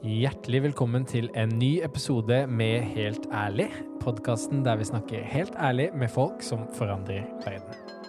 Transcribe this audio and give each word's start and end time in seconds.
Hjertelig 0.00 0.62
velkommen 0.64 1.02
til 1.04 1.26
en 1.36 1.50
ny 1.60 1.82
episode 1.84 2.46
med 2.48 2.86
Helt 2.94 3.26
ærlig. 3.36 3.66
Podkasten 4.00 4.62
der 4.64 4.78
vi 4.80 4.88
snakker 4.88 5.26
helt 5.28 5.52
ærlig 5.60 5.90
med 5.92 6.08
folk 6.08 6.40
som 6.42 6.64
forandrer 6.72 7.26
verden. 7.44 7.99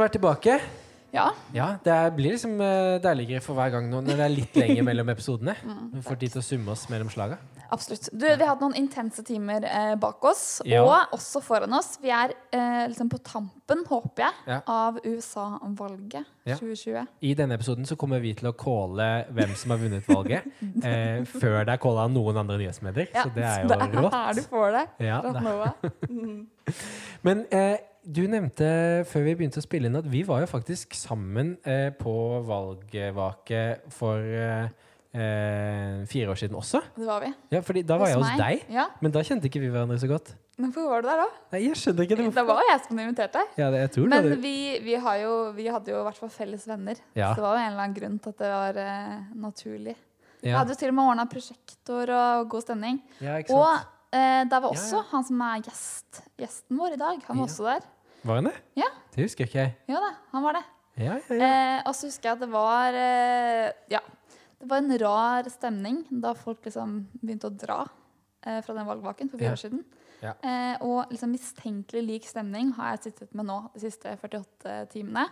Å 0.00 0.06
være 0.06 0.16
tilbake. 0.18 0.60
Ja, 1.12 1.32
Ja, 1.52 1.72
Det 1.82 1.94
blir 2.14 2.36
liksom 2.36 2.52
eh, 2.62 3.00
deiligere 3.02 3.42
for 3.42 3.58
hver 3.58 3.72
gang 3.74 3.88
nå 3.90 3.98
når 4.06 4.14
det 4.20 4.26
er 4.28 4.30
litt 4.30 4.54
lenger 4.60 4.84
mellom 4.86 5.08
episodene. 5.10 5.56
Vi 5.96 6.02
får 6.06 6.20
tid 6.20 6.36
til 6.36 6.38
å 6.42 6.44
summe 6.46 6.70
oss 6.76 6.84
mellom 6.92 7.10
slaga. 7.10 7.38
absolutt. 7.70 8.06
Du, 8.14 8.24
vi 8.26 8.46
hatt 8.46 8.60
noen 8.62 8.74
intense 8.78 9.22
timer 9.26 9.62
eh, 9.66 9.94
bak 9.98 10.22
oss, 10.26 10.60
Ja. 10.66 10.84
og 10.86 11.12
også 11.18 11.42
foran 11.42 11.74
oss. 11.74 11.96
Vi 12.02 12.10
er 12.14 12.32
eh, 12.54 12.86
liksom 12.90 13.10
på 13.10 13.18
tampen, 13.26 13.82
håper 13.90 14.22
jeg, 14.24 14.38
Ja. 14.54 14.60
av 14.70 14.98
USA-valget 15.06 16.24
Ja. 16.46 16.56
2020. 16.56 17.06
I 17.22 17.34
denne 17.34 17.54
episoden 17.58 17.86
så 17.86 17.96
kommer 17.98 18.20
vi 18.22 18.32
til 18.38 18.48
å 18.50 18.54
calle 18.58 19.10
hvem 19.34 19.54
som 19.58 19.70
har 19.74 19.78
vunnet 19.82 20.06
valget, 20.10 20.46
eh, 20.86 21.22
før 21.26 21.64
det 21.66 21.74
er 21.74 21.82
calla 21.82 22.06
av 22.06 22.14
noen 22.14 22.38
andre 22.42 22.58
nyhetsmedier. 22.62 23.10
så 23.14 23.28
det 23.34 23.44
er 23.50 23.62
jo 23.62 23.68
det 23.74 23.80
er 23.82 23.94
rått. 23.98 24.14
her 24.14 24.34
du 24.34 24.42
får 24.46 24.72
det. 24.78 24.86
Ja, 25.10 25.20
det- 25.26 25.38
Mm. 26.10 26.46
Men 27.22 27.44
eh, 27.50 27.76
du 28.04 28.22
nevnte 28.28 28.68
før 29.08 29.24
vi 29.26 29.34
begynte 29.38 29.60
å 29.60 29.64
spille 29.64 29.90
inn 29.90 29.96
at 30.00 30.06
vi 30.10 30.22
var 30.26 30.40
jo 30.44 30.48
faktisk 30.50 30.94
sammen 30.98 31.56
eh, 31.68 31.90
på 31.98 32.12
valgvake 32.48 33.62
for 33.92 34.18
eh, 34.24 34.68
eh, 35.12 36.04
fire 36.10 36.32
år 36.32 36.38
siden 36.40 36.56
også. 36.58 36.80
Det 36.96 37.06
var 37.08 37.20
vi. 37.24 37.32
Ja, 37.54 37.60
fordi 37.66 37.82
da 37.86 37.98
var 38.00 38.08
jeg 38.12 38.20
hos 38.20 38.30
meg. 38.32 38.40
deg, 38.40 38.72
Ja, 38.76 38.86
men 39.02 39.12
da 39.14 39.22
kjente 39.26 39.50
ikke 39.50 39.62
vi 39.62 39.70
hverandre 39.72 39.98
så 40.00 40.08
godt. 40.10 40.32
Men 40.60 40.72
hvorfor 40.74 40.90
var 40.92 41.02
du 41.04 41.08
der 41.08 41.22
da? 41.22 41.28
Nei, 41.54 41.60
jeg 41.68 41.76
skjønner 41.80 42.04
ikke 42.04 42.16
det. 42.20 42.26
Det 42.36 42.42
var 42.50 42.58
jeg 42.68 42.80
som 42.86 42.98
inviterte. 43.00 43.44
Ja, 43.56 43.70
det, 43.72 43.78
jeg 43.86 43.92
tror 43.94 44.10
Men 44.12 44.26
det. 44.28 44.38
vi, 44.42 44.56
vi, 44.84 44.94
har 45.00 45.16
jo, 45.22 45.30
vi 45.56 45.68
hadde 45.72 45.92
jo 45.94 46.02
i 46.02 46.04
hvert 46.08 46.18
fall 46.20 46.32
felles 46.34 46.66
venner. 46.68 47.00
Ja. 47.16 47.30
Så 47.32 47.40
det 47.40 47.46
var 47.46 47.56
jo 47.56 47.62
en 47.64 47.70
eller 47.72 47.84
annen 47.86 47.96
grunn 47.96 48.18
til 48.20 48.34
at 48.34 48.42
det 48.44 48.50
var 48.52 48.80
eh, 48.84 49.14
naturlig. 49.40 49.96
Vi 50.42 50.48
Ja, 50.52 50.58
hadde 50.60 50.72
jo 50.74 50.80
til 50.80 50.88
og 50.92 50.94
med 50.96 51.08
ordna 51.14 51.24
prosjektor 51.28 52.12
og 52.16 52.46
god 52.52 52.62
stemning. 52.64 53.00
ja, 53.20 53.38
ikke 53.40 53.56
Og 53.56 53.66
sant? 53.76 53.96
Eh, 54.12 54.42
der 54.50 54.60
var 54.60 54.70
også 54.70 54.96
ja. 55.00 55.06
han 55.12 55.24
som 55.24 55.40
er 55.46 55.62
gjest, 55.62 56.22
gjesten 56.38 56.78
vår 56.78 56.94
i 56.96 57.00
dag. 57.00 57.22
Han 57.28 57.36
var 57.38 57.46
Ja. 57.46 57.50
også 57.52 57.64
der. 57.68 57.88
Var 58.24 58.34
han 58.40 58.44
det? 58.50 58.54
Ja. 58.76 58.88
Det 59.14 59.24
husker 59.24 59.46
ikke 59.46 59.58
jeg. 59.62 59.76
Ja 59.88 60.00
da, 60.00 60.10
han 60.32 60.42
var 60.44 60.52
det. 60.58 60.64
Ja, 61.00 61.14
ja, 61.16 61.34
ja. 61.34 61.50
Eh, 61.78 61.82
og 61.86 61.94
så 61.96 62.06
husker 62.10 62.28
jeg 62.28 62.32
at 62.36 62.40
det 62.40 62.50
var 62.52 62.92
eh, 62.94 63.72
Ja. 63.90 64.00
Det 64.60 64.68
var 64.68 64.76
en 64.82 64.98
rar 65.00 65.48
stemning 65.48 66.02
da 66.20 66.34
folk 66.36 66.62
liksom 66.66 67.06
begynte 67.22 67.48
å 67.48 67.56
dra 67.56 67.78
eh, 68.44 68.60
fra 68.60 68.74
den 68.76 68.84
valgvaken 68.86 69.30
for 69.30 69.38
fire 69.38 69.48
Ja. 69.48 69.52
år 69.56 69.62
siden. 69.62 69.84
Ja. 70.20 70.34
Eh, 70.44 70.76
og 70.84 71.08
liksom 71.08 71.30
mistenkelig 71.32 72.02
lik 72.04 72.26
stemning 72.28 72.74
har 72.76 72.90
jeg 72.98 73.06
sittet 73.14 73.32
med 73.34 73.46
nå 73.48 73.70
de 73.72 73.80
siste 73.80 74.12
48 74.20 74.86
timene. 74.92 75.24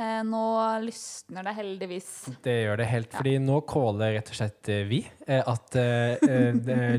Ja. 0.00 0.06
Eh, 0.20 0.22
nå 0.24 0.42
lysner 0.86 1.44
det 1.44 1.52
heldigvis. 1.58 2.06
Det 2.44 2.54
gjør 2.64 2.80
det 2.80 2.86
helt. 2.88 3.10
Ja. 3.12 3.18
Fordi 3.20 3.34
nå 3.44 3.58
caller 3.68 4.14
rett 4.16 4.30
og 4.32 4.38
slett 4.40 4.70
eh, 4.72 4.84
vi 4.88 5.02
eh, 5.26 5.42
at 5.44 5.76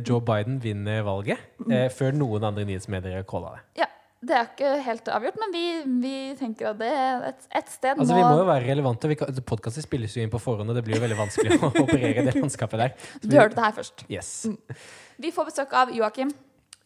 Joe 0.06 0.22
Biden 0.22 0.60
vinner 0.62 1.02
valget, 1.08 1.42
eh, 1.70 1.88
før 1.94 2.14
noen 2.18 2.46
andre 2.52 2.66
nyhetsmedier 2.70 3.26
calla 3.30 3.56
det. 3.58 3.64
Ja, 3.84 3.88
Det 4.22 4.36
er 4.38 4.50
ikke 4.52 4.72
helt 4.86 5.08
avgjort, 5.10 5.38
men 5.42 5.54
vi, 5.56 5.62
vi 6.04 6.14
tenker 6.38 6.68
at 6.70 6.78
det 6.78 6.90
er 6.94 7.24
et, 7.32 7.48
et 7.58 7.72
sted 7.74 7.98
Altså, 7.98 8.14
må 8.14 8.20
Vi 8.20 8.28
må 8.30 8.36
jo 8.44 8.46
være 8.52 8.68
relevante. 8.70 9.10
Podkaster 9.50 9.82
spilles 9.82 10.14
jo 10.14 10.22
inn 10.22 10.30
på 10.30 10.38
forhånd, 10.42 10.70
og 10.70 10.78
det 10.78 10.84
blir 10.86 11.00
jo 11.00 11.02
veldig 11.02 11.18
vanskelig 11.18 11.58
å 11.58 11.72
operere 11.88 12.28
det 12.28 12.36
landskapet 12.38 12.84
der. 12.84 12.94
Så 13.16 13.24
Du 13.26 13.32
vi- 13.34 13.40
hørte 13.42 13.58
det 13.58 13.66
her 13.66 13.74
først. 13.80 14.06
Yes. 14.14 14.30
Vi 15.18 15.32
får 15.34 15.50
besøk 15.50 15.74
av 15.74 15.90
Joakim. 15.98 16.30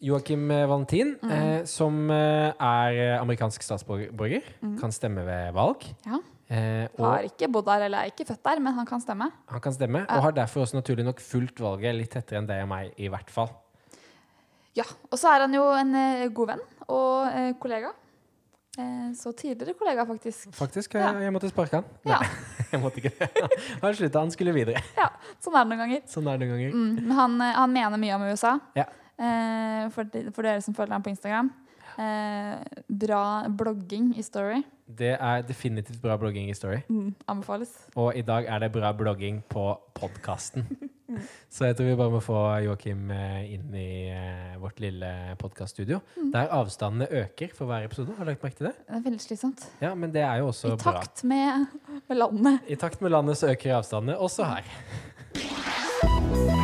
Joakim 0.00 0.48
Valentin, 0.48 1.16
Mm. 1.22 1.30
eh, 1.32 1.64
som 1.64 2.10
eh, 2.10 2.52
er 2.60 2.92
eh, 3.00 3.20
amerikansk 3.20 3.62
statsborger, 3.62 4.42
kan 4.80 4.92
stemme 4.92 5.24
ved 5.24 5.52
valg. 5.56 5.86
Mm. 6.04 6.12
Ja. 6.12 6.18
Eh, 6.48 6.88
Har 6.98 7.24
ikke 7.26 7.48
bodd 7.50 7.64
der 7.66 7.86
eller 7.88 7.98
er 8.04 8.10
ikke 8.12 8.26
født 8.28 8.42
der, 8.44 8.60
men 8.60 8.72
han 8.76 8.86
kan 8.86 9.00
stemme. 9.00 9.30
han 9.48 9.60
kan 9.60 9.72
stemme, 9.72 10.04
Ja. 10.08 10.16
og 10.16 10.22
har 10.22 10.30
derfor 10.32 10.60
også 10.62 10.74
naturlig 10.76 11.04
nok 11.04 11.18
fulgt 11.20 11.58
valget 11.60 11.94
litt 11.96 12.10
tettere 12.10 12.38
enn 12.38 12.46
deg 12.46 12.62
og 12.62 12.68
meg, 12.68 12.92
i 12.98 13.08
hvert 13.08 13.30
fall. 13.30 13.48
Ja, 14.76 14.84
Og 15.10 15.18
så 15.18 15.28
er 15.34 15.40
han 15.40 15.54
jo 15.54 15.64
en 15.72 15.94
eh, 15.94 16.28
god 16.28 16.46
venn 16.48 16.60
og 16.88 17.26
eh, 17.32 17.52
kollega. 17.58 17.90
Eh, 18.78 19.12
så 19.16 19.32
tidligere 19.34 19.72
kollega, 19.74 20.04
faktisk. 20.04 20.52
Faktisk, 20.52 20.92
jeg, 20.94 21.02
Ja. 21.02 21.18
jeg 21.20 21.32
måtte 21.32 21.48
sparke 21.48 21.76
han. 21.80 21.84
Ja, 22.04 22.18
Jeg 22.72 22.80
måtte 22.82 22.96
ikke 23.00 23.12
det. 23.18 23.30
Han 23.82 23.94
slutta, 23.94 24.18
han 24.20 24.30
skulle 24.30 24.52
videre. 24.52 24.82
ja, 24.98 25.08
Sånn 25.40 25.54
er 25.56 25.64
det 25.64 25.70
noen 25.70 25.78
ganger. 25.78 26.00
Sånn 26.06 26.26
er 26.28 26.36
det 26.36 26.46
noen 26.48 26.58
ganger. 26.58 26.72
Mm, 26.74 27.06
men 27.06 27.16
han, 27.16 27.40
han 27.40 27.72
mener 27.72 27.96
mye 27.96 28.14
om 28.16 28.22
USA. 28.22 28.58
Ja. 28.74 28.84
Eh, 29.16 29.86
for, 29.94 30.08
de, 30.12 30.26
for 30.34 30.44
dere 30.46 30.60
som 30.64 30.74
følger 30.76 30.92
ham 30.96 31.04
på 31.04 31.12
Instagram. 31.14 31.52
Eh, 31.96 32.58
bra 32.88 33.48
blogging 33.48 34.10
i 34.18 34.22
Story. 34.22 34.60
Det 34.86 35.14
er 35.16 35.42
definitivt 35.48 36.02
bra 36.02 36.16
blogging 36.20 36.50
i 36.50 36.54
Story. 36.54 36.82
Mm, 36.88 37.14
anbefales. 37.28 37.72
Og 37.96 38.12
i 38.16 38.22
dag 38.22 38.44
er 38.46 38.58
det 38.62 38.68
bra 38.74 38.92
blogging 38.94 39.40
på 39.48 39.64
podkasten. 39.96 40.66
Så 41.54 41.64
jeg 41.68 41.76
tror 41.78 41.86
vi 41.88 41.96
bare 41.96 42.12
må 42.12 42.20
få 42.20 42.36
Joakim 42.66 43.10
eh, 43.14 43.54
inn 43.54 43.72
i 43.78 43.88
eh, 44.12 44.56
vårt 44.60 44.80
lille 44.82 45.08
podkaststudio. 45.40 46.00
Mm. 46.18 46.30
Der 46.34 46.52
avstandene 46.58 47.08
øker 47.22 47.54
for 47.56 47.70
hver 47.70 47.86
episode. 47.88 48.12
Har 48.18 48.26
du 48.26 48.30
lagt 48.34 48.44
merke 48.44 48.60
til 48.60 48.68
det? 48.68 48.74
Det 48.84 48.98
er 48.98 49.06
veldig 49.06 49.22
slitsomt. 49.24 49.64
Ja, 49.80 49.94
men 49.94 50.12
det 50.14 50.26
er 50.26 50.42
jo 50.42 50.50
også 50.52 50.74
I 50.74 50.76
bra. 50.76 50.98
takt 51.00 51.24
med, 51.24 51.66
med 52.10 52.20
landet. 52.20 52.68
I 52.68 52.76
takt 52.76 53.00
med 53.00 53.14
landet 53.16 53.40
så 53.40 53.54
øker 53.54 53.78
avstandene, 53.78 54.18
også 54.18 54.50
her. 54.50 54.64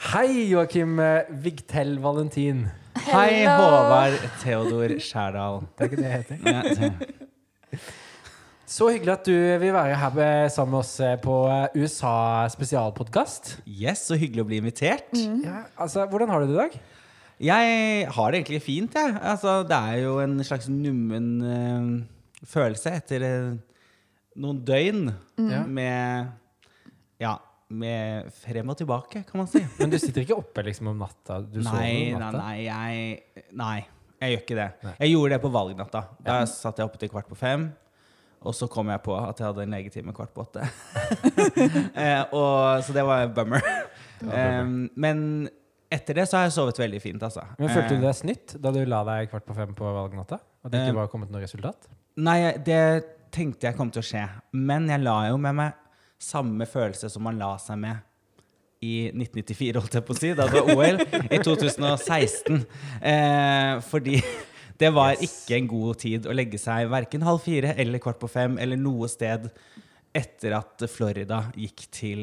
Hei, 0.00 0.46
Joakim 0.48 0.94
eh, 0.96 1.26
Vigtel 1.44 1.98
Valentin. 2.00 2.62
Hei, 3.10 3.44
Håvard 3.44 4.14
Theodor 4.40 4.94
Skjærdal. 4.96 5.58
Det 5.76 5.84
er 5.84 5.90
ikke 5.90 5.98
det 5.98 6.06
jeg 6.06 6.22
heter. 6.22 6.38
Ja, 6.48 7.80
Så 8.70 8.88
hyggelig 8.88 9.12
at 9.12 9.28
du 9.28 9.34
vil 9.60 9.74
være 9.74 9.98
her 10.00 10.14
med- 10.16 10.48
sammen 10.54 10.70
med 10.72 10.78
oss 10.78 10.94
eh, 11.04 11.18
på 11.20 11.34
eh, 11.52 11.76
USA 11.76 12.48
spesialpodkast. 12.48 13.58
Yes, 13.68 14.06
så 14.08 14.16
hyggelig 14.16 14.40
å 14.40 14.48
bli 14.48 14.62
invitert. 14.62 15.12
Ja, 15.44 15.66
altså, 15.76 16.06
hvordan 16.08 16.32
har 16.32 16.40
du 16.40 16.46
det 16.48 16.56
i 16.56 16.62
dag? 16.62 16.80
Jeg 17.50 18.08
har 18.08 18.30
det 18.30 18.40
egentlig 18.40 18.62
fint, 18.62 18.96
jeg. 18.96 19.20
Altså, 19.20 19.58
det 19.68 19.76
er 19.76 20.00
jo 20.06 20.16
en 20.24 20.40
slags 20.44 20.68
nummen 20.72 21.28
uh, 21.44 22.46
følelse 22.48 22.96
etter 23.02 23.28
uh, 23.28 23.84
noen 24.40 24.64
døgn 24.64 25.12
mm. 25.36 25.54
med 25.68 26.32
Ja, 27.20 27.36
med 27.70 28.30
frem 28.34 28.72
og 28.72 28.78
tilbake, 28.78 29.22
kan 29.28 29.42
man 29.42 29.48
si. 29.50 29.62
Men 29.80 29.92
du 29.92 29.98
sitter 30.02 30.24
ikke 30.24 30.38
oppe 30.40 30.64
liksom 30.66 30.90
om 30.92 30.98
natta? 31.00 31.40
Du 31.44 31.60
nei, 31.64 32.12
om 32.14 32.24
natta? 32.24 32.42
nei, 32.42 32.56
jeg 32.66 33.44
Nei, 33.56 33.76
jeg 34.20 34.34
gjør 34.34 34.42
ikke 34.44 34.58
det. 34.58 34.66
Nei. 34.84 34.96
Jeg 35.04 35.14
gjorde 35.14 35.36
det 35.36 35.44
på 35.44 35.52
valgnatta. 35.54 36.02
Da 36.26 36.40
satt 36.50 36.80
jeg 36.80 36.90
oppe 36.90 37.00
til 37.00 37.12
kvart 37.12 37.30
på 37.30 37.38
fem. 37.38 37.70
Og 38.40 38.56
så 38.56 38.66
kom 38.72 38.88
jeg 38.88 39.02
på 39.04 39.14
at 39.16 39.40
jeg 39.40 39.50
hadde 39.50 39.64
en 39.66 39.74
legetime 39.76 40.12
kvart 40.16 40.32
på 40.32 40.44
åtte. 40.46 40.64
eh, 42.02 42.22
og, 42.32 42.80
så 42.84 42.94
det 42.96 43.04
var 43.04 43.26
en 43.26 43.34
bummer. 43.36 43.64
um, 44.24 44.76
men 44.96 45.22
etter 45.92 46.20
det 46.20 46.26
så 46.30 46.38
har 46.38 46.46
jeg 46.46 46.54
sovet 46.56 46.80
veldig 46.80 47.00
fint, 47.02 47.22
altså. 47.26 47.44
Men 47.58 47.72
Følte 47.72 47.96
du 47.96 47.98
Eh, 47.98 48.06
deg 48.06 48.16
snytt 48.16 48.54
da 48.62 48.72
du 48.72 48.80
la 48.88 49.02
deg 49.08 49.32
kvart 49.32 49.44
på 49.48 49.56
fem 49.56 49.74
på 49.76 49.92
valgnatta? 49.96 50.40
At 50.64 50.72
det 50.72 50.84
ikke 50.86 51.00
var 51.00 51.10
kommet 51.12 51.32
noe 51.32 51.42
resultat? 51.42 51.88
Nei, 52.20 52.38
det 52.64 52.80
tenkte 53.34 53.68
jeg 53.68 53.76
kom 53.78 53.92
til 53.92 54.02
å 54.02 54.08
skje. 54.08 54.24
Men 54.56 54.88
jeg 54.90 55.02
la 55.04 55.16
jo 55.30 55.40
med 55.40 55.56
meg 55.60 55.79
samme 56.20 56.66
følelse 56.68 57.08
som 57.10 57.24
man 57.24 57.38
la 57.40 57.54
seg 57.62 57.78
med 57.80 58.06
i 58.84 59.10
1994, 59.12 59.76
holdt 59.76 59.96
jeg 59.98 60.04
på 60.08 60.14
å 60.14 60.18
si, 60.20 60.30
da 60.36 60.46
det 60.48 60.60
var 60.64 60.70
OL, 60.72 61.00
i 61.28 61.38
2016. 61.44 62.62
Eh, 63.04 63.72
fordi 63.90 64.20
det 64.80 64.88
var 64.96 65.12
Yes. 65.18 65.26
ikke 65.26 65.56
en 65.58 65.66
god 65.68 65.98
tid 66.00 66.28
å 66.30 66.32
legge 66.36 66.56
seg 66.60 66.88
verken 66.88 67.24
halv 67.26 67.42
fire 67.44 67.74
eller 67.76 68.00
kvart 68.00 68.20
på 68.22 68.30
fem 68.32 68.56
eller 68.62 68.80
noe 68.80 69.08
sted 69.12 69.50
etter 70.16 70.56
at 70.56 70.86
Florida 70.88 71.42
gikk 71.56 71.84
til 71.92 72.22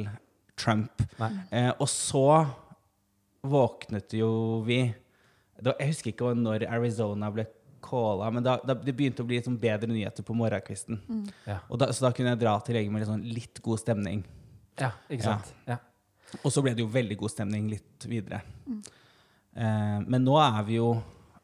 Trump. 0.58 1.04
Eh, 1.22 1.70
og 1.78 1.86
så 1.94 2.24
våknet 3.48 4.14
jo 4.18 4.64
vi 4.66 4.80
Jeg 5.58 5.88
husker 5.90 6.12
ikke 6.12 6.34
når 6.38 6.66
Arizona 6.70 7.30
ble 7.34 7.46
calla, 7.84 8.30
men 8.34 8.46
da, 8.46 8.58
da 8.66 8.76
det 8.78 8.94
begynte 8.98 9.24
å 9.24 9.28
bli 9.28 9.40
sånn 9.44 9.60
bedre 9.62 9.90
nyheter 9.92 10.26
på 10.26 10.36
morgenkvisten. 10.38 11.02
Ja. 11.48 11.60
Da, 11.70 11.92
så 11.94 12.08
da 12.08 12.14
kunne 12.16 12.34
jeg 12.34 12.42
dra 12.42 12.56
til 12.66 12.78
legen 12.80 12.94
med 12.94 13.04
litt, 13.04 13.12
sånn 13.12 13.28
litt 13.40 13.62
god 13.66 13.84
stemning. 13.84 14.24
ja, 14.80 14.92
ikke 15.10 15.30
sant? 15.30 15.54
Ja. 15.68 15.80
Og 16.42 16.52
så 16.52 16.64
ble 16.64 16.74
det 16.76 16.84
jo 16.84 16.90
veldig 16.92 17.18
god 17.20 17.32
stemning 17.32 17.70
litt 17.72 18.08
videre. 18.10 18.42
Eh, 18.68 20.00
men 20.04 20.26
nå 20.26 20.36
er 20.44 20.60
vi 20.68 20.78
jo 20.80 20.90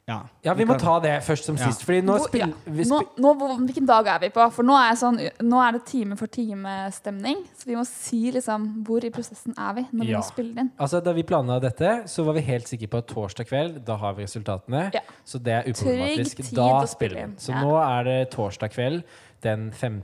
Ja, 0.05 0.17
Ja, 0.44 0.53
vi 0.53 0.65
må 0.67 0.75
ta 0.77 1.00
det 1.00 1.13
først 1.23 1.45
som 1.45 1.55
Ja. 1.55 1.69
sist. 1.71 1.85
Fordi 1.88 2.01
nå 2.03 2.17
ja. 2.35 2.47
vi 2.65 2.83
Nå, 2.83 2.97
spil 3.00 3.23
nå, 3.23 3.33
hvor- 3.39 3.57
hvilken 3.63 3.85
dag 3.88 4.05
er 4.07 4.19
vi 4.19 4.29
på? 4.29 4.51
For 4.51 4.61
nå 4.63 4.73
er, 4.75 4.95
sånn, 5.00 5.17
nå 5.39 5.61
er 5.67 5.71
det 5.77 5.85
time 5.85 6.17
for 6.17 6.27
time-stemning. 6.27 7.45
Så 7.57 7.65
vi 7.65 7.75
må 7.75 7.85
si 7.88 8.31
liksom 8.31 8.83
hvor 8.83 9.01
i 9.05 9.09
prosessen 9.09 9.53
er 9.57 9.73
vi 9.73 9.81
når 9.94 10.05
vi 10.05 10.11
Ja. 10.11 10.19
må 10.19 10.23
spille 10.25 10.57
inn. 10.59 10.71
Altså, 10.77 11.01
Da 11.01 11.13
vi 11.13 11.23
planla 11.23 11.61
dette, 11.61 12.03
så 12.05 12.25
var 12.25 12.33
vi 12.33 12.41
helt 12.41 12.65
sikre 12.67 12.88
på 12.89 12.97
at 12.97 13.07
torsdag 13.07 13.47
kveld, 13.47 13.85
da 13.85 13.95
har 13.95 14.13
vi 14.13 14.23
resultatene. 14.23 14.91
Ja. 14.94 15.00
Så 15.25 15.41
det 15.41 15.53
er 15.65 15.71
uproblematisk. 15.71 16.53
Da 16.53 16.85
spiller 16.85 17.15
vi. 17.15 17.21
inn. 17.21 17.35
Så 17.38 17.49
Ja. 17.53 17.61
nå 17.63 17.99
er 17.99 18.03
det 18.03 18.31
torsdag 18.31 18.71
kveld 18.73 19.03
den 19.41 19.71
fem, 19.71 20.03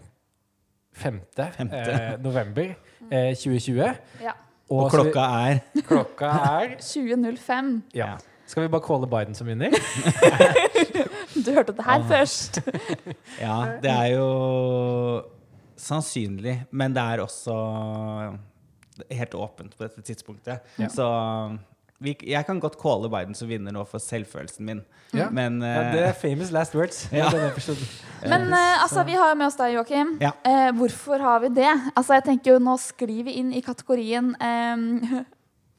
femte, 0.95 1.51
Femte. 1.55 1.73
Eh, 1.75 2.17
november 2.21 2.75
eh, 3.11 3.33
2020. 3.35 3.97
Ja. 4.21 4.31
Og 4.71 4.83
og 4.85 4.91
klokka 4.91 5.23
er 5.49 5.61
klokka 5.81 6.29
er 6.61 6.75
20.05. 6.79 7.81
ja. 7.93 8.17
Skal 8.49 8.63
vi 8.65 8.71
bare 8.73 8.81
calle 8.81 9.05
Biden 9.11 9.35
som 9.37 9.47
vinner? 9.49 9.69
Du 11.45 11.51
hørte 11.53 11.71
det 11.77 11.85
her 11.85 11.99
Ah. 12.01 12.07
først. 12.09 12.57
Ja, 13.41 13.57
det 13.83 13.91
er 13.93 14.07
jo 14.17 15.21
sannsynlig, 15.79 16.55
men 16.75 16.93
det 16.97 17.01
er 17.03 17.21
også 17.23 17.55
helt 19.15 19.35
åpent 19.37 19.77
på 19.77 19.85
dette 19.85 20.01
tidspunktet. 20.03 20.65
Ja. 20.81 20.89
Så 20.91 21.05
vi, 22.03 22.15
jeg 22.27 22.45
kan 22.47 22.59
godt 22.63 22.75
calle 22.81 23.09
Biden 23.11 23.35
som 23.35 23.47
vinner 23.51 23.71
nå 23.75 23.85
for 23.87 23.99
selvfølelsen 24.03 24.65
min, 24.67 24.81
Ja. 25.13 25.29
men 25.33 25.61
Ja, 25.61 25.81
eh, 25.81 25.93
det 25.93 26.03
er 26.09 26.13
famous 26.13 26.51
last 26.51 26.75
words. 26.75 27.05
Ja. 27.13 27.29
denne. 27.29 27.55
Men 28.27 28.47
uh, 28.53 28.83
altså, 28.83 29.03
vi 29.07 29.13
har 29.15 29.29
jo 29.31 29.35
med 29.39 29.47
oss 29.47 29.55
deg, 29.59 29.73
Joakim. 29.77 30.17
Ja. 30.21 30.31
Eh, 30.45 30.71
hvorfor 30.75 31.19
har 31.23 31.39
vi 31.45 31.49
det? 31.55 31.71
Altså, 31.95 32.13
jeg 32.19 32.23
tenker 32.27 32.53
jo 32.53 32.59
Nå 32.59 32.75
sklir 32.81 33.23
vi 33.23 33.37
inn 33.39 33.53
i 33.53 33.61
kategorien 33.63 34.33
eh, 34.41 35.23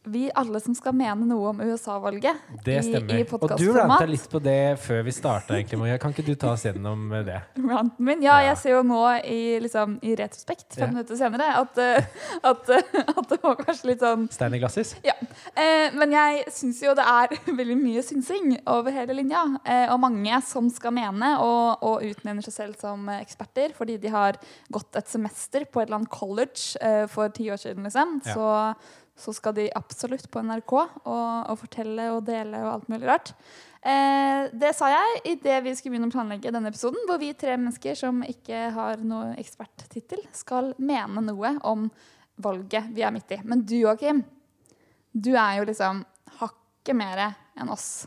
Vi 0.08 0.30
alle 0.32 0.56
som 0.64 0.72
skal 0.74 0.94
mene 0.96 1.26
noe 1.28 1.50
om 1.50 1.58
USA-valget 1.60 2.38
Det 2.64 2.78
stemmer. 2.86 3.18
i 3.20 3.24
Og 3.36 3.50
du 3.60 3.66
ranta 3.76 4.06
litt 4.08 4.24
på 4.32 4.40
det 4.40 4.78
før 4.80 5.02
vi 5.04 5.12
starta. 5.12 5.58
Kan 6.00 6.14
ikke 6.14 6.24
du 6.24 6.34
ta 6.40 6.54
oss 6.54 6.62
gjennom 6.64 7.10
det? 7.26 7.36
Ranten 7.60 8.00
min. 8.08 8.22
Ja, 8.22 8.38
Ja. 8.40 8.48
jeg 8.54 8.56
ser 8.62 8.70
jo 8.78 8.82
nå 8.82 9.00
i, 9.20 9.58
liksom, 9.60 9.98
i 10.02 10.14
retrospekt, 10.16 10.72
fem 10.72 10.86
Ja. 10.88 10.92
minutter 10.94 11.16
senere, 11.16 11.48
at, 11.54 11.76
eh, 11.78 12.04
at, 12.42 12.70
eh, 12.70 12.82
at 13.18 13.28
det 13.28 13.42
var 13.42 13.56
kanskje 13.56 13.84
litt 13.90 14.00
sånn 14.00 14.24
Stein 14.32 14.54
i 14.54 14.58
glasshus? 14.58 14.94
Ja. 15.04 15.12
Eh, 15.54 15.90
men 15.92 16.12
jeg 16.12 16.46
syns 16.48 16.80
jo 16.80 16.94
det 16.94 17.04
er 17.04 17.28
veldig 17.60 17.76
mye 17.76 18.02
synsing 18.02 18.56
over 18.66 18.90
hele 18.90 19.12
linja. 19.12 19.44
Eh, 19.66 19.86
og 19.92 20.00
mange 20.00 20.42
som 20.42 20.70
skal 20.70 20.92
mene 20.92 21.36
og, 21.40 21.76
og 21.82 22.00
utnevner 22.08 22.42
seg 22.42 22.54
selv 22.54 22.80
som 22.80 23.04
eksperter 23.20 23.74
fordi 23.76 23.98
de 24.00 24.08
har 24.08 24.38
gått 24.72 24.96
et 24.96 25.06
semester 25.08 25.66
på 25.66 25.82
et 25.82 25.88
eller 25.88 26.00
annet 26.00 26.10
college 26.10 26.76
eh, 26.80 27.04
for 27.06 27.28
ti 27.28 27.50
år 27.52 27.60
siden, 27.60 27.84
liksom. 27.84 28.22
Så, 28.24 28.74
så 29.20 29.34
skal 29.36 29.54
de 29.56 29.68
absolutt 29.76 30.28
på 30.32 30.42
NRK 30.44 30.72
og, 30.76 31.06
og 31.10 31.58
fortelle 31.60 32.08
og 32.14 32.24
dele 32.28 32.62
og 32.64 32.70
alt 32.74 32.88
mulig 32.92 33.08
rart. 33.10 33.34
Eh, 33.80 34.48
det 34.52 34.74
sa 34.76 34.90
jeg 34.92 35.20
idet 35.34 35.58
vi 35.64 35.74
skulle 35.76 35.94
begynne 35.94 36.10
å 36.10 36.14
planlegge 36.14 36.52
denne 36.52 36.72
episoden, 36.72 37.04
hvor 37.08 37.20
vi 37.22 37.32
tre 37.36 37.56
mennesker 37.56 37.96
som 37.98 38.22
ikke 38.26 38.66
har 38.76 39.04
noe 39.04 39.34
eksperttittel, 39.40 40.24
skal 40.36 40.74
mene 40.80 41.24
noe 41.24 41.54
om 41.68 41.88
valget 42.40 42.90
vi 42.96 43.04
er 43.04 43.14
midt 43.14 43.36
i. 43.36 43.40
Men 43.44 43.64
du, 43.64 43.76
Joakim, 43.82 44.24
du 45.12 45.32
er 45.34 45.60
jo 45.60 45.68
liksom 45.68 46.04
hakket 46.40 46.96
mer 46.96 47.26
enn 47.28 47.72
oss. 47.72 48.06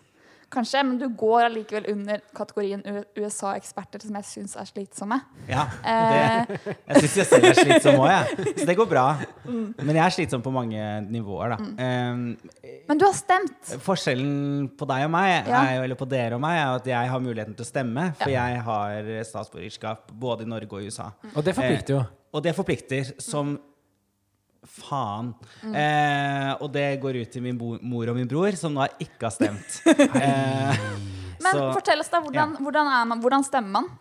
Kanskje, 0.54 0.84
men 0.86 0.98
du 1.02 1.08
går 1.18 1.48
allikevel 1.48 1.88
under 1.94 2.22
kategorien 2.38 2.84
USA-eksperter, 3.18 4.04
som 4.06 4.18
jeg 4.20 4.28
syns 4.30 4.56
er 4.60 4.68
slitsomme. 4.70 5.18
ja, 5.50 5.64
Eh, 5.84 6.46
det, 6.48 6.76
jeg 6.88 7.02
syns 7.04 7.16
jeg 7.18 7.26
selv 7.32 7.48
er 7.50 7.58
slitsom 7.58 7.98
òg, 8.04 8.10
jeg. 8.12 8.54
Så 8.62 8.68
det 8.70 8.76
går 8.78 8.90
bra. 8.92 9.06
Mm. 9.48 9.74
Men 9.82 9.96
jeg 9.98 10.04
er 10.06 10.16
slitsom 10.18 10.44
på 10.46 10.54
mange 10.54 10.86
nivåer, 11.10 11.56
da. 11.56 11.58
Eh, 11.84 12.80
men 12.88 13.02
du 13.02 13.06
har 13.08 13.16
stemt. 13.18 13.74
Forskjellen 13.84 14.70
på 14.78 14.88
deg 14.94 15.06
og 15.08 15.14
meg, 15.18 15.48
Ja. 15.50 15.64
er, 15.74 15.84
eller 15.88 15.96
på 16.00 16.08
dere 16.10 16.38
og 16.38 16.42
meg, 16.46 16.60
er 16.62 16.76
at 16.78 16.86
jeg 16.94 17.10
har 17.16 17.20
muligheten 17.20 17.56
til 17.58 17.66
å 17.66 17.70
stemme. 17.70 18.08
For 18.22 18.30
jeg 18.30 18.62
har 18.70 19.12
statsborgerskap 19.34 20.12
både 20.14 20.46
i 20.46 20.52
Norge 20.54 20.72
og 20.72 20.82
i 20.84 20.88
USA. 20.92 21.12
Og 21.36 21.44
det 21.44 21.56
forplikter 21.58 21.98
jo. 21.98 22.04
Og 22.34 22.42
det 22.44 22.56
forplikter 22.58 23.12
som 23.22 23.58
faen. 24.68 25.34
Mm. 25.64 25.74
Eh, 25.76 26.52
og 26.64 26.72
det 26.74 26.88
går 27.04 27.20
ut 27.22 27.32
til 27.34 27.44
min 27.46 27.58
mor 27.58 28.10
og 28.12 28.16
min 28.18 28.28
bror, 28.30 28.56
som 28.60 28.74
nå 28.76 28.86
ikke 29.04 29.28
har 29.28 29.34
stemt. 29.36 29.82
eh, 30.24 30.80
Men 31.44 31.52
så- 31.60 31.74
fortell 31.76 32.00
oss, 32.04 32.10
da. 32.14 32.22
Hvordan, 32.24 32.56
hvordan, 32.64 32.88
er 32.88 33.06
man, 33.12 33.22
hvordan 33.24 33.44
stemmer 33.48 33.82
man 33.82 33.92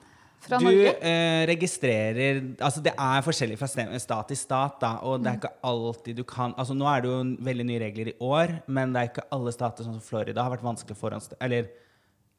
fra 0.43 0.59
du 0.59 0.67
eh, 0.75 1.45
registrerer 1.47 2.41
Altså 2.59 2.81
Det 2.83 2.91
er 2.99 3.23
forskjellig 3.23 3.55
fra 3.61 3.69
stat 3.71 4.27
til 4.27 4.37
stat, 4.37 4.81
da, 4.81 4.89
og 5.07 5.21
Mm. 5.21 5.23
det 5.23 5.31
er 5.31 5.37
ikke 5.39 5.53
alltid 5.63 6.17
du 6.19 6.25
kan 6.27 6.55
Altså 6.59 6.75
Nå 6.75 6.89
er 6.91 7.01
det 7.05 7.11
jo 7.13 7.21
veldig 7.47 7.67
nye 7.69 7.79
regler 7.85 8.09
i 8.11 8.15
år, 8.19 8.57
men 8.67 8.91
det 8.93 8.99
er 9.05 9.11
ikke 9.13 9.27
alle 9.31 9.53
stater 9.55 9.85
sånn 9.87 9.95
som 10.01 10.03
Florida 10.03 10.43
har 10.43 10.51
vært 10.51 10.65
vanskelig 10.67 10.97
forhånds... 10.99 11.31
Eller 11.41 11.69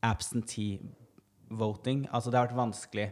absentee 0.04 0.80
voting. 1.50 2.08
Altså 2.12 2.30
det 2.32 2.40
har 2.42 2.48
vært 2.50 2.60
vanskelig 2.60 3.06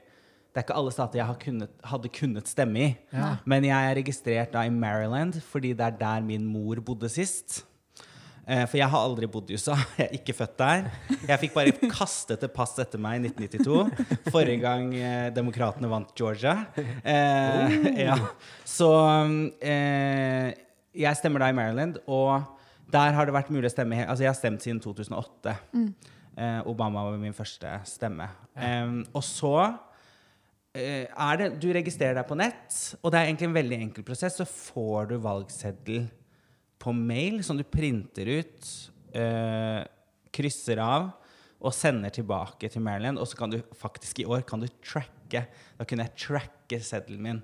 Det 0.51 0.59
er 0.59 0.65
ikke 0.65 0.75
alle 0.81 0.91
stater 0.91 1.21
jeg 1.21 1.25
har 1.29 1.37
kunnet, 1.39 1.71
hadde 1.87 2.09
kunnet 2.11 2.49
stemme 2.51 2.79
i. 2.83 2.87
Ja. 3.15 3.37
Men 3.47 3.63
jeg 3.63 3.89
er 3.91 3.95
registrert 4.01 4.51
da 4.51 4.65
i 4.67 4.71
Maryland, 4.73 5.37
fordi 5.47 5.71
det 5.79 5.85
er 5.85 5.99
der 6.01 6.25
min 6.27 6.43
mor 6.51 6.81
bodde 6.83 7.07
sist. 7.09 7.61
Eh, 8.43 8.65
For 8.67 8.75
jeg 8.81 8.89
har 8.91 9.05
aldri 9.05 9.29
bodd 9.31 9.47
i 9.53 9.55
USA. 9.55 9.77
Jeg 9.99 10.07
er 10.09 10.15
ikke 10.17 10.33
født 10.35 10.55
der. 10.59 10.87
Jeg 11.29 11.39
fikk 11.43 11.53
bare 11.55 11.71
kastet 11.93 12.41
et 12.43 12.51
pass 12.55 12.73
etter 12.81 12.99
meg 12.99 13.21
i 13.21 13.29
1992. 13.29 14.31
Forrige 14.33 14.59
gang 14.63 14.89
eh, 14.97 15.27
demokratene 15.35 15.87
vant 15.91 16.09
Georgia. 16.17 16.55
Eh, 16.75 17.77
ja. 18.01 18.17
Så 18.67 18.89
eh, 19.61 20.49
jeg 20.91 21.19
stemmer 21.21 21.45
da 21.45 21.51
i 21.53 21.55
Maryland, 21.55 22.01
og 22.11 22.41
der 22.91 23.13
har 23.15 23.29
det 23.29 23.37
vært 23.37 23.53
mulig 23.53 23.69
å 23.69 23.71
stemme 23.71 24.01
Altså, 24.03 24.25
jeg 24.25 24.33
har 24.33 24.39
stemt 24.41 24.65
siden 24.65 24.81
2008. 24.83 25.53
Eh, 26.35 26.59
Obama 26.67 27.05
var 27.07 27.21
min 27.21 27.37
første 27.37 27.77
stemme. 27.87 28.27
Em, 28.57 28.97
og 29.15 29.23
så 29.23 29.53
det 30.73 31.49
Du 31.59 31.67
registrerer 31.73 32.15
deg 32.15 32.27
på 32.27 32.37
nett, 32.39 32.75
og 33.01 33.11
det 33.11 33.19
er 33.19 33.29
egentlig 33.29 33.49
en 33.49 33.57
veldig 33.59 33.79
enkel 33.87 34.05
prosess. 34.07 34.37
Så 34.39 34.47
får 34.47 35.11
du 35.11 35.17
valgseddel 35.21 36.05
på 36.81 36.93
mail 36.95 37.41
som 37.45 37.57
du 37.59 37.63
printer 37.63 38.29
ut, 38.39 38.69
øh, 39.13 39.81
krysser 40.31 40.79
av 40.81 41.11
og 41.61 41.75
sender 41.75 42.09
tilbake 42.09 42.69
til 42.71 42.81
Maryland. 42.81 43.19
Og 43.19 43.27
så 43.27 43.37
kan 43.37 43.51
du 43.51 43.59
faktisk 43.77 44.23
i 44.23 44.25
år 44.25 44.41
kan 44.47 44.63
du 44.63 44.67
tracke. 44.81 45.45
Da 45.77 45.85
kunne 45.85 46.07
jeg 46.07 46.17
tracke 46.17 46.79
seddelen 46.81 47.21
min. 47.21 47.43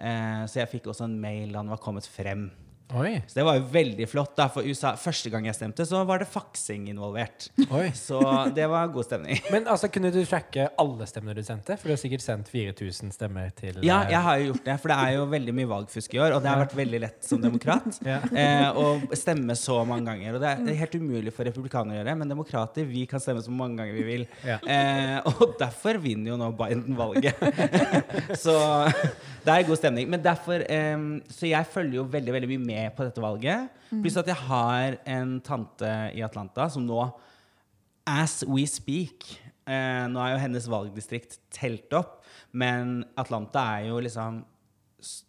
Eh, 0.00 0.46
så 0.48 0.62
jeg 0.62 0.70
fikk 0.72 0.88
også 0.88 1.04
en 1.04 1.20
mail 1.20 1.52
da 1.52 1.60
den 1.60 1.74
var 1.74 1.82
kommet 1.82 2.08
frem. 2.08 2.48
Oi. 2.96 3.18
Så 3.28 3.36
det 3.36 3.44
var 3.44 3.58
jo 3.58 3.64
veldig 3.68 4.06
flott. 4.08 4.30
da, 4.38 4.46
For 4.48 4.64
USA, 4.64 4.94
første 4.96 5.28
gang 5.32 5.44
jeg 5.44 5.56
stemte, 5.58 5.84
så 5.84 6.00
var 6.08 6.22
det 6.22 6.28
faksing 6.32 6.86
involvert. 6.88 7.50
Oi. 7.68 7.90
Så 7.96 8.16
det 8.56 8.64
var 8.70 8.88
god 8.94 9.04
stemning. 9.04 9.42
Men 9.52 9.66
altså, 9.68 9.90
kunne 9.92 10.08
du 10.14 10.22
tracke 10.24 10.70
alle 10.80 11.08
stemmene 11.10 11.34
du 11.36 11.42
sendte? 11.44 11.76
For 11.76 11.90
du 11.90 11.92
har 11.92 12.00
sikkert 12.00 12.24
sendt 12.24 12.48
4000 12.48 13.12
stemmer 13.12 13.50
til 13.58 13.82
Ja, 13.84 13.98
eh, 14.06 14.14
jeg 14.14 14.22
har 14.24 14.38
jo 14.40 14.46
gjort 14.54 14.64
det, 14.70 14.76
for 14.80 14.92
det 14.94 14.96
er 15.04 15.12
jo 15.18 15.26
veldig 15.34 15.54
mye 15.58 15.70
valgfusk 15.74 16.16
i 16.16 16.22
år. 16.24 16.36
Og 16.38 16.40
det 16.46 16.48
har 16.54 16.62
vært 16.64 16.76
veldig 16.80 17.02
lett 17.04 17.28
som 17.28 17.42
demokrat 17.44 18.00
Ja. 18.08 18.22
eh, 18.32 18.80
å 18.80 19.18
stemme 19.20 19.58
så 19.58 19.82
mange 19.84 20.08
ganger. 20.08 20.38
Og 20.38 20.46
det 20.46 20.54
er, 20.54 20.64
det 20.64 20.72
er 20.72 20.80
helt 20.86 20.96
umulig 21.02 21.34
for 21.36 21.44
republikanere 21.50 21.98
å 21.98 22.00
gjøre, 22.00 22.16
men 22.22 22.32
demokrater 22.32 22.88
vi 22.88 23.04
kan 23.10 23.20
stemme 23.20 23.44
så 23.44 23.52
mange 23.52 23.82
ganger 23.82 23.98
vi 24.00 24.06
vil. 24.08 24.26
Ja. 24.48 24.56
Eh, 24.64 25.28
og 25.34 25.58
derfor 25.60 26.00
vinner 26.00 26.32
jo 26.32 26.40
nå 26.40 26.48
Biden 26.56 26.96
valget. 26.96 27.36
så 28.44 28.56
det 29.44 29.52
er 29.52 29.68
god 29.68 29.76
stemning. 29.80 30.08
Men 30.08 30.24
derfor 30.24 30.64
eh, 30.64 30.96
Så 31.36 31.52
jeg 31.52 31.68
følger 31.72 32.00
jo 32.00 32.08
veldig 32.08 32.32
veldig 32.38 32.52
mye 32.56 32.64
med 32.64 32.77
på 32.96 33.06
dette 33.06 33.22
valget. 33.22 33.68
Pluss 33.90 34.16
at 34.20 34.28
jeg 34.30 34.38
har 34.48 34.96
en 35.08 35.36
tante 35.44 35.90
i 36.16 36.22
Atlanta 36.26 36.68
som 36.72 36.84
nå 36.88 37.00
As 38.08 38.38
we 38.48 38.62
speak 38.68 39.26
eh, 39.68 40.04
Nå 40.08 40.20
er 40.22 40.32
jo 40.34 40.40
hennes 40.40 40.68
valgdistrikt 40.72 41.38
telt 41.52 41.92
opp, 41.98 42.22
men 42.56 43.02
Atlanta 43.20 43.66
er 43.76 43.88
jo 43.90 43.98
liksom 44.04 44.38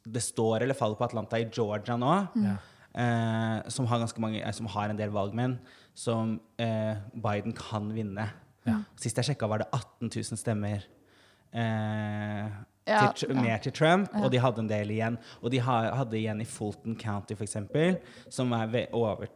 Det 0.08 0.22
står 0.24 0.64
eller 0.64 0.78
faller 0.80 0.96
på 1.00 1.08
Atlanta 1.10 1.40
i 1.42 1.50
Georgia 1.52 1.98
nå, 2.00 2.14
Mm. 2.36 2.54
eh, 2.96 3.70
som, 3.70 3.86
har 3.92 4.06
mange, 4.18 4.40
eh, 4.42 4.52
som 4.56 4.66
har 4.72 4.90
en 4.90 4.98
del 4.98 5.12
valgmenn, 5.14 5.58
som 5.94 6.40
eh, 6.58 6.96
Biden 7.14 7.54
kan 7.54 7.92
vinne. 7.94 8.30
Ja. 8.66 8.80
Sist 8.98 9.18
jeg 9.20 9.26
sjekka, 9.30 9.48
var 9.48 9.60
det 9.62 9.68
18 9.74 10.10
000 10.10 10.40
stemmer. 10.40 10.88
Eh, 11.54 12.48
Ja, 12.90 13.12
til, 13.16 13.30
ja. 13.34 13.42
mer 13.42 13.62
til 13.64 13.76
Trump, 13.76 14.14
og 14.18 14.32
de 14.34 14.42
hadde 14.42 14.64
en 14.64 14.72
del 14.72 14.94
igjen. 14.96 15.20
Og 15.44 15.54
de 15.54 15.62
hadde 15.64 16.18
igjen 16.18 16.42
i 16.42 16.48
Fulton 16.50 16.98
County, 17.00 17.38
eksempel, 17.40 18.00
som 18.30 18.52
er 18.58 18.88
over 18.96 19.30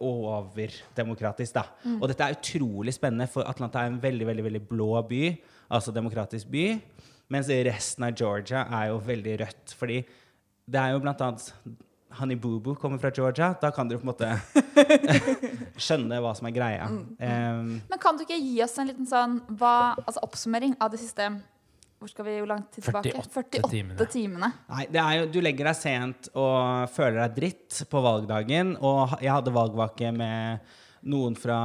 overdemokratisk, 0.00 1.54
da. 1.56 1.64
Mm. 1.84 2.02
Og 2.02 2.08
dette 2.10 2.26
er 2.26 2.36
utrolig 2.36 2.94
spennende, 2.94 3.26
for 3.32 3.48
Atlanta 3.48 3.78
er 3.82 3.86
en 3.92 4.02
veldig 4.02 4.26
veldig, 4.28 4.44
veldig 4.44 4.62
blå 4.68 5.02
by, 5.08 5.22
altså 5.72 5.94
demokratisk 5.94 6.50
by, 6.52 6.66
mens 7.32 7.48
resten 7.48 8.04
av 8.04 8.12
Georgia 8.18 8.66
er 8.68 8.92
jo 8.92 9.00
veldig 9.06 9.38
rødt. 9.40 9.74
Fordi 9.78 9.98
det 10.64 10.80
er 10.80 10.92
jo 10.94 11.00
blant 11.02 11.24
annet 11.24 11.52
Honey 12.18 12.36
Boo 12.36 12.60
Boo 12.60 12.74
kommer 12.78 12.98
fra 12.98 13.10
Georgia. 13.10 13.54
Da 13.60 13.70
kan 13.74 13.88
dere 13.88 13.98
på 13.98 14.06
en 14.06 14.12
måte 14.12 14.28
skjønne 15.86 16.20
hva 16.22 16.34
som 16.36 16.46
er 16.48 16.54
greia. 16.54 16.86
Mm. 16.90 17.00
Um, 17.18 17.72
Men 17.90 18.02
kan 18.02 18.16
du 18.16 18.22
ikke 18.26 18.38
gi 18.38 18.60
oss 18.62 18.76
en 18.78 18.90
liten 18.90 19.08
sånn 19.08 19.40
hva, 19.58 19.94
altså 20.04 20.22
oppsummering 20.22 20.76
av 20.78 20.92
det 20.94 21.02
siste 21.02 21.32
Hvor 21.98 22.10
skal 22.10 22.26
vi 22.26 22.36
jo 22.36 22.46
langt 22.48 22.70
tid 22.74 22.84
tilbake? 22.84 23.12
48 23.16 23.68
timene. 23.70 24.06
timene. 24.12 24.48
Nei, 24.68 24.86
det 24.92 25.00
er 25.00 25.18
jo, 25.20 25.28
du 25.32 25.38
legger 25.44 25.70
deg 25.70 25.78
sent 25.78 26.30
og 26.34 26.88
føler 26.92 27.22
deg 27.22 27.36
dritt 27.38 27.82
på 27.90 28.02
valgdagen. 28.04 28.74
Og 28.84 29.14
jeg 29.24 29.32
hadde 29.32 29.54
valgvake 29.54 30.10
med 30.16 30.74
noen 31.08 31.36
fra 31.36 31.60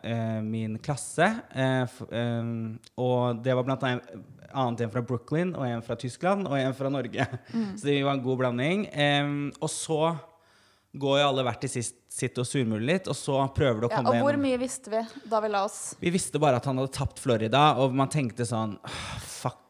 eh, 0.00 0.40
min 0.46 0.78
klasse. 0.82 1.28
Eh, 1.54 1.84
f, 1.86 2.00
eh, 2.10 2.50
og 3.02 3.44
det 3.44 3.54
var 3.58 3.68
blant 3.68 3.86
annet 3.86 4.16
annet 4.56 4.86
en 4.86 4.92
fra 4.92 5.02
Brooklyn, 5.04 5.52
og 5.56 5.66
en 5.68 5.84
fra 5.84 5.96
Tyskland, 6.00 6.46
og 6.48 6.56
en 6.58 6.74
fra 6.76 6.90
Norge. 6.92 7.26
Så 7.78 7.88
det 7.88 8.00
var 8.04 8.16
en 8.16 8.24
god 8.24 8.40
blanding. 8.42 8.86
Em, 8.92 9.36
og 9.60 9.70
så 9.72 10.16
går 10.98 11.20
jo 11.20 11.28
alle 11.28 11.44
hvert 11.46 11.62
til 11.64 11.72
sist, 11.76 11.98
sitt 12.12 12.38
og 12.40 12.48
surmuler 12.48 12.86
litt, 12.94 13.10
og 13.12 13.16
så 13.18 13.42
prøver 13.56 13.82
du 13.82 13.88
å 13.88 13.92
Ja, 13.92 14.00
komme 14.00 14.16
og 14.16 14.24
hvor 14.24 14.40
mye 14.40 14.58
visste 14.60 14.92
vi 14.92 15.02
da 15.28 15.42
vi 15.44 15.52
la 15.52 15.66
oss? 15.68 15.80
Vi 16.00 16.12
visste 16.14 16.40
bare 16.42 16.60
at 16.60 16.68
han 16.68 16.80
hadde 16.80 16.94
tapt 16.96 17.20
Florida, 17.22 17.68
og 17.82 17.96
man 17.96 18.12
tenkte 18.12 18.48
sånn 18.48 18.78
Fuck. 19.36 19.62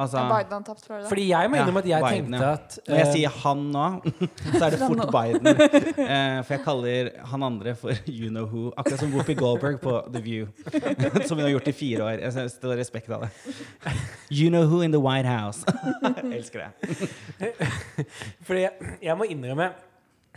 Altså, 0.00 0.18
Biden 0.26 0.54
hadde 0.56 0.66
tapt 0.66 0.86
Florida. 0.86 1.06
Fordi 1.10 1.24
jeg 1.28 1.50
må 1.50 1.58
innrømme 1.60 1.82
at 1.82 1.88
jeg 1.90 2.04
Biden, 2.04 2.32
tenkte 2.32 2.46
ja. 2.48 2.52
at 2.56 2.78
Når 2.88 2.98
jeg 2.98 3.06
eh, 3.06 3.12
sier 3.12 3.36
han 3.42 3.60
nå, 3.74 3.84
så 4.56 4.62
er 4.66 4.74
det 4.74 4.80
fort 4.80 5.12
Biden. 5.14 5.50
Uh, 5.52 6.40
for 6.46 6.54
jeg 6.56 6.62
kaller 6.64 7.10
han 7.32 7.46
andre 7.46 7.74
for 7.78 8.02
you 8.22 8.32
know 8.32 8.48
who. 8.48 8.64
Akkurat 8.76 9.04
som 9.04 9.12
Whoopi 9.14 9.36
Goldberg 9.38 9.78
på 9.84 9.94
The 10.08 10.24
View. 10.24 10.48
som 11.28 11.36
hun 11.36 11.44
har 11.46 11.52
gjort 11.52 11.70
i 11.70 11.76
fire 11.76 12.08
år. 12.08 12.24
Jeg 12.24 12.50
stiller 12.56 12.82
respekt 12.82 13.12
av 13.12 13.28
det. 13.28 13.30
You 14.32 14.50
know 14.50 14.66
who 14.66 14.82
in 14.82 14.96
the 14.96 15.00
White 15.00 15.28
House. 15.28 15.62
jeg 16.02 16.34
elsker 16.40 16.66
det. 16.66 17.54
Fordi 18.42 18.66
jeg, 18.66 18.92
jeg 19.02 19.18
må 19.18 19.28
innrømme 19.30 19.70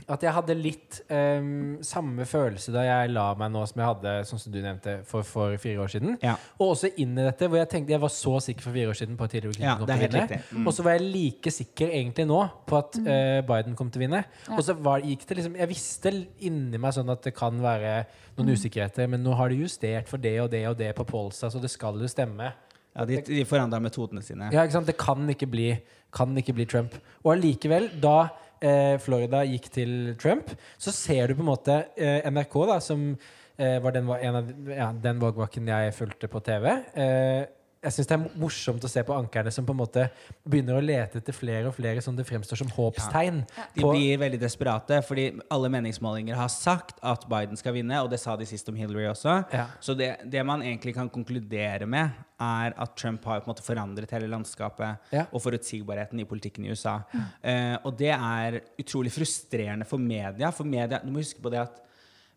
at 0.06 0.22
jeg 0.22 0.34
hadde 0.36 0.54
litt 0.60 0.98
um, 1.10 1.78
samme 1.86 2.28
følelse 2.30 2.70
da 2.74 2.84
jeg 2.86 3.14
la 3.16 3.24
meg 3.40 3.50
nå 3.54 3.64
som 3.66 3.80
jeg 3.82 3.88
hadde 3.90 4.12
sånn 4.30 4.42
som 4.44 4.54
du 4.54 4.60
nevnte, 4.62 4.98
for, 5.10 5.26
for 5.26 5.56
fire 5.62 5.82
år 5.82 5.94
siden. 5.96 6.18
Ja. 6.22 6.36
Og 6.60 6.76
også 6.76 6.92
inn 7.02 7.16
i 7.18 7.26
dette, 7.26 7.50
hvor 7.50 7.58
jeg 7.58 7.70
tenkte 7.72 7.96
jeg 7.96 8.04
var 8.04 8.14
så 8.14 8.36
sikker 8.44 8.68
for 8.68 8.76
fire 8.76 8.92
år 8.92 9.00
siden 9.00 9.18
på 9.18 9.26
at 9.26 9.38
Hillary 9.38 9.64
Ja, 9.64 9.78
kom 9.80 9.90
til 9.90 9.96
å 9.96 10.04
vinne. 10.04 10.42
Mm. 10.52 10.68
Og 10.68 10.76
så 10.78 10.86
var 10.86 10.98
jeg 10.98 11.10
like 11.16 11.56
sikker 11.56 11.96
egentlig 11.96 12.28
nå 12.30 12.42
på 12.70 12.78
at 12.84 13.00
uh, 13.02 13.40
Biden 13.50 13.80
kom 13.80 13.90
til 13.90 14.04
å 14.04 14.06
vinne. 14.06 14.22
Ja. 14.46 14.60
Og 14.60 14.62
så 14.68 14.78
var, 14.78 15.02
gikk 15.06 15.26
det 15.26 15.40
liksom 15.40 15.58
Jeg 15.64 15.72
visste 15.72 16.14
inni 16.46 16.82
meg 16.82 16.96
sånn 17.00 17.10
at 17.16 17.26
det 17.26 17.34
kan 17.38 17.58
være 17.64 17.98
noen 18.36 18.54
usikkerheter, 18.54 19.10
men 19.10 19.26
nå 19.26 19.34
har 19.40 19.50
de 19.50 19.64
justert 19.64 20.12
for 20.12 20.22
det 20.22 20.38
og 20.44 20.52
det 20.54 20.66
og 20.70 20.78
det 20.78 20.92
på 20.98 21.08
Polsa, 21.08 21.50
så 21.50 21.62
det 21.64 21.72
skal 21.74 21.98
jo 21.98 22.10
stemme. 22.12 22.52
Ja, 22.96 23.04
de, 23.08 23.20
de 23.28 23.44
forandra 23.48 23.82
metodene 23.84 24.22
sine. 24.24 24.54
Ja, 24.54 24.64
ikke 24.64 24.78
sant? 24.78 24.88
Det 24.88 25.00
kan 25.00 25.26
ikke 25.32 25.50
bli, 25.52 25.70
kan 26.16 26.36
ikke 26.40 26.54
bli 26.56 26.68
Trump. 26.70 26.94
Og 27.26 27.34
allikevel, 27.34 27.90
da 28.04 28.30
eh, 28.64 28.96
Florida 29.02 29.44
gikk 29.48 29.70
til 29.74 29.92
Trump, 30.22 30.52
så 30.78 30.94
ser 30.96 31.28
du 31.28 31.38
på 31.38 31.44
en 31.46 31.52
måte 31.52 31.80
eh, 31.98 32.26
NRK, 32.32 32.56
da, 32.72 32.80
som 32.84 33.08
eh, 33.12 33.78
var 33.84 33.96
den, 33.96 34.08
var 34.08 34.24
en 34.24 34.40
av, 34.42 34.52
ja, 34.72 34.90
den 35.08 35.22
valgvaken 35.24 35.72
jeg 35.74 35.96
fulgte 35.98 36.32
på 36.32 36.44
TV. 36.46 36.72
Eh, 36.96 37.44
jeg 37.86 37.94
syns 37.94 38.10
det 38.10 38.16
er 38.18 38.40
morsomt 38.42 38.86
å 38.86 38.90
se 38.90 39.04
på 39.06 39.14
ankerne 39.16 39.52
som 39.54 39.66
på 39.68 39.74
en 39.76 39.80
måte 39.84 40.08
begynner 40.44 40.80
å 40.80 40.84
lete 40.84 41.20
etter 41.22 41.36
flere 41.36 41.70
og 41.70 41.76
flere 41.78 42.02
som 42.02 42.18
det 42.18 42.26
fremstår 42.28 42.60
som 42.64 42.72
håpstegn. 42.74 43.44
De 43.76 43.84
blir 43.86 44.18
veldig 44.22 44.40
desperate, 44.42 45.02
fordi 45.06 45.28
alle 45.54 45.70
meningsmålinger 45.74 46.38
har 46.40 46.50
sagt 46.54 47.00
at 47.06 47.28
Biden 47.30 47.60
skal 47.60 47.78
vinne, 47.78 48.02
og 48.02 48.10
det 48.14 48.20
sa 48.22 48.36
de 48.40 48.48
sist 48.50 48.70
om 48.72 48.78
Hillary 48.80 49.06
også. 49.12 49.38
Ja. 49.54 49.68
Så 49.84 49.96
det, 49.98 50.16
det 50.32 50.44
man 50.48 50.66
egentlig 50.66 50.96
kan 50.98 51.12
konkludere 51.14 51.88
med, 51.90 52.18
er 52.42 52.74
at 52.82 52.98
Trump 53.00 53.24
har 53.30 53.44
på 53.44 53.48
en 53.48 53.54
måte 53.54 53.64
forandret 53.64 54.12
hele 54.12 54.28
landskapet 54.32 55.14
Ja. 55.16 55.28
og 55.32 55.44
forutsigbarheten 55.46 56.20
i 56.20 56.28
politikken 56.28 56.66
i 56.66 56.74
USA. 56.74 56.98
Uh, 57.16 57.78
og 57.86 57.94
det 58.00 58.12
er 58.12 58.60
utrolig 58.82 59.14
frustrerende 59.16 59.88
for 59.88 60.02
media. 60.02 60.52
For 60.52 60.68
media, 60.68 61.00
du 61.04 61.14
må 61.14 61.24
huske 61.24 61.42
på 61.44 61.54
det 61.54 61.64
at 61.64 61.82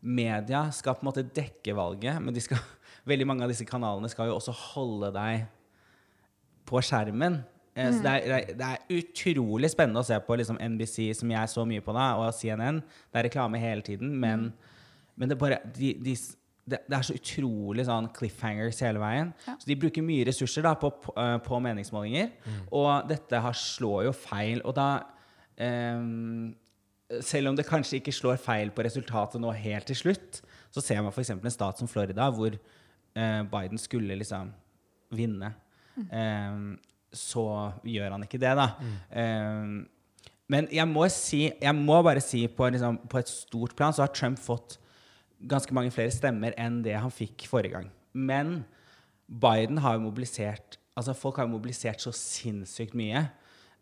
media 0.00 0.66
skal 0.74 0.96
på 0.96 1.04
en 1.04 1.10
måte 1.10 1.26
dekke 1.34 1.74
valget, 1.76 2.20
men 2.22 2.34
de 2.34 2.42
skal, 2.42 2.60
veldig 3.10 3.26
mange 3.28 3.46
av 3.46 3.52
disse 3.52 3.66
kanalene 3.68 4.10
skal 4.12 4.30
jo 4.30 4.38
også 4.38 4.54
holde 4.72 5.12
deg 5.16 5.46
på 6.68 6.82
skjermen. 6.84 7.40
Mm. 7.78 7.92
Så 7.94 8.02
det 8.02 8.12
er, 8.12 8.48
det, 8.58 8.66
er, 8.66 8.98
utrolig 8.98 9.70
spennende 9.70 10.02
å 10.02 10.06
se 10.06 10.16
på 10.24 10.36
liksom 10.38 10.58
NBC, 10.74 11.12
som 11.14 11.30
jeg 11.30 11.52
så 11.52 11.64
mye 11.68 11.84
på 11.84 11.94
da, 11.94 12.10
og 12.18 12.34
CNN. 12.34 12.82
Det 12.82 13.20
er 13.20 13.28
reklame 13.28 13.60
hele 13.62 13.86
tiden, 13.86 14.16
men, 14.18 14.50
men 15.14 15.30
det, 15.30 15.36
er 15.36 15.40
bare, 15.40 15.60
de, 15.76 15.92
de, 16.02 16.16
det, 16.68 16.80
det 16.90 16.98
er 16.98 17.06
så 17.06 17.16
utrolig 17.16 17.86
sånn 17.86 18.10
cliffhangers 18.16 18.82
hele 18.84 19.02
veien. 19.02 19.30
Ja. 19.46 19.54
Så 19.60 19.70
de 19.70 19.78
bruker 19.78 20.04
mye 20.04 20.26
ressurser 20.28 20.66
da, 20.66 20.74
på, 20.80 20.90
på, 21.04 21.14
eh, 21.22 21.36
på 21.44 21.60
meningsmålinger. 21.64 22.32
Og 22.74 22.90
dette 23.10 23.42
har, 23.44 23.56
slår 23.56 24.08
jo 24.08 24.16
feil. 24.16 24.62
Og 24.66 24.74
da 24.76 24.88
ehm, 25.62 26.50
Selv 27.24 27.50
om 27.50 27.56
det 27.56 27.66
kanskje 27.68 28.02
ikke 28.02 28.12
slår 28.12 28.40
feil 28.42 28.72
på 28.74 28.84
resultatet 28.84 29.40
nå 29.40 29.52
helt 29.56 29.88
til 29.88 29.96
slutt, 29.96 30.42
så 30.74 30.82
ser 30.84 31.00
man 31.00 31.14
f.eks. 31.14 31.32
en 31.32 31.54
stat 31.54 31.80
som 31.80 31.88
Florida, 31.88 32.28
hvor 32.34 32.52
eh, 32.52 33.42
Biden 33.48 33.80
skulle 33.80 34.18
liksom 34.20 34.50
vinne. 35.16 35.54
Ehm, 36.12 36.74
så 37.12 37.44
gjør 37.88 38.12
han 38.14 38.26
ikke 38.26 38.40
det, 38.40 38.52
da. 38.58 38.68
Ehm, 39.16 39.86
men 40.48 40.68
jeg 40.72 40.88
må, 40.88 41.04
si, 41.12 41.46
jeg 41.48 41.76
må 41.76 42.00
bare 42.04 42.22
si 42.24 42.46
på, 42.48 42.68
liksom, 42.72 43.00
på 43.08 43.20
et 43.20 43.30
stort 43.30 43.74
plan 43.76 43.92
så 43.92 44.04
har 44.04 44.12
Trump 44.16 44.40
fått 44.40 44.78
ganske 45.48 45.74
mange 45.76 45.92
flere 45.94 46.12
stemmer 46.12 46.56
enn 46.58 46.80
det 46.84 46.96
han 46.96 47.12
fikk 47.12 47.46
forrige 47.50 47.76
gang. 47.76 47.90
Men 48.12 48.62
Biden 49.28 49.80
har 49.84 49.98
jo 49.98 50.06
mobilisert 50.08 50.78
Altså 50.98 51.12
Folk 51.14 51.36
har 51.38 51.44
jo 51.46 51.52
mobilisert 51.52 52.02
så 52.02 52.10
sinnssykt 52.10 52.96
mye. 52.98 53.20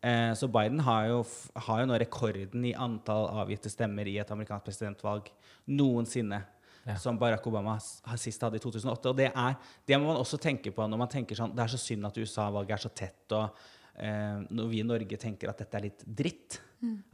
Eh, 0.06 0.32
så 0.38 0.48
Biden 0.48 0.80
har 0.86 1.08
jo, 1.10 1.22
har 1.66 1.80
jo 1.82 1.86
nå 1.90 1.96
rekorden 1.98 2.66
i 2.68 2.74
antall 2.78 3.26
avgitte 3.42 3.72
stemmer 3.72 4.06
i 4.06 4.18
et 4.22 4.30
amerikansk 4.30 4.68
presidentvalg 4.68 5.32
noensinne. 5.66 6.44
Ja. 6.86 6.94
Som 7.02 7.16
Barack 7.18 7.46
Obama 7.50 7.74
sist 7.82 8.44
hadde 8.44 8.60
i 8.60 8.62
2008. 8.62 9.10
Og 9.10 9.16
det, 9.18 9.32
er, 9.32 9.56
det 9.88 9.98
må 9.98 10.12
man 10.12 10.20
også 10.20 10.38
tenke 10.38 10.70
på 10.70 10.86
når 10.86 11.00
man 11.00 11.10
tenker 11.10 11.34
sånn 11.34 11.50
Det 11.56 11.64
er 11.64 11.72
så 11.72 11.80
synd 11.82 12.06
at 12.06 12.20
USA-valget 12.20 12.76
er 12.76 12.84
så 12.84 12.92
tett, 12.94 13.34
og 13.34 13.58
eh, 13.98 14.44
når 14.54 14.70
vi 14.70 14.82
i 14.84 14.86
Norge 14.86 15.18
tenker 15.18 15.50
at 15.50 15.64
dette 15.64 15.80
er 15.80 15.88
litt 15.88 16.06
dritt, 16.06 16.60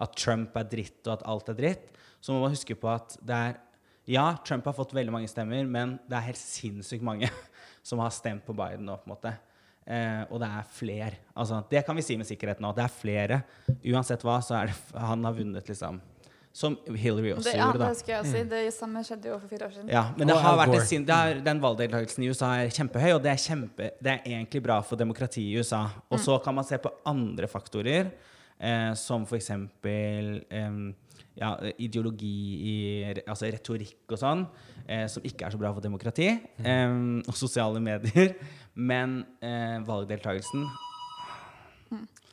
at 0.03 0.17
Trump 0.19 0.57
er 0.59 0.67
dritt, 0.69 0.99
og 1.07 1.15
at 1.15 1.23
alt 1.31 1.49
er 1.53 1.57
dritt, 1.57 1.87
så 2.21 2.35
må 2.35 2.43
man 2.43 2.53
huske 2.53 2.77
på 2.77 2.91
at 2.93 3.17
det 3.23 3.45
er 3.49 3.61
Ja, 4.11 4.25
Trump 4.45 4.67
har 4.67 4.75
fått 4.75 4.93
veldig 4.97 5.13
mange 5.15 5.31
stemmer, 5.31 5.63
men 5.65 5.95
det 6.11 6.17
er 6.19 6.25
helt 6.27 6.41
sinnssykt 6.41 7.05
mange 7.07 7.29
som 7.87 8.03
har 8.03 8.11
stemt 8.13 8.43
på 8.45 8.57
Biden 8.59 8.85
nå, 8.89 8.97
på 8.99 9.07
en 9.07 9.15
måte. 9.15 9.33
Eh, 9.87 10.23
og 10.31 10.39
det 10.43 10.49
er 10.49 10.71
flere. 10.77 11.13
Altså, 11.35 11.59
det 11.71 11.83
kan 11.87 11.99
vi 11.99 12.05
si 12.07 12.17
med 12.19 12.29
sikkerhet 12.29 12.63
nå. 12.63 12.71
Det 12.77 12.85
er 12.85 12.95
flere. 12.95 13.43
Uansett 13.93 14.23
hva, 14.27 14.39
så 14.45 14.61
er 14.61 14.71
det 14.71 15.05
han 15.09 15.25
har 15.27 15.37
vunnet, 15.37 15.69
liksom. 15.69 16.01
Som 16.53 16.75
Hillary 16.85 17.31
også 17.33 17.49
Det, 17.49 17.55
ja, 17.57 17.65
gjorde, 17.65 17.79
det 17.81 17.87
da. 17.89 17.97
skal 17.97 18.13
jeg 18.13 18.27
si. 18.29 18.41
Det 18.51 18.59
samme 18.77 19.01
skjedde 19.09 19.31
jo 19.31 19.39
for 19.41 19.49
fire 19.49 19.67
år 19.67 19.73
siden. 19.73 19.89
Ja, 19.89 20.03
men 20.19 20.29
det 20.29 20.37
har 20.37 20.59
vært 20.61 20.75
det 20.93 21.15
er, 21.17 21.39
den 21.47 21.63
valgdeltakelsen 21.63 22.27
i 22.27 22.29
USA 22.29 22.51
er 22.61 22.75
kjempehøy, 22.77 23.15
og 23.15 23.23
det 23.25 23.31
er, 23.33 23.41
kjempe, 23.41 23.89
det 24.05 24.13
er 24.13 24.27
egentlig 24.35 24.61
bra 24.67 24.77
for 24.85 25.01
demokratiet 25.01 25.49
i 25.49 25.63
USA. 25.63 25.87
Og 26.13 26.21
så 26.21 26.37
kan 26.45 26.55
man 26.59 26.69
se 26.69 26.77
på 26.83 26.93
andre 27.09 27.49
faktorer, 27.49 28.13
eh, 28.61 28.93
som 29.01 29.25
f.eks. 29.25 29.51
Eh, 29.57 30.77
ja, 31.39 31.55
ideologi 31.81 32.35
i 32.69 32.73
altså 33.27 33.47
retorikk 33.53 34.13
og 34.13 34.19
sånn, 34.21 34.47
eh, 34.87 35.07
som 35.09 35.23
ikke 35.25 35.45
er 35.49 35.53
så 35.55 35.59
bra 35.61 35.73
for 35.73 35.81
demokrati, 35.85 36.29
eh, 36.63 36.91
og 37.27 37.35
sosiale 37.39 37.81
medier. 37.83 38.35
Men 38.91 39.09
eh, 39.45 39.79
valgdeltakelsen 39.85 40.63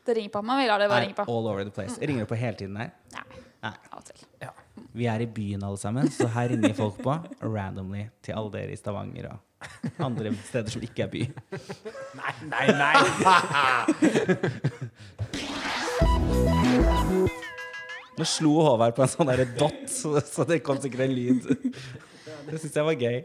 Det 0.06 0.14
ringer 0.16 0.30
på. 0.34 0.42
Man 0.42 0.58
vil 0.62 0.70
ha 0.72 0.78
det 0.80 0.88
bare 0.90 1.02
er 1.04 1.08
ringe 1.10 1.16
på. 1.20 1.24
all 1.28 1.48
over 1.52 1.64
the 1.68 1.72
place. 1.76 2.00
Ringer 2.02 2.20
det 2.24 2.30
på 2.32 2.36
hele 2.40 2.56
tiden 2.58 2.76
her? 2.80 2.90
Nei, 3.14 3.24
Nei. 3.68 3.74
av 3.92 3.98
og 4.00 4.06
til. 4.08 4.16
Vi 4.96 5.06
er 5.12 5.20
i 5.22 5.26
byen 5.28 5.64
alle 5.68 5.78
sammen, 5.78 6.08
så 6.10 6.28
her 6.34 6.48
ringer 6.50 6.74
folk 6.74 6.98
på 7.04 7.14
randomly 7.56 8.06
til 8.26 8.34
alle 8.40 8.52
dere 8.56 8.72
i 8.74 8.78
Stavanger 8.80 9.26
og 9.34 9.38
andre 10.02 10.32
steder 10.48 10.72
som 10.72 10.82
ikke 10.88 11.04
er 11.04 11.10
by. 11.12 11.22
Nei, 12.20 12.34
nei, 12.48 12.68
nei! 12.80 12.96
Nå 18.20 18.26
slo 18.28 18.58
Håvard 18.66 18.98
på 18.98 19.06
en 19.06 19.12
sånn 19.12 19.30
derre 19.32 19.46
dot, 19.56 19.86
så, 19.88 20.44
det 20.48 20.60
kom 20.66 20.80
sikkert 20.84 21.06
en 21.06 21.14
lyd. 21.16 21.46
Det 22.50 22.60
syns 22.60 22.76
jeg 22.76 22.88
var 22.88 22.98
gøy. 23.00 23.22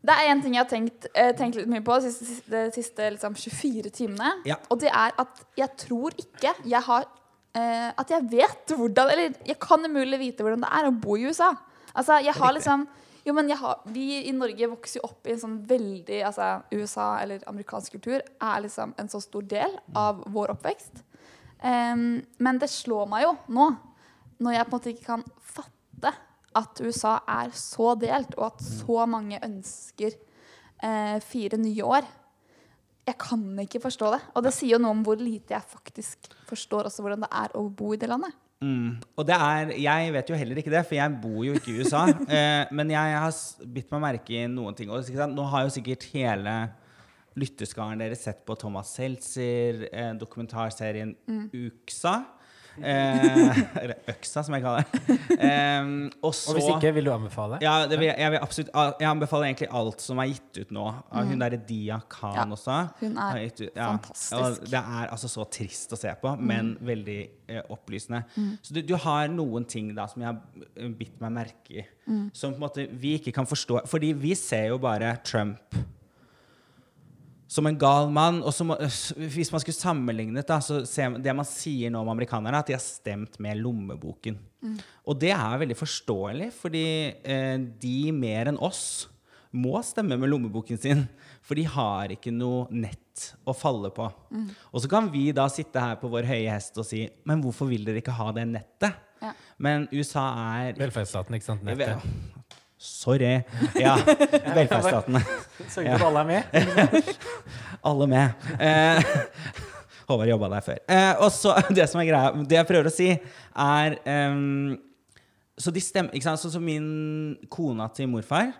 Det 0.00 0.14
er 0.14 0.30
en 0.30 0.40
ting 0.40 0.54
jeg 0.54 0.62
har 0.62 0.68
tenkt, 0.70 1.08
eh, 1.12 1.32
tenkt 1.36 1.58
litt 1.58 1.68
mye 1.68 1.82
på 1.84 1.96
de 2.00 2.12
siste, 2.14 2.46
de 2.52 2.62
siste 2.72 3.08
liksom, 3.16 3.34
24 3.36 3.90
timene. 3.92 4.30
Ja. 4.48 4.56
Og 4.72 4.80
det 4.80 4.88
er 4.88 5.12
at 5.20 5.42
jeg 5.58 5.74
tror 5.82 6.14
ikke 6.16 6.54
jeg 6.64 6.80
har 6.86 7.04
eh, 7.52 7.90
At 7.90 8.14
jeg 8.14 8.24
vet 8.30 8.72
hvordan 8.78 9.10
Eller 9.12 9.34
jeg 9.44 9.58
kan 9.60 9.84
umulig 9.84 10.22
vite 10.22 10.46
hvordan 10.46 10.64
det 10.64 10.70
er 10.78 10.88
å 10.88 10.94
bo 10.94 11.18
i 11.18 11.26
USA. 11.28 11.50
Altså, 11.92 12.16
jeg 12.24 12.32
har 12.38 12.56
liksom 12.56 12.86
jo, 13.26 13.34
men 13.36 13.50
jeg 13.52 13.60
har, 13.60 13.82
Vi 13.92 14.06
i 14.30 14.32
Norge 14.32 14.70
vokser 14.72 15.02
jo 15.02 15.10
opp 15.10 15.28
i 15.28 15.34
en 15.34 15.42
sånn 15.42 15.60
veldig 15.68 16.22
altså, 16.30 16.48
USA 16.72 17.10
eller 17.20 17.44
amerikansk 17.50 17.98
kultur 17.98 18.22
er 18.22 18.64
liksom 18.64 18.94
en 18.96 19.12
så 19.12 19.20
stor 19.20 19.44
del 19.44 19.76
av 19.92 20.24
vår 20.32 20.54
oppvekst. 20.54 21.04
Em, 21.60 22.20
men 22.40 22.60
det 22.60 22.70
slår 22.72 23.08
meg 23.10 23.26
jo 23.26 23.34
nå, 23.52 23.68
når 24.40 24.56
jeg 24.56 24.66
på 24.66 24.70
en 24.70 24.78
måte 24.78 24.92
ikke 24.94 25.08
kan 25.10 25.24
fatte 25.44 26.14
at 26.56 26.80
USA 26.82 27.18
er 27.30 27.52
så 27.54 27.92
delt, 28.00 28.34
og 28.38 28.48
at 28.48 28.64
så 28.64 29.04
mange 29.06 29.38
ønsker 29.44 30.16
uh, 30.82 31.18
fire 31.22 31.60
nye 31.60 31.84
år. 31.86 32.08
Jeg 33.06 33.16
kan 33.20 33.44
ikke 33.62 33.82
forstå 33.82 34.10
det. 34.16 34.20
Og 34.34 34.44
det 34.46 34.54
sier 34.56 34.74
jo 34.74 34.82
noe 34.82 34.94
om 34.96 35.04
hvor 35.06 35.20
lite 35.20 35.54
jeg 35.54 35.72
faktisk 35.76 36.30
forstår 36.48 36.88
også 36.88 37.04
hvordan 37.04 37.26
det 37.26 37.30
er 37.42 37.54
å 37.58 37.64
bo 37.68 37.92
i 37.94 38.00
det 38.00 38.10
landet. 38.10 38.34
Mm. 38.60 38.98
Og 39.16 39.24
det 39.24 39.36
er 39.40 39.70
Jeg 39.80 40.10
vet 40.12 40.28
jo 40.28 40.36
heller 40.36 40.58
ikke 40.60 40.72
det, 40.72 40.82
for 40.84 40.98
jeg 40.98 41.16
bor 41.22 41.40
jo 41.46 41.54
ikke 41.56 41.72
i 41.72 41.80
USA. 41.80 42.02
eh, 42.36 42.66
men 42.76 42.92
jeg 42.92 43.16
har 43.22 43.40
bitt 43.76 43.94
meg 43.94 44.04
merke 44.04 44.36
i 44.36 44.44
noen 44.50 44.76
ting. 44.76 44.90
Og. 44.92 45.06
Nå 45.32 45.46
har 45.54 45.66
jo 45.66 45.74
sikkert 45.78 46.06
hele 46.12 46.56
lytteskaren 47.38 48.00
deres 48.02 48.24
sett 48.26 48.42
på 48.48 48.56
Thomas 48.58 48.94
Seltzer, 48.96 49.86
eh, 49.92 50.12
dokumentarserien 50.18 51.14
Uksa. 51.52 52.18
Eh, 52.80 53.58
eller 53.82 53.96
øksa, 54.08 54.44
som 54.46 54.54
jeg 54.54 54.62
kaller 54.62 54.84
det. 54.86 55.16
Eh, 55.42 55.88
og 56.22 56.30
så 56.32 56.52
Og 56.52 56.56
hvis 56.56 56.68
ikke, 56.70 56.92
vil 56.94 57.08
du 57.08 57.10
anbefale? 57.12 57.58
ja, 57.60 57.72
det 57.90 57.98
vil, 57.98 58.12
jeg 58.14 58.30
vil 58.30 58.38
absolutt 58.40 58.70
Jeg 59.02 59.08
anbefaler 59.10 59.48
egentlig 59.48 59.68
alt 59.80 60.00
som 60.00 60.20
er 60.22 60.30
gitt 60.30 60.60
ut 60.62 60.70
nå. 60.78 60.84
Av 61.10 61.26
hun 61.28 61.42
derre 61.42 61.58
Dia 61.66 61.98
Khan 62.08 62.38
Ja, 62.38 62.46
også. 62.46 62.78
hun 63.02 63.18
er 63.18 63.42
ut, 63.42 63.60
ja. 63.74 63.88
fantastisk. 63.90 64.38
Og 64.38 64.70
det 64.70 64.80
er 64.80 65.10
altså 65.10 65.28
så 65.34 65.44
trist 65.50 65.92
å 65.92 65.98
se 66.00 66.14
på, 66.22 66.32
men 66.40 66.72
veldig 66.80 67.18
eh, 67.50 67.60
opplysende. 67.74 68.22
Så 68.62 68.72
du, 68.78 68.80
du 68.86 68.94
har 69.02 69.28
noen 69.34 69.66
ting 69.68 69.90
da 69.98 70.06
som 70.08 70.22
jeg 70.22 70.30
har 70.30 70.40
eh, 70.76 70.88
bitt 71.02 71.18
meg 71.20 71.36
merke 71.42 71.82
i, 71.82 71.86
som 72.32 72.54
på 72.54 72.60
en 72.62 72.64
måte 72.68 72.86
vi 73.02 73.16
ikke 73.18 73.34
kan 73.42 73.50
forstå. 73.50 73.82
Fordi 73.90 74.14
vi 74.16 74.32
ser 74.38 74.70
jo 74.70 74.78
bare 74.80 75.16
Trump 75.26 75.74
som 77.50 77.66
en 77.66 77.78
gal 77.78 78.10
mann. 78.14 78.40
Og 78.46 78.54
som, 78.54 78.72
hvis 79.18 79.50
man 79.52 79.62
skulle 79.62 79.78
sammenlignet, 79.78 80.46
da, 80.48 80.60
så 80.62 80.82
ser 80.88 81.10
man, 81.12 81.22
det 81.24 81.34
man 81.36 81.48
sier 81.48 81.92
nå 81.92 82.02
om 82.04 82.12
amerikanerne, 82.12 82.54
er 82.54 82.62
at 82.62 82.70
de 82.70 82.76
har 82.76 82.84
stemt 82.84 83.40
med 83.42 83.58
lommeboken. 83.60 84.38
Og 85.08 85.18
det 85.18 85.32
er 85.34 85.62
veldig 85.64 85.78
forståelig, 85.78 86.50
fordi 86.54 86.86
eh, 87.24 87.56
de 87.82 88.12
mer 88.14 88.52
enn 88.52 88.60
oss 88.60 89.08
må 89.50 89.80
stemme 89.82 90.18
med 90.20 90.30
lommeboken 90.30 90.78
sin. 90.78 91.04
For 91.42 91.58
de 91.58 91.64
har 91.66 92.12
ikke 92.14 92.30
noe 92.30 92.68
nett 92.70 93.32
å 93.48 93.54
falle 93.56 93.90
på. 93.94 94.06
Og 94.70 94.84
så 94.84 94.90
kan 94.92 95.10
vi 95.10 95.30
da 95.34 95.48
sitte 95.50 95.82
her 95.82 95.98
på 96.00 96.10
vår 96.12 96.28
høye 96.28 96.52
hest 96.52 96.78
og 96.78 96.86
si 96.86 97.02
Men 97.26 97.42
hvorfor 97.42 97.68
vil 97.68 97.82
dere 97.84 98.00
ikke 98.00 98.14
ha 98.14 98.30
det 98.36 98.46
nettet? 98.52 99.00
Ja. 99.20 99.34
Men 99.60 99.88
USA 99.92 100.28
er 100.62 100.78
Velferdsstaten, 100.78 101.36
ikke 101.36 101.50
sant? 101.50 101.66
Nettet. 101.66 102.06
Sorry. 102.80 103.42
Ja, 103.76 103.98
velferdsstaten. 104.56 105.18
Sørg 105.68 105.90
for 105.90 105.98
at 105.98 106.04
alle 106.06 106.20
er 106.22 106.28
med. 106.30 107.10
Alle 107.90 108.06
med. 108.08 108.46
Eh, 108.60 109.10
Håvard 110.08 110.30
jobba 110.30 110.48
der 110.54 110.64
før. 110.64 110.78
Eh, 110.88 111.10
og 111.20 111.28
så, 111.32 111.52
det 111.76 111.84
som 111.92 112.00
er 112.00 112.08
greia, 112.08 112.30
det 112.40 112.56
jeg 112.56 112.68
prøver 112.70 112.88
å 112.88 112.92
si, 112.92 113.10
er 113.64 113.96
um, 114.32 114.78
Så 115.60 115.72
de 115.76 115.82
stemmer 115.84 116.16
ikke 116.16 116.28
sant? 116.30 116.40
Så, 116.40 116.52
så 116.54 116.60
min 116.60 117.36
kona 117.52 117.90
til 117.92 118.08
morfar, 118.12 118.54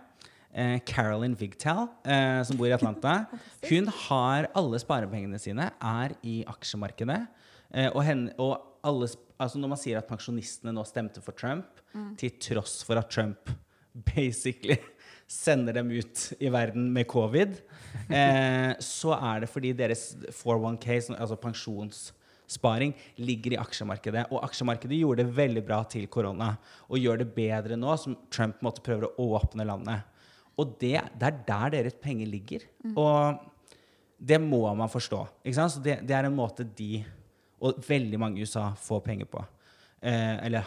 eh, 0.52 0.76
Carolyn 0.84 1.38
Vigtal, 1.40 1.86
eh, 2.04 2.42
som 2.44 2.60
bor 2.60 2.68
i 2.68 2.76
Atlanta, 2.76 3.22
hun 3.70 3.88
har 4.04 4.50
alle 4.52 4.82
sparepengene 4.84 5.40
sine 5.40 5.70
er 5.80 6.16
i 6.20 6.42
aksjemarkedet. 6.48 7.22
Eh, 7.72 7.88
og, 7.88 8.04
henne, 8.04 8.36
og 8.36 8.84
alle, 8.84 9.08
altså 9.40 9.64
når 9.64 9.72
man 9.72 9.80
sier 9.80 10.00
at 10.00 10.12
pensjonistene 10.12 10.76
nå 10.76 10.84
stemte 10.84 11.24
for 11.24 11.32
Trump, 11.40 11.80
til 12.20 12.36
tross 12.36 12.82
for 12.86 13.00
at 13.00 13.08
Trump 13.10 13.48
basically 13.92 14.78
sender 15.30 15.76
dem 15.78 15.90
ut 15.94 16.32
i 16.42 16.48
verden 16.50 16.88
med 16.92 17.06
covid, 17.10 17.60
eh, 18.10 18.72
så 18.82 19.14
er 19.14 19.44
det 19.44 19.50
fordi 19.50 19.70
deres 19.78 20.08
401k, 20.34 21.14
altså 21.14 21.38
pensjonssparing, 21.38 22.96
ligger 23.22 23.54
i 23.54 23.60
aksjemarkedet. 23.62 24.26
Og 24.34 24.42
aksjemarkedet 24.48 24.98
gjorde 24.98 25.22
det 25.22 25.36
veldig 25.36 25.62
bra 25.66 25.84
til 25.90 26.08
korona, 26.10 26.56
og 26.88 26.98
gjør 26.98 27.22
det 27.22 27.28
bedre 27.36 27.78
nå 27.78 27.94
som 28.00 28.18
Trump 28.32 28.58
måtte 28.66 28.82
prøve 28.86 29.12
å 29.12 29.28
åpne 29.38 29.68
landet. 29.70 30.02
Og 30.58 30.74
det, 30.82 30.96
det 31.16 31.30
er 31.30 31.40
der 31.46 31.76
deres 31.78 31.96
penger 32.02 32.28
ligger. 32.28 32.66
Og 32.98 33.38
det 34.18 34.40
må 34.42 34.64
man 34.76 34.90
forstå. 34.92 35.22
Så 35.54 35.80
det, 35.80 36.00
det 36.04 36.16
er 36.16 36.26
en 36.26 36.36
måte 36.36 36.66
de, 36.66 37.04
og 37.62 37.78
veldig 37.86 38.18
mange 38.20 38.42
i 38.42 38.44
USA, 38.44 38.72
får 38.76 39.06
penger 39.06 39.30
på. 39.30 39.46
Eh, 40.02 40.36
eller 40.46 40.66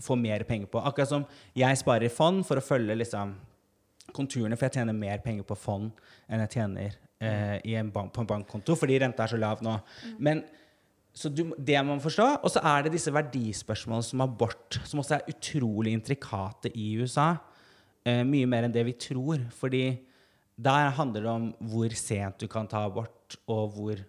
får 0.00 0.18
mer 0.20 0.44
penger 0.48 0.70
på. 0.72 0.80
Akkurat 0.80 1.10
som 1.10 1.26
jeg 1.58 1.80
sparer 1.80 2.08
i 2.08 2.12
fond 2.12 2.44
for 2.46 2.60
å 2.60 2.64
følge 2.64 2.96
liksom, 2.96 3.34
konturene, 4.16 4.56
for 4.56 4.68
jeg 4.68 4.80
tjener 4.80 4.96
mer 4.96 5.22
penger 5.24 5.46
på 5.48 5.58
fond 5.58 5.92
enn 6.28 6.42
jeg 6.44 6.54
tjener 6.56 6.96
eh, 7.22 7.58
en 7.78 7.92
bank, 7.92 8.12
på 8.14 8.24
en 8.24 8.30
bankkonto, 8.34 8.76
fordi 8.78 8.98
renta 9.02 9.26
er 9.26 9.34
så 9.34 9.40
lav 9.40 9.62
nå. 9.64 9.76
Men 10.22 10.44
så 11.12 11.28
du, 11.28 11.44
det 11.58 11.76
må 11.84 11.92
man 11.92 12.02
forstå. 12.02 12.28
Og 12.40 12.54
så 12.54 12.62
er 12.64 12.86
det 12.86 12.94
disse 12.94 13.12
verdispørsmålene 13.12 14.06
som 14.06 14.24
abort, 14.24 14.80
som 14.88 15.02
også 15.02 15.18
er 15.18 15.34
utrolig 15.34 15.92
intrikate 15.92 16.72
i 16.72 16.94
USA. 17.00 17.34
Eh, 18.08 18.22
mye 18.26 18.48
mer 18.48 18.66
enn 18.66 18.74
det 18.74 18.86
vi 18.88 18.96
tror. 18.96 19.44
Fordi 19.58 19.84
der 20.56 20.94
handler 20.96 21.26
det 21.26 21.32
om 21.32 21.50
hvor 21.72 21.92
sent 21.98 22.40
du 22.40 22.48
kan 22.50 22.68
ta 22.70 22.86
abort, 22.88 23.36
og 23.44 23.76
hvor 23.76 24.00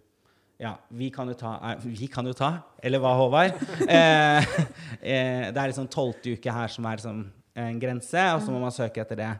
ja, 0.63 0.73
vi 0.95 1.09
kan 1.13 1.27
jo 1.27 1.35
ta 1.37 1.57
eh, 1.71 1.87
Vi 1.99 2.07
kan 2.11 2.27
jo 2.27 2.35
ta, 2.37 2.53
eller 2.83 3.01
hva, 3.03 3.15
Håvard? 3.19 3.57
Eh, 3.93 4.53
eh, 5.01 5.49
det 5.51 5.59
er 5.59 5.71
liksom 5.71 5.89
tolvte 5.91 6.37
uke 6.37 6.53
her 6.53 6.71
som 6.71 6.85
er 6.87 6.99
liksom 6.99 7.25
en 7.63 7.81
grense, 7.81 8.21
og 8.33 8.41
så 8.41 8.53
må 8.53 8.61
man 8.63 8.73
søke 8.73 9.03
etter 9.03 9.19
det. 9.19 9.33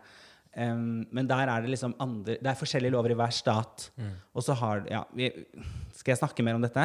Um, 0.54 1.08
men 1.10 1.26
der 1.26 1.50
er 1.50 1.64
det 1.64 1.72
liksom 1.72 1.96
andre 1.98 2.36
Det 2.38 2.46
er 2.46 2.58
forskjellige 2.60 2.94
lover 2.94 3.10
i 3.10 3.16
hver 3.18 3.32
stat. 3.34 3.88
Og 4.38 4.44
så 4.46 4.54
har 4.54 4.84
ja, 4.86 5.00
vi, 5.10 5.32
Skal 5.98 6.14
jeg 6.14 6.20
snakke 6.20 6.46
mer 6.46 6.60
om 6.60 6.62
dette? 6.62 6.84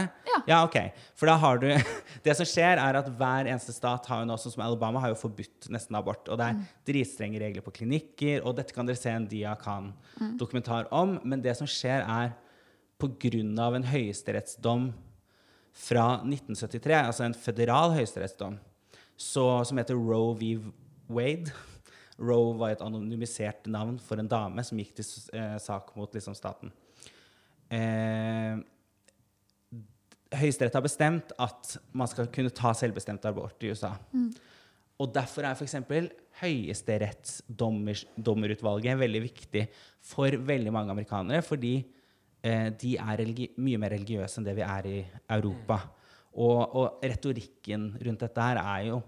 Ja. 0.48 0.62
ok. 0.62 0.78
For 1.12 1.28
da 1.28 1.34
har 1.36 1.60
du 1.60 1.66
Det 2.24 2.36
som 2.38 2.48
skjer, 2.48 2.80
er 2.80 3.00
at 3.02 3.10
hver 3.18 3.50
eneste 3.50 3.74
stat 3.76 4.08
har 4.08 4.22
jo 4.22 4.30
nå, 4.30 4.38
sånn 4.40 4.54
som 4.56 4.64
Alabama, 4.64 5.02
har 5.04 5.12
jo 5.12 5.20
forbudt 5.20 5.68
nesten 5.74 5.98
abort. 6.00 6.24
Og 6.32 6.40
det 6.40 6.48
er 6.48 6.64
dritstrenge 6.88 7.42
regler 7.42 7.66
på 7.66 7.74
klinikker, 7.82 8.40
og 8.40 8.56
dette 8.56 8.72
kan 8.72 8.88
dere 8.88 9.00
se 9.00 9.12
en 9.12 9.28
Dia 9.28 9.52
Khan-dokumentar 9.60 10.88
om. 10.94 11.18
Men 11.28 11.44
det 11.44 11.58
som 11.60 11.68
skjer, 11.68 12.08
er 12.08 12.32
pga. 12.98 13.76
en 13.76 13.84
høyesterettsdom 13.86 14.88
fra 15.78 16.18
1973, 16.24 16.96
altså 16.98 17.22
en 17.26 17.34
føderal 17.38 17.92
høyesterettsdom, 17.94 18.56
så, 19.18 19.64
som 19.66 19.78
heter 19.78 19.94
Roe 19.94 20.36
v. 20.38 20.58
Wade. 21.08 21.50
Roe 22.28 22.56
var 22.58 22.70
et 22.74 22.82
anonymisert 22.82 23.66
navn 23.70 23.98
for 24.02 24.18
en 24.18 24.28
dame 24.30 24.64
som 24.66 24.78
gikk 24.80 24.94
til 24.98 25.06
eh, 25.38 25.58
sak 25.62 25.96
mot 25.98 26.14
liksom, 26.14 26.34
staten. 26.38 26.68
Eh, 27.70 28.56
Høyesterett 30.28 30.76
har 30.76 30.84
bestemt 30.84 31.32
at 31.40 31.78
man 31.96 32.08
skal 32.10 32.26
kunne 32.32 32.50
ta 32.52 32.74
selvbestemt 32.76 33.24
abort 33.30 33.62
i 33.64 33.70
USA. 33.72 33.92
Og 35.00 35.14
derfor 35.14 35.42
er 35.46 35.54
f.eks. 35.56 35.76
høyesterettsdommerutvalget 36.42 39.00
veldig 39.00 39.22
viktig 39.24 39.62
for 40.04 40.28
veldig 40.50 40.72
mange 40.74 40.92
amerikanere, 40.92 41.42
fordi 41.46 41.74
de 42.38 42.92
er 42.96 43.16
religi 43.18 43.48
mye 43.58 43.78
mer 43.82 43.90
religiøse 43.96 44.38
enn 44.38 44.44
det 44.46 44.54
vi 44.54 44.62
er 44.62 44.86
i 44.86 44.98
Europa. 45.34 45.80
Og, 46.38 46.58
og 46.78 47.02
retorikken 47.02 47.90
rundt 48.04 48.22
dette 48.22 48.44
her 48.44 48.60
er 48.62 48.88
jo 48.92 49.00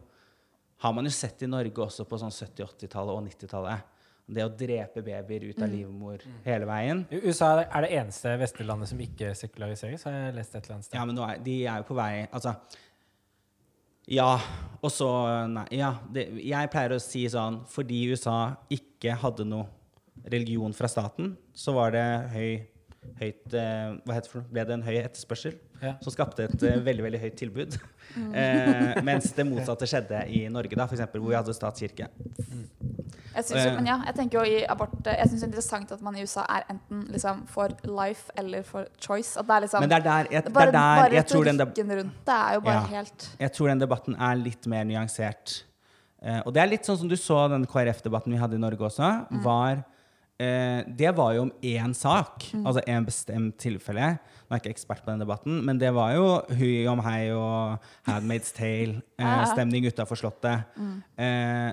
Har 0.81 0.95
man 0.97 1.05
jo 1.05 1.13
sett 1.13 1.43
i 1.45 1.49
Norge 1.51 1.83
også 1.85 2.07
på 2.09 2.19
sånn 2.19 2.33
70-, 2.33 2.65
80-tallet 2.65 3.13
og 3.13 3.27
90-tallet. 3.27 3.97
Det 4.31 4.45
å 4.47 4.53
drepe 4.55 5.03
babyer 5.05 5.49
ut 5.51 5.59
av 5.61 5.69
livmor 5.69 6.23
hele 6.45 6.69
veien. 6.69 7.03
USA 7.11 7.51
er 7.65 7.85
det 7.85 7.91
eneste 7.99 8.33
vestlige 8.41 8.69
landet 8.69 8.89
som 8.89 9.03
ikke 9.03 9.33
sekulariseres, 9.37 10.07
har 10.07 10.15
jeg 10.15 10.37
lest 10.37 10.55
et 10.55 10.63
eller 10.63 10.77
annet 10.77 10.87
sted. 10.87 10.97
Ja, 10.97 11.05
men 11.09 11.19
nå 11.19 11.27
er, 11.27 11.43
de 11.45 11.57
er 11.67 11.83
jo 11.83 11.89
på 11.91 11.97
vei 11.99 12.13
Altså 12.29 12.55
Ja, 14.11 14.31
og 14.81 14.95
så 14.95 15.11
Nei. 15.51 15.67
Ja, 15.83 15.93
det, 16.15 16.29
jeg 16.47 16.71
pleier 16.73 16.95
å 16.97 17.03
si 17.03 17.27
sånn 17.31 17.61
Fordi 17.69 18.01
USA 18.15 18.39
ikke 18.73 19.19
hadde 19.21 19.49
noe 19.51 19.69
religion 20.31 20.73
fra 20.77 20.89
staten, 20.91 21.35
så 21.57 21.73
var 21.73 21.95
det 21.95 22.07
høy 22.35 22.49
Høyt, 23.21 23.55
eh, 23.57 23.95
hva 24.05 24.13
heter 24.17 24.27
det 24.27 24.31
for 24.31 24.41
noe? 24.43 24.51
Ble 24.53 24.65
det 24.69 24.75
en 24.77 24.83
høy 24.85 24.97
etterspørsel 25.01 25.55
Ja. 25.81 25.95
som 26.05 26.13
skapte 26.13 26.45
et 26.45 26.63
eh, 26.69 26.77
veldig 26.85 27.03
veldig 27.07 27.21
høyt 27.23 27.37
tilbud? 27.41 27.79
Eh, 28.11 28.97
mens 29.07 29.29
det 29.37 29.45
motsatte 29.47 29.87
skjedde 29.87 30.25
i 30.35 30.41
Norge, 30.51 30.75
da, 30.75 30.83
eksempel, 30.91 31.21
hvor 31.23 31.31
vi 31.31 31.37
hadde 31.39 31.55
statskirke. 31.55 32.09
Jeg 32.11 33.45
synes 33.47 33.63
jo, 33.65 33.71
Eh. 33.71 33.77
men 33.77 33.87
ja, 33.87 33.97
jeg 34.09 34.15
tenker 34.17 34.39
jo 34.41 34.45
i 34.51 34.65
abort 34.67 34.91
Jeg 35.07 35.29
synes 35.31 35.41
det 35.41 35.47
er 35.47 35.51
interessant 35.53 35.93
at 35.95 36.03
man 36.03 36.17
i 36.19 36.25
USA 36.27 36.43
er 36.51 36.65
enten 36.75 37.05
liksom 37.15 37.45
for 37.47 37.69
life 37.87 38.31
eller 38.37 38.63
for 38.67 38.89
choice. 38.99 39.37
At 39.39 39.47
det 39.47 39.55
er 39.57 39.61
liksom 39.67 39.81
Men 39.87 39.89
det 39.93 39.99
er 40.01 40.03
der 40.09 40.27
jeg, 40.35 40.43
bare, 40.53 40.67
det 40.67 40.69
er 40.69 40.73
der 40.73 41.03
bare 41.05 41.15
jeg 41.15 41.27
tror 41.31 41.45
den 41.45 41.61
rundt 41.61 42.19
det 42.27 42.35
er 42.35 42.55
jo 42.59 42.61
bare 42.67 42.75
Ja. 42.83 42.87
helt 42.97 43.29
Jeg 43.39 43.53
tror 43.53 43.69
den 43.69 43.79
debatten 43.87 44.17
er 44.19 44.35
litt 44.43 44.67
mer 44.67 44.85
nyansert. 44.85 45.63
Eh, 46.23 46.43
og 46.45 46.53
det 46.53 46.63
er 46.63 46.67
litt 46.67 46.83
sånn 46.85 46.99
som 46.99 47.09
du 47.09 47.15
så 47.17 47.49
den 47.49 47.65
KrF-debatten 47.67 48.33
vi 48.35 48.39
hadde 48.43 48.55
i 48.59 48.59
Norge 48.59 48.83
også. 48.91 49.27
var 49.43 49.85
eh, 50.41 50.81
Det 50.89 51.13
var 51.17 51.35
jo 51.37 51.43
om 51.47 51.53
én 51.63 51.95
sak, 51.97 52.49
altså 52.65 52.83
én 52.89 53.07
bestemt 53.07 53.59
tilfelle. 53.61 54.15
Nå 54.19 54.57
er 54.57 54.59
jeg 54.59 54.65
ikke 54.65 54.75
ekspert 54.79 55.05
på 55.05 55.13
den 55.13 55.23
debatten, 55.23 55.61
men 55.67 55.79
det 55.79 55.93
var 55.95 56.15
jo 56.17 56.25
hui 56.59 56.87
om 56.91 57.03
hei 57.07 57.29
og 57.37 57.77
Handmaid's 58.09 58.51
Tale-stemning 58.57 59.85
eh, 59.87 59.93
utafor 59.93 60.19
Slottet. 60.19 60.67
Eh, 61.21 61.71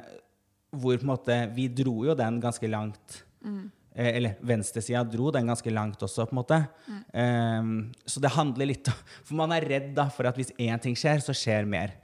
hvor 0.78 1.00
på 1.00 1.08
en 1.08 1.14
måte 1.14 1.38
Vi 1.56 1.70
dro 1.72 2.04
jo 2.06 2.14
den 2.18 2.42
ganske 2.44 2.68
langt. 2.70 3.24
Eh, 3.98 4.12
eller 4.20 4.36
venstresida 4.46 5.02
dro 5.10 5.32
den 5.34 5.48
ganske 5.50 5.72
langt 5.74 6.04
også, 6.06 6.28
på 6.30 6.36
en 6.36 6.42
måte. 6.42 6.60
Ehm, 7.18 7.72
så 8.06 8.22
det 8.22 8.30
handler 8.36 8.70
litt 8.70 8.92
om 8.92 9.00
For 9.24 9.34
man 9.40 9.56
er 9.56 9.66
redd 9.66 9.96
da 9.98 10.06
for 10.14 10.30
at 10.30 10.38
hvis 10.38 10.52
én 10.62 10.78
ting 10.84 10.94
skjer, 10.98 11.24
så 11.26 11.34
skjer 11.34 11.66
mer. 11.66 11.96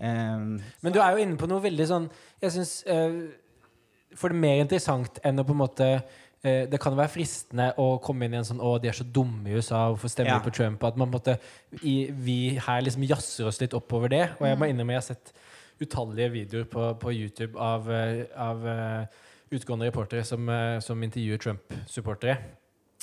Ehm, 0.00 0.54
Men 0.80 0.92
du 0.94 1.00
er 1.02 1.12
jo 1.12 1.20
inne 1.26 1.36
på 1.36 1.48
noe 1.48 1.62
veldig 1.64 1.86
sånn 1.88 2.06
Jeg 2.42 2.52
syns 2.52 2.72
For 4.18 4.28
det 4.28 4.36
er 4.36 4.44
mer 4.44 4.60
interessant 4.64 5.18
enn 5.24 5.40
å 5.40 5.44
på 5.48 5.54
en 5.54 5.60
måte 5.62 5.86
eh, 6.42 6.66
Det 6.70 6.80
kan 6.82 6.96
være 6.98 7.12
fristende 7.14 7.70
å 7.80 7.98
komme 8.02 8.26
inn 8.26 8.34
i 8.34 8.40
en 8.40 8.48
sånn 8.48 8.60
Å, 8.60 8.74
de 8.82 8.90
er 8.90 8.96
så 8.98 9.04
dumme 9.04 9.48
i 9.50 9.56
USA, 9.56 9.86
hvorfor 9.92 10.12
stemmer 10.12 10.34
Ja. 10.34 10.38
de 10.38 10.48
på 10.50 10.54
Trump? 10.56 10.84
At 10.84 10.96
man 11.00 11.10
på 11.10 11.16
en 11.16 11.20
måte 11.20 11.82
i, 11.82 12.10
Vi 12.12 12.38
her 12.58 12.82
liksom 12.82 13.04
jazzer 13.08 13.48
oss 13.48 13.60
litt 13.62 13.74
oppover 13.78 14.12
det. 14.12 14.24
Og 14.40 14.46
jeg 14.48 14.58
må 14.58 14.68
innrømme 14.70 14.96
jeg 14.96 15.02
har 15.02 15.08
sett 15.14 15.32
utallige 15.82 16.30
videoer 16.30 16.64
på, 16.70 16.88
på 17.00 17.12
YouTube 17.12 17.58
av, 17.58 17.88
eh, 17.90 18.24
av 18.38 18.60
uh, 18.62 19.06
utgående 19.50 19.88
reportere 19.88 20.22
som, 20.24 20.46
som 20.80 21.00
intervjuer 21.02 21.40
Trump-supportere. 21.42 22.36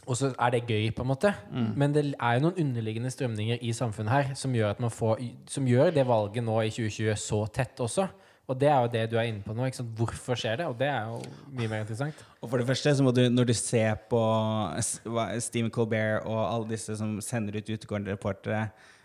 og 0.08 0.15
så 0.17 0.30
er 0.39 0.50
det 0.54 0.62
gøy, 0.65 0.88
på 0.95 1.04
en 1.04 1.10
måte. 1.12 1.34
Men 1.52 1.93
det 1.93 2.15
er 2.15 2.38
jo 2.38 2.45
noen 2.48 2.62
underliggende 2.63 3.12
strømninger 3.12 3.60
i 3.62 3.74
samfunnet 3.76 4.13
her 4.13 4.32
som 4.39 4.56
gjør, 4.56 4.72
at 4.72 4.80
man 4.80 4.89
får, 4.89 5.19
som 5.52 5.67
gjør 5.67 5.91
det 5.93 6.08
valget 6.08 6.43
nå 6.43 6.56
i 6.62 6.72
2020 6.72 7.19
så 7.19 7.43
tett 7.54 7.84
også. 7.84 8.08
Og 8.50 8.58
det 8.58 8.70
er 8.72 8.80
jo 8.82 8.90
det 8.96 9.04
du 9.12 9.18
er 9.22 9.28
inne 9.30 9.44
på 9.46 9.54
nå. 9.54 9.68
Ikke 9.70 9.78
sant? 9.84 9.92
Hvorfor 10.00 10.40
skjer 10.42 10.56
det? 10.64 10.66
Og 10.72 10.78
det 10.80 10.88
er 10.90 11.04
jo 11.12 11.20
mye 11.54 11.70
mer 11.70 11.84
interessant. 11.84 12.24
Og 12.42 12.50
for 12.50 12.58
det 12.62 12.66
første 12.70 12.96
så 12.98 13.04
må 13.06 13.12
du, 13.14 13.22
når 13.30 13.46
du 13.52 13.54
ser 13.54 14.00
på 14.10 14.22
S- 14.82 14.96
Stephen 15.46 15.70
Colbert 15.76 16.26
og 16.26 16.40
alle 16.48 16.72
disse 16.72 16.96
som 16.98 17.20
sender 17.22 17.60
ut 17.62 17.70
utegående 17.76 18.16
reportere, 18.16 18.64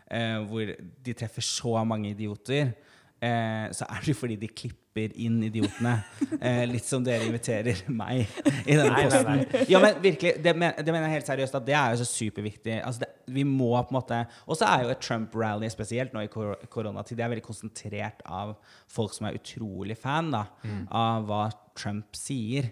eh, 0.09 0.39
hvor 0.49 0.73
de 1.05 1.13
treffer 1.21 1.45
så 1.45 1.85
mange 1.85 2.15
idioter, 2.15 2.73
eh, 3.21 3.67
så 3.77 3.85
er 3.91 4.01
det 4.01 4.15
jo 4.15 4.21
fordi 4.23 4.39
de 4.41 4.49
klipper 4.49 5.13
inn 5.27 5.41
idiotene. 5.43 5.97
Eh, 6.41 6.65
litt 6.71 6.87
som 6.89 7.05
dere 7.05 7.27
inviterer 7.29 7.85
meg 7.93 8.25
i 8.65 8.77
denne 8.79 8.95
posten. 8.97 9.45
Ja, 9.69 9.81
men 9.83 10.01
virkelig, 10.05 10.37
det, 10.45 10.57
men, 10.57 10.73
det 10.79 10.89
mener 10.95 11.09
jeg 11.11 11.19
helt 11.19 11.31
seriøst 11.35 11.61
at 11.61 11.67
det 11.69 11.75
er 11.77 11.93
jo 11.97 12.01
så 12.05 12.09
superviktig. 12.15 12.79
Altså 12.81 13.05
det, 13.05 13.11
vi 13.27 13.45
må 13.45 13.71
på 13.83 13.93
en 13.93 13.99
måte 13.99 14.19
Og 14.47 14.59
så 14.59 14.69
er 14.69 14.85
jo 14.85 14.93
et 14.93 15.03
Trump-rally 15.05 15.69
spesielt 15.73 16.15
nå 16.15 16.25
i 16.25 16.31
kor 16.33 16.55
koronatid. 16.73 17.17
Det 17.19 17.25
er 17.25 17.33
veldig 17.33 17.47
konsentrert 17.47 18.25
av 18.27 18.57
folk 18.91 19.15
som 19.17 19.29
er 19.29 19.39
utrolig 19.39 19.97
fan 19.99 20.33
da, 20.35 20.47
av 20.91 21.29
hva 21.29 21.45
Trump 21.75 22.17
sier. 22.19 22.71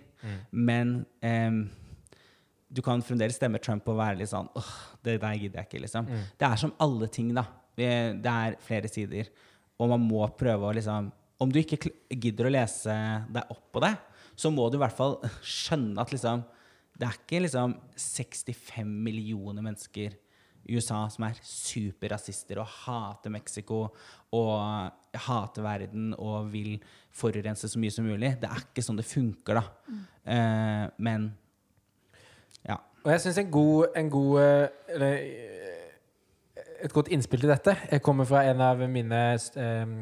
Men 0.51 1.05
um, 1.23 1.63
du 2.73 2.81
kan 2.85 3.03
fremdeles 3.05 3.37
stemme 3.37 3.61
Trump 3.61 3.89
og 3.91 3.99
være 3.99 4.21
litt 4.23 4.31
sånn 4.31 4.49
Åh, 4.57 4.71
det 5.05 5.19
der 5.21 5.35
gidder 5.37 5.61
jeg 5.61 5.69
ikke, 5.69 5.83
liksom. 5.85 6.07
Det 6.39 6.47
er 6.47 6.61
som 6.61 6.73
alle 6.81 7.09
ting, 7.13 7.33
da. 7.37 7.45
Det 7.77 8.31
er 8.33 8.57
flere 8.63 8.89
sider. 8.89 9.29
Og 9.81 9.91
man 9.91 10.03
må 10.05 10.25
prøve 10.39 10.69
å 10.69 10.77
liksom 10.77 11.11
Om 11.43 11.51
du 11.51 11.59
ikke 11.59 11.91
gidder 12.13 12.47
å 12.47 12.53
lese 12.55 12.95
deg 13.35 13.51
opp 13.51 13.65
på 13.75 13.81
det, 13.83 13.97
så 14.39 14.51
må 14.55 14.69
du 14.71 14.77
i 14.79 14.83
hvert 14.83 14.97
fall 14.97 15.19
skjønne 15.43 16.01
at 16.01 16.13
liksom 16.15 16.45
Det 16.97 17.09
er 17.09 17.17
ikke 17.19 17.43
liksom 17.45 17.75
65 17.97 18.93
millioner 19.09 19.65
mennesker 19.65 20.15
USA 20.69 21.05
som 21.11 21.27
er 21.27 21.39
superrasister 21.47 22.61
og 22.63 22.69
hater 22.85 23.33
Mexico 23.35 23.85
og 24.33 25.19
hater 25.27 25.65
verden 25.65 26.13
og 26.17 26.53
vil 26.53 26.77
forurense 27.13 27.69
så 27.69 27.81
mye 27.81 27.93
som 27.93 28.07
mulig. 28.09 28.35
Det 28.41 28.49
er 28.49 28.63
ikke 28.63 28.85
sånn 28.85 29.01
det 29.01 29.09
funker, 29.09 29.61
da. 29.61 29.97
Eh, 30.23 30.85
men 31.03 31.31
ja. 32.69 32.79
Og 33.03 33.11
jeg 33.11 33.25
syns 33.25 33.41
en 33.43 33.51
god, 33.53 33.97
en 33.99 34.13
god 34.13 34.43
eh, 34.43 34.69
eller, 34.95 35.17
eh, 35.19 35.59
Et 36.83 36.93
godt 36.93 37.13
innspill 37.15 37.45
til 37.45 37.51
dette 37.51 37.77
Jeg 37.93 38.03
kommer 38.03 38.27
fra 38.27 38.41
en 38.51 38.61
av 38.61 38.81
mine 38.91 39.19
eh, 39.39 39.93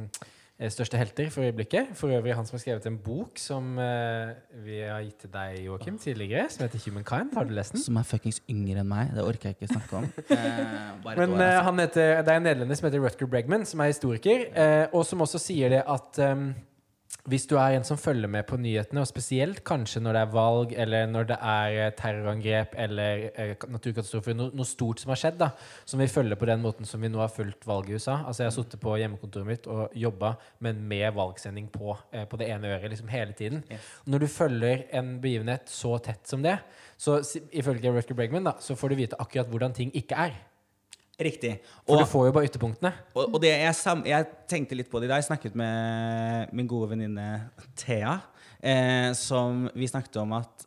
største 0.69 0.99
helter 1.01 1.31
for 1.33 1.47
øyeblikket. 1.47 1.95
For 1.97 2.13
øvrig 2.13 2.35
han 2.37 2.45
som 2.45 2.59
har 2.59 2.61
skrevet 2.61 2.87
en 2.91 2.99
bok 3.01 3.39
som 3.41 3.79
uh, 3.81 4.33
vi 4.65 4.81
har 4.85 5.01
gitt 5.07 5.23
til 5.25 5.33
deg, 5.33 5.57
Joakim, 5.65 5.97
tidligere, 5.99 6.51
som 6.53 6.67
heter 6.67 6.83
Humankind. 6.85 7.33
Har 7.37 7.49
du 7.49 7.55
lest 7.57 7.73
den? 7.73 7.81
Som 7.81 7.97
er 7.97 8.05
fuckings 8.09 8.43
yngre 8.51 8.83
enn 8.83 8.91
meg. 8.91 9.15
Det 9.17 9.25
orker 9.25 9.51
jeg 9.51 9.57
ikke 9.59 9.73
snakke 9.75 10.03
om. 10.03 10.09
Eh, 10.31 11.17
Men 11.17 11.33
år, 11.35 11.41
eh, 11.41 11.47
altså. 11.47 11.63
han 11.67 11.79
heter, 11.81 12.23
det 12.23 12.33
er 12.33 12.37
en 12.39 12.45
nederlender 12.45 12.79
som 12.79 12.87
heter 12.87 13.01
Rutger 13.03 13.29
Bregman, 13.31 13.65
som 13.67 13.81
er 13.81 13.91
historiker, 13.91 14.45
eh, 14.55 14.87
og 14.93 15.05
som 15.09 15.23
også 15.25 15.41
sier 15.43 15.73
det 15.73 15.81
at 15.89 16.21
em, 16.23 16.51
hvis 17.31 17.47
du 17.47 17.55
er 17.57 17.77
en 17.77 17.85
som 17.87 17.99
følger 18.01 18.31
med 18.31 18.47
på 18.49 18.59
nyhetene, 18.61 19.03
og 19.05 19.09
spesielt 19.09 19.63
kanskje 19.67 20.03
når 20.03 20.17
det 20.17 20.23
er 20.23 20.33
valg, 20.35 20.75
eller 20.85 21.07
når 21.11 21.29
det 21.31 21.37
er 21.53 21.77
eh, 21.85 21.93
terrorangrep 21.99 22.75
eller 22.85 23.25
eh, 23.31 23.53
naturkatastrofer, 23.71 24.37
no, 24.37 24.49
noe 24.57 24.69
stort 24.69 25.03
som 25.03 25.13
har 25.15 25.21
skjedd, 25.21 25.39
da, 25.41 25.51
som 25.89 26.03
vi 26.03 26.11
følger 26.11 26.39
på 26.41 26.49
den 26.51 26.65
måten 26.65 26.89
som 26.89 27.03
vi 27.03 27.11
nå 27.13 27.23
har 27.23 27.33
fulgt 27.33 27.67
valget 27.69 27.95
i 27.95 28.01
USA 28.01 28.19
Altså 28.27 28.45
Jeg 28.45 28.51
har 28.51 28.57
sittet 28.57 28.83
på 28.83 28.97
hjemmekontoret 28.99 29.49
mitt 29.49 29.71
og 29.71 29.95
jobba, 29.97 30.35
men 30.65 30.83
med 30.91 31.15
valgsending 31.17 31.71
på, 31.73 31.95
eh, 32.13 32.27
på 32.29 32.41
det 32.41 32.51
ene 32.51 32.75
øret 32.75 32.91
liksom 32.91 33.11
hele 33.15 33.37
tiden. 33.39 33.65
Yes. 33.71 33.89
Når 34.11 34.25
du 34.25 34.29
følger 34.31 34.85
en 34.99 35.17
begivenhet 35.23 35.71
så 35.71 35.97
tett 36.03 36.27
som 36.29 36.43
det, 36.45 36.59
så 37.01 37.21
ifølge 37.57 37.95
Rutger 37.95 38.19
Bregman 38.19 38.51
da, 38.51 38.59
så 38.61 38.77
får 38.77 38.93
du 38.93 39.01
vite 39.01 39.21
akkurat 39.23 39.49
hvordan 39.49 39.77
ting 39.77 39.95
ikke 39.97 40.19
er. 40.29 40.35
Riktig. 41.21 41.53
For 41.85 42.01
du 42.01 42.07
får 42.09 42.27
jo 42.31 42.33
bare 42.33 42.49
ytterpunktene. 42.49 42.93
og, 43.15 43.35
og 43.35 43.39
det 43.43 43.51
jeg, 43.53 43.75
sam, 43.77 44.03
jeg 44.09 44.27
tenkte 44.49 44.79
litt 44.79 44.89
på 44.91 45.01
det 45.03 45.09
i 45.09 45.13
dag. 45.13 45.21
Jeg 45.21 45.29
snakket 45.31 45.57
med 45.61 46.53
min 46.57 46.69
gode 46.71 46.89
venninne 46.95 47.27
Thea. 47.77 48.19
Eh, 48.61 49.11
som 49.17 49.67
vi 49.77 49.89
snakket 49.89 50.17
om 50.23 50.33
at 50.41 50.67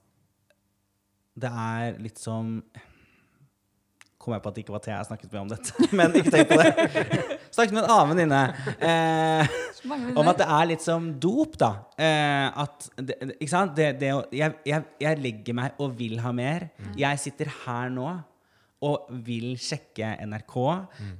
det 1.38 1.50
er 1.50 1.96
litt 2.02 2.20
som 2.22 2.60
Kom 4.24 4.32
jeg 4.38 4.44
på 4.46 4.52
at 4.52 4.56
det 4.56 4.62
ikke 4.64 4.72
var 4.76 4.82
Thea 4.86 4.98
jeg 5.02 5.08
snakket 5.10 5.34
med 5.34 5.42
om 5.42 5.50
dette, 5.52 5.88
men 6.00 6.14
ikke 6.16 6.32
tenk 6.32 6.52
på 6.54 6.56
det. 6.62 6.70
snakket 7.52 7.74
med 7.76 7.84
en 7.84 7.92
annen 7.92 8.14
venninne. 8.14 8.44
Eh, 8.80 9.58
Om 10.16 10.30
at 10.32 10.38
det 10.40 10.46
er 10.48 10.70
litt 10.70 10.86
som 10.86 11.10
dop, 11.20 11.58
da. 11.60 11.72
Eh, 12.00 12.62
at 12.64 12.86
det, 13.02 13.18
det- 13.20 13.36
ikke 13.42 13.52
sant? 13.52 13.74
Det, 13.76 13.90
det, 14.00 14.14
jeg, 14.40 14.56
jeg, 14.70 14.86
jeg 15.04 15.20
legger 15.26 15.58
meg 15.60 15.76
og 15.84 15.98
vil 16.00 16.22
ha 16.24 16.32
mer. 16.32 16.70
Jeg 16.96 17.20
sitter 17.20 17.52
her 17.66 17.92
nå 17.92 18.14
og 18.84 19.08
vil 19.26 19.54
sjekke 19.62 20.14
NRK, 20.28 20.56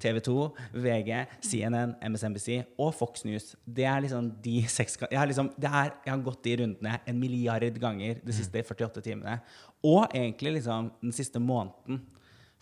TV 0.04 0.20
2, 0.26 0.38
VG, 0.84 1.12
CNN, 1.48 1.96
MSNBC 2.04 2.60
og 2.82 2.94
Fox 2.98 3.26
News. 3.28 3.54
Det 3.64 3.88
er 3.90 4.04
liksom 4.04 4.30
de 4.44 4.58
seks 4.72 5.00
jeg 5.04 5.20
har, 5.20 5.30
liksom, 5.30 5.54
det 5.58 5.70
er, 5.70 5.94
jeg 6.06 6.14
har 6.14 6.26
gått 6.26 6.44
de 6.46 6.58
rundene 6.64 7.00
en 7.08 7.20
milliard 7.20 7.80
ganger 7.82 8.22
de 8.24 8.36
siste 8.36 8.64
48 8.64 9.04
timene. 9.06 9.40
Og 9.84 10.06
egentlig 10.12 10.58
liksom 10.60 10.92
den 11.02 11.16
siste 11.16 11.42
måneden. 11.44 12.04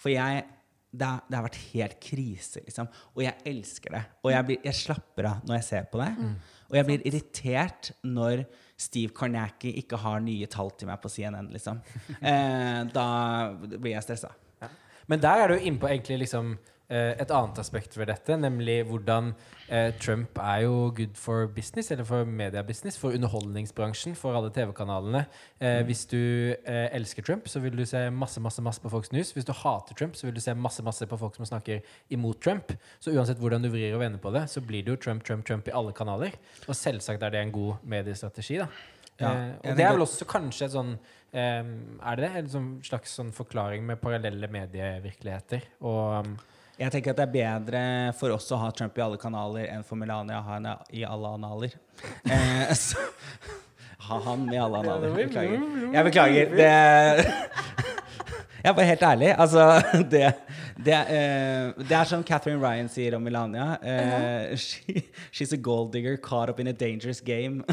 For 0.01 0.13
jeg 0.13 0.45
det, 0.91 1.07
det 1.29 1.37
har 1.37 1.45
vært 1.45 1.59
helt 1.71 1.99
krise, 2.03 2.59
liksom. 2.65 2.89
Og 3.15 3.21
jeg 3.23 3.39
elsker 3.47 3.93
det. 3.95 4.01
Og 4.25 4.33
jeg, 4.33 4.47
blir, 4.47 4.57
jeg 4.67 4.75
slapper 4.75 5.29
av 5.29 5.45
når 5.47 5.61
jeg 5.61 5.67
ser 5.69 5.85
på 5.87 6.01
det. 6.01 6.09
Og 6.67 6.77
jeg 6.77 6.87
blir 6.89 7.05
irritert 7.07 7.91
når 8.03 8.43
Steve 8.81 9.13
Karnacki 9.15 9.71
ikke 9.79 9.99
har 10.01 10.19
nye 10.25 10.49
tall 10.51 10.73
til 10.75 10.89
meg 10.91 10.99
på 11.03 11.11
CNN, 11.11 11.51
liksom. 11.53 11.79
Eh, 12.31 12.81
da 12.91 13.07
blir 13.55 13.93
jeg 13.93 14.03
stressa. 14.05 14.33
Men 15.11 15.23
der 15.23 15.43
er 15.43 15.51
du 15.51 15.59
inne 15.59 15.79
på 15.81 15.89
egentlig 15.91 16.21
liksom 16.23 16.53
eh, 16.91 17.17
et 17.19 17.31
annet 17.35 17.59
aspekt 17.59 17.97
ved 17.99 18.07
dette, 18.07 18.37
nemlig 18.39 18.77
hvordan 18.87 19.33
eh, 19.67 19.89
Trump 19.99 20.39
er 20.39 20.63
jo 20.65 20.91
good 20.95 21.17
for 21.19 21.49
business, 21.51 21.91
eller 21.91 22.07
for 22.07 22.27
mediebusiness, 22.27 22.99
for 22.99 23.15
underholdningsbransjen, 23.17 24.15
for 24.15 24.37
alle 24.37 24.51
TV-kanalene. 24.55 25.25
Eh, 25.59 25.81
Hvis 25.87 26.05
du 26.11 26.17
eh, 26.17 26.87
elsker 26.95 27.27
Trump, 27.27 27.49
så 27.51 27.59
vil 27.63 27.75
du 27.77 27.83
se 27.85 28.05
masse 28.09 28.43
masse, 28.43 28.63
masse 28.63 28.83
på 28.83 28.91
Fox 28.93 29.11
News. 29.11 29.33
Hvis 29.35 29.47
du 29.47 29.51
hater 29.51 29.97
Trump, 29.99 30.15
så 30.15 30.29
vil 30.29 30.35
du 30.35 30.43
se 30.43 30.55
masse 30.55 30.83
masse 30.83 31.07
på 31.07 31.19
folk 31.19 31.35
som 31.35 31.49
snakker 31.51 31.83
imot 32.09 32.41
Trump. 32.43 32.71
Så 32.99 33.11
uansett 33.11 33.39
hvordan 33.39 33.63
du 33.63 33.71
vrir 33.73 33.93
og 33.95 34.03
vender 34.05 34.19
på 34.23 34.31
det, 34.31 34.47
så 34.49 34.63
blir 34.63 34.85
det 34.85 34.95
jo 34.95 35.01
Trump, 35.09 35.27
Trump, 35.27 35.45
Trump 35.47 35.67
i 35.67 35.75
alle 35.75 35.93
kanaler. 35.97 36.39
Og 36.67 36.75
selvsagt 36.75 37.23
er 37.23 37.35
det 37.35 37.43
en 37.43 37.55
god 37.55 37.83
mediestrategi, 37.83 38.63
da. 38.63 38.71
Ja, 39.21 39.31
eh, 39.31 39.49
og 39.71 39.77
det 39.77 39.85
er 39.85 39.91
vel 39.93 40.05
også 40.05 40.25
kanskje 40.29 40.67
et 40.67 40.73
sånn 40.73 40.95
eh, 41.33 41.63
Er 42.11 42.21
det? 42.21 42.31
En 42.41 42.49
sånn 42.51 42.69
slags 42.85 43.15
sånn 43.17 43.31
forklaring 43.35 43.85
med 43.87 44.01
parallelle 44.01 44.49
medievirkeligheter? 44.51 45.67
Og 45.85 46.27
um, 46.27 46.35
Jeg 46.79 46.93
tenker 46.93 47.13
at 47.13 47.19
det 47.19 47.27
er 47.27 47.35
bedre 47.35 47.81
for 48.17 48.33
oss 48.35 48.49
å 48.51 48.61
ha 48.61 48.71
Trump 48.75 48.97
i 48.97 49.05
alle 49.05 49.19
kanaler 49.21 49.67
enn 49.71 49.83
for 49.87 49.99
Melania 49.99 50.39
å 50.39 50.45
ha 50.47 50.59
henne 50.59 50.77
i 50.95 51.05
alle 51.07 51.35
analer. 51.39 51.77
Eh, 52.31 52.71
så, 52.73 52.97
ha 54.07 54.17
han 54.25 54.47
i 54.49 54.57
alle 54.57 54.79
analer. 54.81 55.11
Beklager. 55.13 55.61
Jeg 55.93 56.07
beklager. 56.07 56.55
Det 56.57 57.91
Jeg 58.61 58.69
er 58.69 58.73
bare 58.77 58.85
helt 58.85 59.01
ærlig. 59.01 59.29
Altså, 59.37 59.81
det, 60.13 60.33
det, 60.85 60.97
uh, 60.97 61.85
det 61.89 61.97
er 61.97 62.03
som 62.03 62.23
Catherine 62.23 62.61
Ryan 62.61 62.89
sier 62.89 63.15
om 63.17 63.21
Melania. 63.25 63.77
Eh, 63.81 64.57
she, 64.57 65.01
she's 65.33 65.53
a 65.53 65.57
gold 65.57 65.93
digger 65.93 66.17
caught 66.17 66.49
up 66.49 66.59
in 66.59 66.67
a 66.67 66.71
dangerous 66.73 67.21
game. 67.21 67.63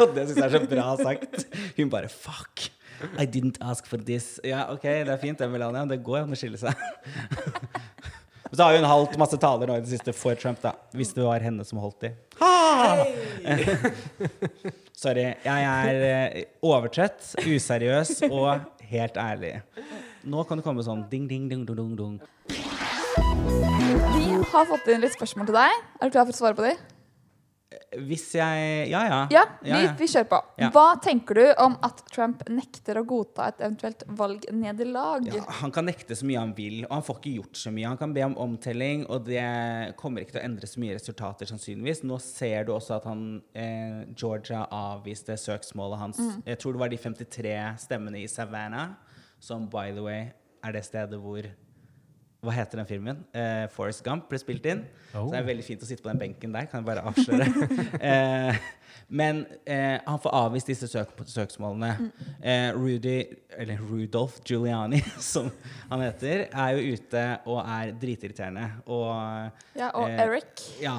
Og 0.00 0.14
det 0.14 0.28
syns 0.28 0.38
jeg 0.38 0.46
er 0.46 0.58
så 0.58 0.66
bra 0.70 0.96
sagt. 1.02 1.46
Hun 1.76 1.90
bare 1.90 2.08
Fuck! 2.08 2.70
I 3.18 3.26
didn't 3.26 3.58
ask 3.60 3.86
for 3.86 3.98
this. 3.98 4.36
Ja, 4.44 4.66
OK, 4.72 4.82
det 4.82 5.12
er 5.12 5.20
fint 5.22 5.38
det, 5.40 5.48
Melania. 5.50 5.84
Det 5.88 6.00
går 6.04 6.24
an 6.24 6.34
å 6.34 6.38
skille 6.38 6.60
seg. 6.60 6.74
Så 8.56 8.62
har 8.62 8.76
hun 8.78 8.86
holdt 8.86 9.16
masse 9.18 9.36
taler 9.42 9.68
nå 9.68 9.74
i 9.80 9.82
det 9.82 9.90
siste 9.90 10.12
for 10.14 10.38
Trump, 10.38 10.60
da. 10.62 10.72
Hvis 10.96 11.10
det 11.16 11.24
var 11.26 11.42
henne 11.42 11.64
som 11.66 11.80
holdt 11.82 12.06
de. 12.06 12.12
Sorry. 14.96 15.26
Jeg 15.44 15.66
er 15.66 16.38
Overtrett, 16.64 17.34
overtrøtt, 17.34 17.34
useriøs 17.42 18.14
og 18.30 18.62
helt 18.86 19.18
ærlig. 19.20 19.52
Nå 20.26 20.46
kan 20.46 20.58
det 20.60 20.66
komme 20.66 20.84
sånn 20.86 21.04
ding, 21.10 21.26
ding, 21.30 21.50
ding, 21.50 21.66
ding, 21.66 21.76
ding, 21.76 21.96
ding. 21.98 22.20
Vi 24.16 24.26
har 24.52 24.68
fått 24.70 24.88
inn 24.94 25.02
litt 25.04 25.14
spørsmål 25.18 25.50
til 25.50 25.58
deg. 25.58 25.82
Er 26.00 26.08
du 26.08 26.14
klar 26.14 26.28
for 26.28 26.34
å 26.34 26.40
svare 26.40 26.58
på 26.58 26.66
dem? 26.70 26.95
Hvis 28.06 28.28
jeg 28.36 28.88
Ja, 28.92 29.00
ja. 29.08 29.16
Ja, 29.30 29.42
vi, 29.62 29.70
Ja, 29.70 29.80
ja. 29.82 29.94
vi 29.98 30.06
kjører 30.06 30.28
på. 30.30 30.38
Ja. 30.60 30.68
Hva 30.70 30.84
tenker 31.02 31.34
du 31.34 31.42
om 31.64 31.74
at 31.82 32.02
Trump 32.14 32.44
nekter 32.48 33.00
å 33.00 33.02
godta 33.08 33.48
et 33.50 33.60
eventuelt 33.64 34.04
valgnederlag? 34.06 35.26
Ja, 35.34 35.42
han 35.60 35.72
kan 35.74 35.88
nekte 35.88 36.14
så 36.16 36.28
mye 36.28 36.38
han 36.38 36.54
vil, 36.54 36.84
og 36.86 36.94
han 36.94 37.02
får 37.08 37.18
ikke 37.18 37.34
gjort 37.40 37.58
så 37.58 37.72
mye. 37.74 37.88
Han 37.90 37.98
kan 37.98 38.14
be 38.14 38.22
om 38.28 38.36
omtelling, 38.46 39.02
og 39.10 39.26
det 39.26 39.42
kommer 39.98 40.22
ikke 40.22 40.36
til 40.36 40.42
å 40.44 40.46
endre 40.46 40.70
så 40.70 40.82
mye 40.84 40.94
resultater, 40.94 41.50
sannsynligvis. 41.50 42.04
Nå 42.06 42.20
ser 42.22 42.68
du 42.68 42.72
også 42.76 43.00
at 43.00 43.10
han 43.10 43.26
eh, 43.52 44.06
Georgia 44.14 44.62
avviste 44.70 45.34
søksmålet 45.40 46.04
hans. 46.04 46.22
Jeg 46.46 46.62
tror 46.62 46.76
det 46.76 46.84
var 46.86 46.94
de 46.94 47.02
53 47.02 47.56
stemmene 47.82 48.22
i 48.22 48.30
Savannah, 48.30 48.94
som 49.42 49.66
by 49.70 49.90
the 49.90 50.06
way 50.06 50.28
er 50.62 50.72
det 50.78 50.86
stedet 50.86 51.18
hvor 51.20 51.50
Hva 52.46 52.54
heter 52.54 52.80
den 52.80 52.88
filmen? 52.88 53.20
Uh, 53.34 53.66
Forest 53.74 54.04
Gump 54.06 54.28
ble 54.30 54.38
spilt 54.40 54.66
inn. 54.70 54.84
Oh. 55.12 55.26
Så 55.26 55.34
det 55.34 55.40
er 55.42 55.46
veldig 55.50 55.64
fint 55.66 55.82
å 55.82 55.88
sitte 55.88 56.04
på 56.04 56.10
den 56.12 56.20
benken 56.22 56.54
der. 56.54 56.68
Kan 56.70 56.82
jeg 56.84 56.88
bare 56.92 57.06
avsløre. 57.10 57.46
Eh, 58.06 58.54
men 59.08 59.40
eh, 59.68 60.00
han 60.02 60.18
får 60.22 60.32
avvist 60.34 60.66
disse 60.70 60.88
søk 60.90 61.12
søksmålene. 61.30 62.08
Eh, 62.42 62.68
Rudy, 62.74 63.16
eller 63.56 63.78
Rudolf 63.86 64.38
Giuliani, 64.46 64.98
som 65.32 65.50
han 65.90 66.02
heter, 66.02 66.46
er 66.50 66.74
jo 66.78 66.96
ute 66.96 67.22
og 67.46 67.60
er 67.62 67.92
dritirriterende. 68.02 68.66
Og 68.86 69.10
Ja, 69.78 69.90
og 69.92 70.08
Eh, 70.10 70.20
Eric. 70.24 70.64
ja, 70.82 70.96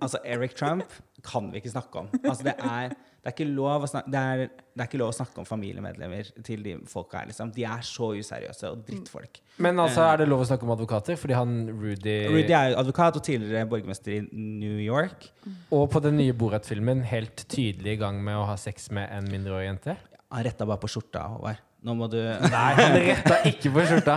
altså 0.00 0.18
Eric 0.24 0.54
Trump 0.58 0.86
kan 1.24 1.50
vi 1.52 1.60
ikke 1.60 1.72
snakke 1.72 2.02
om. 2.02 2.08
Altså 2.22 2.46
det 2.46 2.54
er, 2.54 2.94
det 3.24 3.32
er, 3.32 3.86
snakke, 3.90 4.10
det 4.12 4.20
er, 4.20 4.42
det 4.48 4.82
er 4.82 4.88
ikke 4.88 5.00
lov 5.00 5.12
å 5.12 5.16
snakke 5.16 5.42
om 5.42 5.46
familiemedlemmer 5.48 6.30
til 6.46 6.62
de 6.64 6.76
folka 6.88 7.22
her. 7.22 7.30
Liksom. 7.32 7.50
De 7.56 7.64
er 7.66 7.84
så 7.86 8.10
useriøse 8.14 8.70
og 8.70 8.84
drittfolk. 8.86 9.40
Men 9.64 9.80
altså, 9.82 10.04
er 10.06 10.22
det 10.22 10.28
lov 10.30 10.44
å 10.44 10.48
snakke 10.48 10.66
om 10.68 10.74
advokater? 10.76 11.18
Fordi 11.20 11.36
han 11.36 11.56
Rudy, 11.72 12.16
Rudy 12.30 12.54
er 12.54 12.72
jo 12.72 12.80
advokat 12.84 13.18
og 13.18 13.26
tidligere 13.26 13.68
borgermester 13.70 14.18
i 14.18 14.20
New 14.32 14.78
York. 14.82 15.30
Og 15.74 15.88
på 15.92 16.02
den 16.04 16.18
nye 16.20 16.36
Borat-filmen 16.38 17.02
helt 17.10 17.46
tydelig 17.50 17.96
i 17.96 18.02
gang 18.04 18.22
med 18.24 18.38
å 18.38 18.46
ha 18.52 18.58
sex 18.60 18.92
med 18.94 19.10
en 19.14 19.30
mindreårig 19.32 19.72
jente? 19.72 19.98
Han 20.28 20.44
retta 20.44 20.68
bare 20.68 20.80
på 20.82 20.90
skjorta, 20.92 21.24
Håvard. 21.34 21.67
Nå 21.86 21.94
må 21.94 22.08
du 22.10 22.16
Nei, 22.18 22.70
han 22.74 22.96
retta 22.98 23.36
ikke 23.46 23.70
på 23.70 23.84
skjorta. 23.86 24.16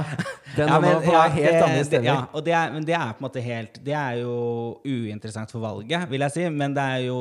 Den 0.55 0.67
Ja, 0.71 0.79
men, 0.81 0.95
på 1.05 1.11
ja, 1.13 1.27
helt 1.29 1.51
det- 1.53 1.63
andre 1.63 1.83
steder. 1.85 2.05
ja, 2.07 2.15
og 2.33 2.43
det 2.45 2.53
er, 2.57 2.71
men 2.73 2.83
det 2.87 2.95
er 2.97 3.11
på 3.13 3.21
en 3.21 3.27
måte 3.29 3.41
helt 3.45 3.77
Det 3.85 3.93
er 3.93 4.15
jo 4.23 4.33
uinteressant 4.85 5.51
for 5.53 5.59
valget, 5.61 6.09
vil 6.09 6.25
jeg 6.25 6.31
si. 6.31 6.47
Men 6.49 6.73
det 6.73 6.81
er 6.83 7.05
jo 7.05 7.19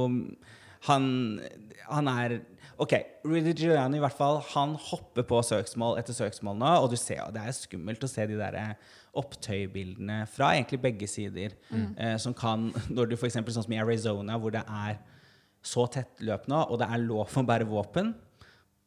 Han, 0.89 1.41
han 1.91 2.09
er 2.09 2.39
OK, 2.81 2.95
Rudy 3.29 3.53
Giuliani 3.53 3.99
i 3.99 4.01
hvert 4.01 4.17
fall, 4.17 4.39
han 4.55 4.71
hopper 4.81 5.23
på 5.29 5.43
søksmål 5.45 5.99
etter 6.01 6.17
søksmål 6.17 6.57
nå, 6.57 6.71
og 6.81 6.87
du 6.89 6.97
ser 6.97 7.19
jo, 7.21 7.27
det 7.35 7.43
er 7.45 7.53
skummelt 7.53 8.01
å 8.01 8.09
se 8.09 8.25
de 8.31 8.39
der 8.41 8.57
opptøybildene 9.21 10.23
fra 10.33 10.55
egentlig 10.57 10.81
begge 10.81 11.07
sider, 11.11 11.53
eh, 11.99 12.17
som 12.17 12.33
kan 12.33 12.71
Når 12.89 13.11
du 13.11 13.17
f.eks. 13.19 13.37
sånn 13.37 13.65
som 13.67 13.73
i 13.77 13.81
Arizona, 13.83 14.39
hvor 14.41 14.51
det 14.55 14.63
er 14.65 14.97
så 15.63 15.85
tettløpende, 15.93 16.63
og 16.71 16.79
det 16.81 16.89
er 16.89 17.03
lov 17.05 17.29
å 17.37 17.45
bære 17.45 17.69
våpen 17.69 18.15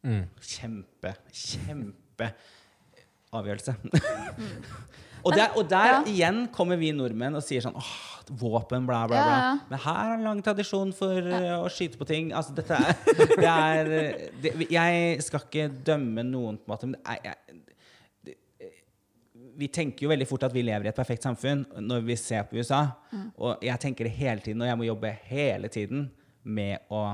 Mm. 0.04 0.24
Kjempe, 0.44 1.14
kjempe 1.32 2.30
avgjørelse. 3.34 3.74
og, 5.24 5.32
der, 5.32 5.54
og 5.56 5.68
der 5.70 5.90
ja. 5.90 6.00
igjen 6.10 6.44
kommer 6.54 6.78
vi 6.80 6.92
nordmenn 6.94 7.38
og 7.38 7.44
sier 7.44 7.64
sånn 7.64 7.76
åh, 7.80 7.94
våpen, 8.28 8.86
bla, 8.88 9.04
bla, 9.08 9.18
bla. 9.18 9.36
ja. 9.40 9.50
Men 9.70 9.82
her 9.84 10.00
er 10.02 10.14
en 10.18 10.26
lang 10.28 10.42
tradisjon 10.44 10.94
for 10.96 11.32
ja. 11.32 11.58
å 11.58 11.68
skyte 11.72 12.00
på 12.00 12.08
ting. 12.08 12.32
Altså, 12.36 12.54
dette 12.56 12.78
er, 12.78 12.96
det 13.42 13.50
er 13.50 13.92
eh, 13.98 14.24
det, 14.40 14.54
Jeg 14.72 15.24
skal 15.26 15.46
ikke 15.48 15.68
dømme 15.90 16.26
noen, 16.28 16.60
på 16.60 16.68
en 16.68 16.74
måte, 16.76 16.90
men 16.90 16.98
det 16.98 17.16
er, 17.16 17.30
jeg, 17.30 17.60
det, 18.28 18.38
vi 19.54 19.70
tenker 19.72 20.06
jo 20.06 20.12
veldig 20.12 20.28
fort 20.28 20.48
at 20.48 20.54
vi 20.54 20.64
lever 20.66 20.88
i 20.88 20.92
et 20.92 20.98
perfekt 20.98 21.26
samfunn 21.26 21.64
når 21.84 22.08
vi 22.08 22.18
ser 22.20 22.46
på 22.48 22.60
USA. 22.60 22.86
Mm. 23.12 23.28
Og 23.38 23.64
jeg 23.64 23.82
tenker 23.82 24.08
det 24.08 24.16
hele 24.18 24.44
tiden, 24.44 24.64
og 24.64 24.70
jeg 24.70 24.80
må 24.80 24.88
jobbe 24.88 25.14
hele 25.30 25.72
tiden 25.72 26.08
med 26.44 26.92
å 26.92 27.06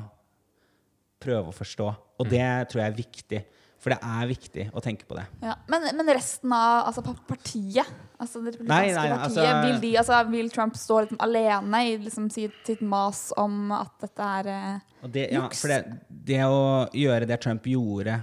prøve 1.20 1.50
å 1.52 1.56
forstå. 1.56 1.88
Og 2.20 2.28
det 2.30 2.46
tror 2.70 2.84
jeg 2.84 2.90
er 2.90 2.96
viktig. 2.98 3.40
For 3.80 3.94
det 3.94 3.96
er 4.04 4.26
viktig 4.28 4.64
å 4.76 4.82
tenke 4.84 5.06
på 5.08 5.16
det. 5.16 5.22
Ja. 5.40 5.54
Men, 5.72 5.86
men 5.96 6.10
resten 6.12 6.52
av 6.52 6.90
altså, 6.90 7.00
partiet 7.24 7.88
altså, 8.20 8.42
Det 8.44 8.52
republikanske 8.58 8.74
Nei, 8.74 8.90
nei, 8.92 9.06
partiet, 9.14 9.38
altså- 9.38 9.62
vil, 9.64 9.78
de, 9.80 9.92
altså, 10.02 10.18
vil 10.34 10.50
Trump 10.52 10.76
stå 10.76 10.98
liksom 11.06 11.22
alene 11.24 11.80
i 11.88 11.94
liksom, 12.02 12.26
sitt, 12.34 12.58
sitt 12.68 12.82
mas 12.84 13.22
om 13.40 13.72
at 13.72 13.94
dette 14.04 14.26
er 14.40 14.50
eh, 14.52 14.92
Og 15.00 15.14
det, 15.14 15.24
ja, 15.32 15.46
Juks. 15.46 15.64
for 15.64 15.72
det, 15.72 15.80
det 16.28 16.42
å 16.44 16.60
gjøre 16.92 17.30
det 17.30 17.40
Trump 17.40 17.70
gjorde 17.72 18.18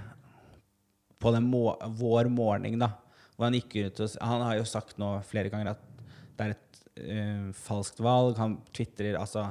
på 1.17 1.33
den 1.33 1.49
må, 1.49 1.71
vår 1.97 2.29
morgen, 2.29 2.77
da 2.77 2.93
hvor 3.37 3.47
han 3.47 3.57
gikk 3.57 3.77
ut 3.85 4.01
og 4.01 4.17
Han 4.25 4.43
har 4.43 4.57
jo 4.57 4.65
sagt 4.67 4.97
nå 5.01 5.13
flere 5.29 5.53
ganger 5.53 5.75
at 5.75 5.83
det 6.37 6.45
er 6.45 6.55
et 6.55 6.79
eh, 7.01 7.45
falskt 7.57 8.01
valg. 8.03 8.35
Han 8.41 8.57
tvitrer 8.73 9.17
altså 9.19 9.45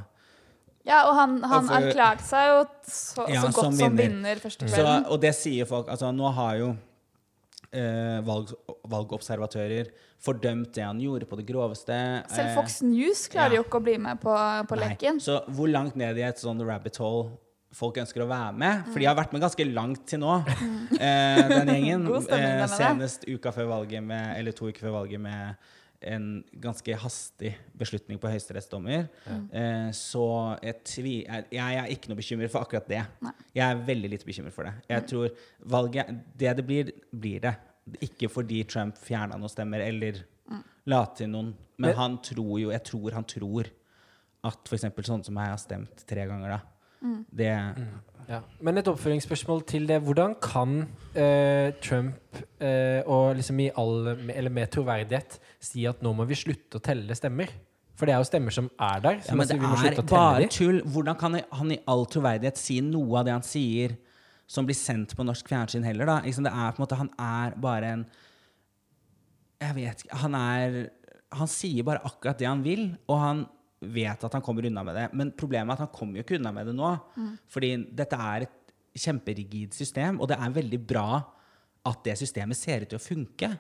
Ja, 0.86 1.02
og 1.08 1.16
han, 1.18 1.38
han 1.42 1.66
for- 1.66 1.86
erklærte 1.88 2.26
seg 2.26 2.50
jo 2.52 2.58
så, 2.86 3.24
Ja, 3.32 3.40
så 3.42 3.50
godt 3.50 3.64
som 3.64 3.78
som 3.80 3.96
vinner. 3.98 4.38
første 4.42 4.68
første 4.68 4.84
Så, 4.84 4.98
og 5.10 5.20
det 5.24 5.32
sier 5.34 5.66
folk 5.66 5.88
Altså, 5.90 6.12
nå 6.14 6.30
har 6.36 6.60
jo 6.60 6.68
eh, 7.72 8.20
valg, 8.26 8.52
valgobservatører 8.86 9.90
fordømt 10.26 10.70
det 10.74 10.84
han 10.86 11.00
gjorde 11.02 11.26
på 11.28 11.36
det 11.38 11.46
groveste. 11.48 11.96
Selv 12.32 12.48
eh, 12.48 12.54
Fox 12.56 12.78
News 12.86 13.26
klarer 13.32 13.56
ja. 13.56 13.60
jo 13.60 13.66
ikke 13.66 13.80
å 13.80 13.84
bli 13.84 13.96
med 14.00 14.20
på, 14.22 14.36
på 14.70 14.78
leken. 14.80 15.18
Så 15.22 15.40
hvor 15.52 15.68
langt 15.70 15.98
ned 15.98 16.18
i 16.18 16.24
et 16.26 16.40
sånn 16.40 16.62
rabbit 16.66 16.98
hole 17.02 17.34
folk 17.76 17.98
ønsker 18.00 18.24
å 18.24 18.28
være 18.30 18.54
med? 18.56 18.86
For 18.88 19.02
de 19.02 19.08
har 19.10 19.18
vært 19.18 19.34
med 19.36 19.42
ganske 19.44 19.66
langt 19.68 20.06
til 20.08 20.22
nå, 20.22 20.38
eh, 20.96 21.42
den 21.52 21.72
gjengen. 21.74 22.06
Stemning, 22.26 22.62
eh, 22.62 22.68
senest 22.72 23.26
uka 23.28 23.52
før 23.54 23.68
valget 23.74 24.06
med, 24.06 24.32
eller 24.38 24.56
to 24.56 24.70
uker 24.70 24.86
før 24.88 24.96
valget 25.02 25.22
med 25.26 25.74
en 26.04 26.44
ganske 26.62 26.96
hastig 27.00 27.52
beslutning 27.78 28.18
på 28.20 28.30
høyesterettsdommer. 28.30 29.06
Eh, 29.26 29.88
så 29.96 30.26
jeg, 30.62 30.82
jeg, 30.96 31.46
jeg 31.56 31.78
er 31.80 31.92
ikke 31.94 32.12
noe 32.12 32.20
bekymret 32.20 32.52
for 32.52 32.66
akkurat 32.66 32.88
det. 32.90 33.02
Nei. 33.24 33.32
Jeg 33.56 33.64
er 33.66 33.82
veldig 33.88 34.12
lite 34.12 34.28
bekymret 34.28 34.56
for 34.56 34.68
det. 34.68 34.74
Jeg 34.90 35.06
tror 35.10 35.32
valget 35.76 36.12
Det 36.36 36.52
det 36.58 36.66
blir, 36.66 36.92
blir 37.10 37.40
det. 37.46 37.54
Ikke 38.04 38.28
fordi 38.32 38.64
Trump 38.68 38.98
fjerna 38.98 39.38
noen 39.38 39.52
stemmer 39.52 39.84
eller 39.84 40.24
la 40.86 41.02
til 41.18 41.30
noen, 41.32 41.50
men 41.82 41.94
han 41.98 42.20
tror 42.22 42.58
jo 42.60 42.70
Jeg 42.70 42.84
tror 42.86 43.16
han 43.16 43.26
tror 43.26 43.70
at 44.46 44.68
f.eks. 44.70 44.84
sånne 45.08 45.26
som 45.26 45.34
meg 45.34 45.48
har 45.50 45.58
stemt 45.58 46.04
tre 46.06 46.22
ganger, 46.28 46.52
da. 46.54 46.75
Det 47.30 47.52
Ja. 48.26 48.40
Men 48.60 48.80
et 48.80 48.88
oppfølgingsspørsmål 48.90 49.60
til 49.70 49.84
det. 49.86 50.00
Hvordan 50.02 50.32
kan 50.42 50.88
eh, 51.14 51.70
Trump, 51.78 52.40
eh, 52.58 52.98
og 53.06 53.36
liksom 53.38 53.60
i 53.62 53.70
all, 53.78 54.08
eller 54.34 54.50
med 54.50 54.72
troverdighet, 54.74 55.38
si 55.62 55.84
at 55.86 56.02
nå 56.02 56.10
må 56.12 56.26
vi 56.26 56.34
slutte 56.34 56.80
å 56.80 56.82
telle 56.82 57.14
stemmer? 57.14 57.52
For 57.96 58.08
det 58.08 58.12
er 58.16 58.20
jo 58.20 58.28
stemmer 58.28 58.52
som 58.52 58.66
er 58.82 59.00
der. 59.04 59.20
Ja, 59.24 59.36
men 59.38 59.48
det 59.48 59.56
vi 59.56 59.62
må 59.62 59.78
er 59.78 60.02
bare 60.02 60.42
de. 60.42 60.50
tull. 60.52 60.82
Hvordan 60.84 61.16
kan 61.16 61.38
han 61.38 61.72
i 61.72 61.78
all 61.88 62.04
troverdighet 62.12 62.58
si 62.60 62.80
noe 62.84 63.22
av 63.22 63.28
det 63.28 63.32
han 63.36 63.46
sier, 63.46 63.94
som 64.46 64.66
blir 64.66 64.76
sendt 64.78 65.14
på 65.16 65.24
norsk 65.26 65.48
fjernsyn 65.48 65.86
heller, 65.86 66.06
da? 66.06 66.18
Liksom? 66.26 66.44
Det 66.46 66.52
er 66.52 66.74
på 66.74 66.78
en 66.78 66.84
måte 66.84 66.98
Han 67.00 67.08
er 67.18 67.56
bare 67.58 67.88
en 67.96 68.04
Jeg 69.58 69.74
vet 69.74 70.04
ikke 70.04 70.18
Han 70.22 70.36
er 70.38 70.76
Han 71.34 71.50
sier 71.50 71.82
bare 71.88 72.04
akkurat 72.06 72.38
det 72.38 72.46
han 72.46 72.62
vil, 72.62 72.84
og 73.10 73.18
han 73.18 73.46
vet 73.80 74.24
at 74.24 74.32
han 74.32 74.42
kommer 74.42 74.64
unna 74.66 74.82
med 74.86 74.96
det. 74.96 75.06
Men 75.12 75.32
problemet 75.36 75.72
er 75.74 75.80
at 75.80 75.84
han 75.86 75.94
kommer 75.94 76.16
jo 76.20 76.24
ikke 76.24 76.38
unna 76.40 76.52
med 76.56 76.66
det 76.70 76.74
nå. 76.78 76.92
Fordi 77.52 77.74
dette 77.98 78.16
er 78.16 78.46
et 78.46 78.74
kjemperigid 78.96 79.74
system, 79.76 80.20
og 80.24 80.30
det 80.30 80.38
er 80.40 80.54
veldig 80.56 80.78
bra 80.88 81.08
at 81.86 82.00
det 82.06 82.16
systemet 82.18 82.56
ser 82.58 82.82
ut 82.86 82.88
til 82.94 82.98
å 82.98 83.04
funke. 83.04 83.50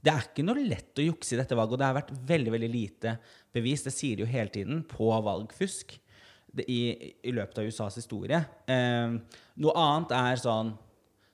Det 0.00 0.12
er 0.12 0.22
ikke 0.30 0.44
noe 0.46 0.62
lett 0.64 0.96
å 1.02 1.04
jukse 1.04 1.34
i 1.34 1.40
dette 1.40 1.56
valget, 1.58 1.74
og 1.74 1.80
det 1.82 1.88
har 1.88 1.96
vært 1.98 2.12
veldig 2.30 2.52
veldig 2.54 2.68
lite 2.72 3.16
bevis, 3.52 3.82
det 3.84 3.92
sier 3.92 4.16
de 4.16 4.22
jo 4.24 4.30
hele 4.30 4.48
tiden, 4.54 4.84
på 4.88 5.10
valgfusk 5.26 5.96
det, 6.54 6.64
i, 6.70 6.78
i 7.28 7.34
løpet 7.34 7.58
av 7.60 7.66
USAs 7.68 7.98
historie. 8.00 8.38
Eh, 8.70 9.18
noe 9.60 9.74
annet 9.82 10.14
er 10.16 10.40
sånn 10.40 10.70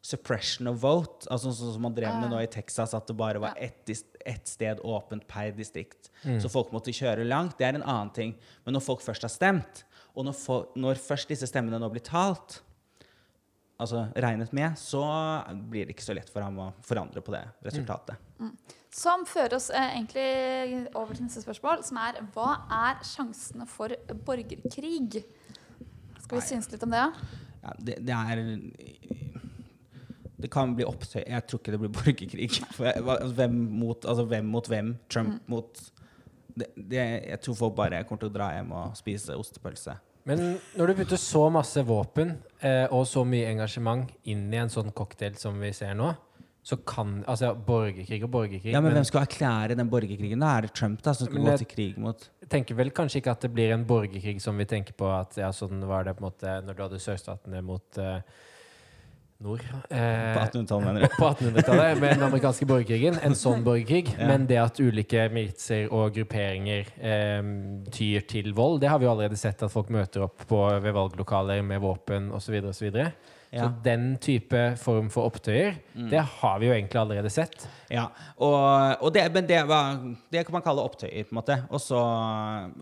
suppression 0.05 0.67
of 0.73 0.81
vote, 0.83 1.29
altså 1.33 1.53
sånn 1.55 1.77
som 1.77 1.85
man 1.87 1.95
drev 1.97 2.17
med 2.21 2.33
nå 2.33 2.41
i 2.43 2.51
Texas, 2.51 2.97
at 2.97 3.07
det 3.09 3.15
bare 3.17 3.41
var 3.45 3.55
ett, 3.57 3.85
dis- 3.89 4.05
ett 4.27 4.49
sted 4.49 4.81
åpent 4.85 5.27
per 5.29 5.51
distrikt. 5.57 6.11
Så 6.43 6.49
folk 6.53 6.73
måtte 6.75 6.93
kjøre 6.95 7.25
langt. 7.29 7.59
Det 7.59 7.67
er 7.69 7.79
en 7.79 7.85
annen 7.87 8.13
ting. 8.17 8.35
Men 8.65 8.77
når 8.79 8.85
folk 8.87 9.03
først 9.05 9.23
har 9.27 9.33
stemt, 9.33 9.85
og 10.15 10.25
når, 10.29 10.37
fo- 10.39 10.67
når 10.79 11.01
først 11.03 11.29
disse 11.33 11.49
stemmene 11.51 11.81
nå 11.83 11.89
blir 11.93 12.05
talt, 12.07 12.61
altså 13.83 14.05
regnet 14.23 14.53
med, 14.55 14.77
så 14.79 15.01
blir 15.69 15.89
det 15.89 15.97
ikke 15.97 16.07
så 16.07 16.15
lett 16.17 16.31
for 16.31 16.45
ham 16.47 16.59
å 16.63 16.69
forandre 16.87 17.21
på 17.27 17.35
det 17.35 17.43
resultatet. 17.67 18.21
Som 18.95 19.25
fører 19.27 19.57
oss 19.59 19.71
eh, 19.75 19.89
egentlig 19.97 20.85
over 20.95 21.17
til 21.19 21.27
neste 21.27 21.43
spørsmål, 21.43 21.83
som 21.83 21.99
er 21.99 22.21
hva 22.37 22.53
er 22.71 23.01
sjansene 23.07 23.67
for 23.67 23.91
borgerkrig? 24.25 25.25
Skal 26.23 26.39
vi 26.39 26.45
synes 26.47 26.71
litt 26.73 26.87
om 26.87 26.95
det? 26.95 27.03
Ja? 27.03 27.41
Ja, 27.65 27.73
det, 27.81 27.99
det 28.07 28.15
er 28.15 28.45
Det 30.41 30.51
kan 30.51 30.73
bli 30.75 30.85
opptøy. 30.89 31.23
Jeg 31.29 31.47
tror 31.47 31.61
ikke 31.63 31.75
det 31.77 31.81
blir 31.85 31.93
borgerkrig. 31.99 32.49
For, 32.75 32.89
jeg- 32.91 33.05
altså, 33.05 33.35
hvem, 33.39 33.55
mot, 33.83 34.05
altså, 34.05 34.25
hvem 34.33 34.49
mot 34.51 34.67
hvem? 34.73 34.95
Trump 35.09 35.43
mot 35.49 35.85
det, 36.55 36.69
det, 36.77 36.99
Jeg 37.31 37.41
tror 37.43 37.55
folk 37.55 37.77
bare 37.79 38.03
kommer 38.09 38.25
til 38.25 38.31
å 38.33 38.35
dra 38.35 38.51
hjem 38.57 38.73
og 38.75 38.97
spise 38.99 39.37
ostepølse. 39.39 39.95
Men 40.25 40.55
når 40.79 40.87
du 40.89 40.95
putter 41.03 41.21
så 41.21 41.43
masse 41.53 41.83
våpen 41.85 42.31
eh, 42.65 42.87
og 42.95 43.03
så 43.07 43.27
mye 43.29 43.51
engasjement 43.53 44.09
inn 44.33 44.47
i 44.55 44.57
en 44.63 44.71
sånn 44.73 44.89
cocktail 44.97 45.35
som 45.37 45.59
vi 45.61 45.69
ser 45.77 45.93
nå, 45.99 46.15
så 46.65 46.79
kan 46.81 47.19
Altså, 47.29 47.51
borgerkrig 47.67 48.23
og 48.25 48.31
borgerkrig 48.33 48.73
Ja, 48.73 48.81
Men 48.81 48.95
hvem 48.97 49.05
skal 49.05 49.27
erklære 49.27 49.75
den 49.77 49.91
borgerkrigen? 49.93 50.41
Da 50.41 50.55
er 50.57 50.65
det 50.65 50.71
Trump 50.73 51.03
da 51.05 51.13
som 51.13 51.29
skal 51.29 51.45
gå 51.45 51.57
til 51.61 51.69
krig 51.69 51.99
mot 52.01 52.25
Jeg 52.41 52.49
tenker 52.55 52.79
vel 52.79 52.89
kanskje 52.97 53.21
ikke 53.21 53.35
at 53.37 53.45
det 53.45 53.51
blir 53.53 53.75
en 53.75 53.85
borgerkrig 53.85 54.39
som 54.41 54.57
vi 54.57 54.65
tenker 54.71 54.97
på 54.97 55.11
at 55.13 55.37
ja, 55.43 55.51
sånn 55.53 55.85
var 55.91 56.07
det 56.09 56.15
på 56.17 56.25
en 56.25 56.31
måte 56.31 56.55
når 56.65 56.79
du 56.79 56.83
hadde 56.87 57.03
sørstatene 57.05 57.61
mot 57.69 58.01
eh, 58.01 58.23
nord. 59.45 59.61
Eh, 59.91 59.99
På 60.35 60.41
1800-tallet, 60.43 60.87
mener 60.89 61.13
på 61.15 61.29
1800-tallet 61.29 62.01
med 62.01 62.15
den 62.17 62.25
amerikanske 62.31 62.67
borgerkrigen. 62.71 63.21
En 63.25 63.37
sånn 63.39 63.63
borgerkrig. 63.69 64.11
Ja. 64.19 64.27
Men 64.33 64.49
det 64.51 64.59
at 64.63 64.81
ulike 64.83 65.29
militser 65.35 65.93
og 65.95 66.17
grupperinger 66.17 66.89
eh, 66.99 67.53
tyr 67.95 68.27
til 68.31 68.51
vold, 68.57 68.81
det 68.83 68.91
har 68.93 68.99
vi 69.03 69.07
allerede 69.11 69.39
sett 69.41 69.63
at 69.63 69.73
folk 69.73 69.93
møter 69.95 70.27
opp 70.27 70.45
på 70.51 70.65
ved 70.83 70.93
valglokaler 70.97 71.63
med 71.63 71.81
våpen 71.85 72.33
osv. 72.35 72.49
Så, 72.49 72.85
videre, 72.89 73.13
og 73.13 73.15
så. 73.15 73.31
Ja. 73.55 73.69
så 73.69 73.71
den 73.85 74.17
type 74.19 74.61
form 74.83 75.07
for 75.15 75.29
opptøyer, 75.31 75.77
Mm. 75.95 76.09
det 76.11 76.21
har 76.41 76.59
vi 76.59 76.67
jo 76.67 76.73
egentlig 76.75 76.99
allerede 76.99 77.31
sett. 77.31 77.69
Ja, 77.95 78.09
og, 78.43 78.99
og 79.07 79.15
det, 79.15 79.29
men 79.35 79.47
det, 79.47 79.61
var, 79.71 80.01
det 80.35 80.43
kan 80.49 80.57
man 80.59 80.65
kalle 80.67 80.83
opptøyer, 80.83 81.25
på 81.29 81.35
en 81.35 81.39
måte. 81.41 81.61
Og 81.71 81.81
så 81.81 82.01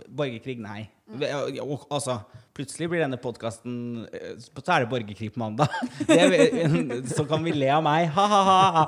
borgerkrig, 0.08 0.58
nei. 0.62 0.86
Og, 1.12 1.58
og, 1.60 1.82
altså, 1.92 2.14
plutselig 2.56 2.86
blir 2.88 3.02
denne 3.02 3.18
podkasten 3.20 4.06
Så 4.40 4.62
er 4.72 4.84
det 4.84 4.88
borgerkrig 4.88 5.26
på 5.34 5.40
mandag. 5.42 5.68
Det, 6.08 7.02
så 7.12 7.26
kan 7.28 7.42
vi 7.44 7.52
le 7.52 7.68
av 7.74 7.82
meg. 7.84 8.06
Ha-ha-ha! 8.14 8.84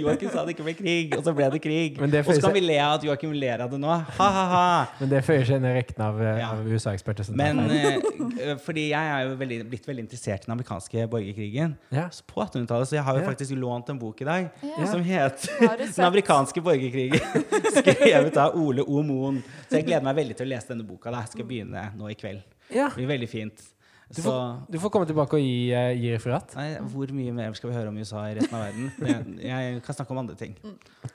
Joakim 0.00 0.32
sa 0.32 0.42
det 0.48 0.56
ikke 0.56 0.66
ble 0.66 0.74
krig, 0.78 1.14
og 1.14 1.22
så 1.28 1.34
ble 1.36 1.46
det 1.52 1.60
krig. 1.62 2.00
Det 2.10 2.24
Og 2.24 2.32
så 2.34 2.42
kan 2.48 2.56
vi 2.56 2.62
le 2.64 2.78
av 2.82 2.96
at 2.96 3.06
Joakim 3.06 3.34
ler 3.38 3.62
av 3.66 3.70
det 3.70 3.78
nå. 3.82 3.92
Ha-ha-ha! 4.18 4.64
Men 4.98 5.12
det 5.12 5.20
føyer 5.28 5.46
seg 5.46 5.60
inn 5.60 5.68
i 5.70 5.74
rekken 5.76 6.02
av, 6.08 6.18
eh, 6.24 6.40
Ja. 6.40 6.48
av 6.56 6.66
USA-eksperter. 6.66 7.30
Men 7.38 7.62
eh, 7.70 8.56
fordi 8.64 8.88
jeg 8.90 9.12
er 9.14 9.28
jo 9.28 9.36
veldig, 9.44 9.60
blitt 9.70 9.86
veldig 9.90 10.06
interessert 10.08 10.42
i 10.42 10.48
den 10.48 10.56
amerikanske 10.56 11.06
borgerkrigen. 11.12 11.76
Ja. 11.94 12.08
Så 12.14 12.26
på 12.26 12.40
1800-tallet, 12.42 12.90
så 12.90 12.98
jeg 12.98 13.06
har 13.06 13.20
jo 13.20 13.24
Ja. 13.24 13.28
faktisk 13.30 13.54
lånt 13.60 13.92
en 13.94 14.00
bok 14.02 14.24
i 14.24 14.28
dag 14.30 14.50
Ja. 14.64 14.86
som 14.90 15.04
heter? 15.06 15.59
Den 15.60 16.04
amerikanske 16.06 16.62
borgerkrigen. 16.64 17.20
Skrevet 17.78 18.36
av 18.40 18.56
Ole 18.58 18.82
O. 18.86 19.02
Moen. 19.06 19.42
Så 19.68 19.78
jeg 19.78 19.86
gleder 19.90 20.04
meg 20.06 20.16
veldig 20.20 20.36
til 20.38 20.48
å 20.48 20.50
lese 20.54 20.72
denne 20.72 20.86
boka. 20.88 21.12
Da. 21.12 21.20
Jeg 21.26 21.34
skal 21.36 21.46
begynne 21.50 21.84
nå 21.98 22.08
i 22.10 22.16
kveld. 22.18 22.42
ja. 22.72 22.88
Det 22.88 22.98
blir 23.02 23.10
veldig 23.12 23.28
fint. 23.30 23.62
Du 24.10 24.18
Så 24.18 24.24
får, 24.26 24.40
du 24.74 24.78
får 24.82 24.90
komme 24.90 25.06
tilbake 25.06 25.38
og 25.38 25.44
gi, 25.44 25.70
uh, 25.70 25.92
gi 25.94 26.08
referat. 26.10 26.56
nei, 26.58 26.70
hvor 26.90 27.12
mye 27.14 27.30
mer 27.36 27.52
skal 27.54 27.70
vi 27.70 27.76
høre 27.76 27.92
om 27.92 27.98
USA 28.02 28.24
i 28.26 28.32
resten 28.40 28.56
av 28.58 28.64
verden? 28.66 28.88
Jeg, 28.98 29.44
jeg 29.46 29.82
kan 29.86 29.94
snakke 30.00 30.10
om 30.16 30.18
andre 30.24 30.34
ting. 30.40 30.56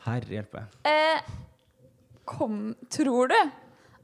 Herre 0.05 0.31
hjelpe. 0.37 0.61
Eh, 0.87 1.19
kom, 2.23 2.61
tror 2.89 3.27
du 3.33 3.35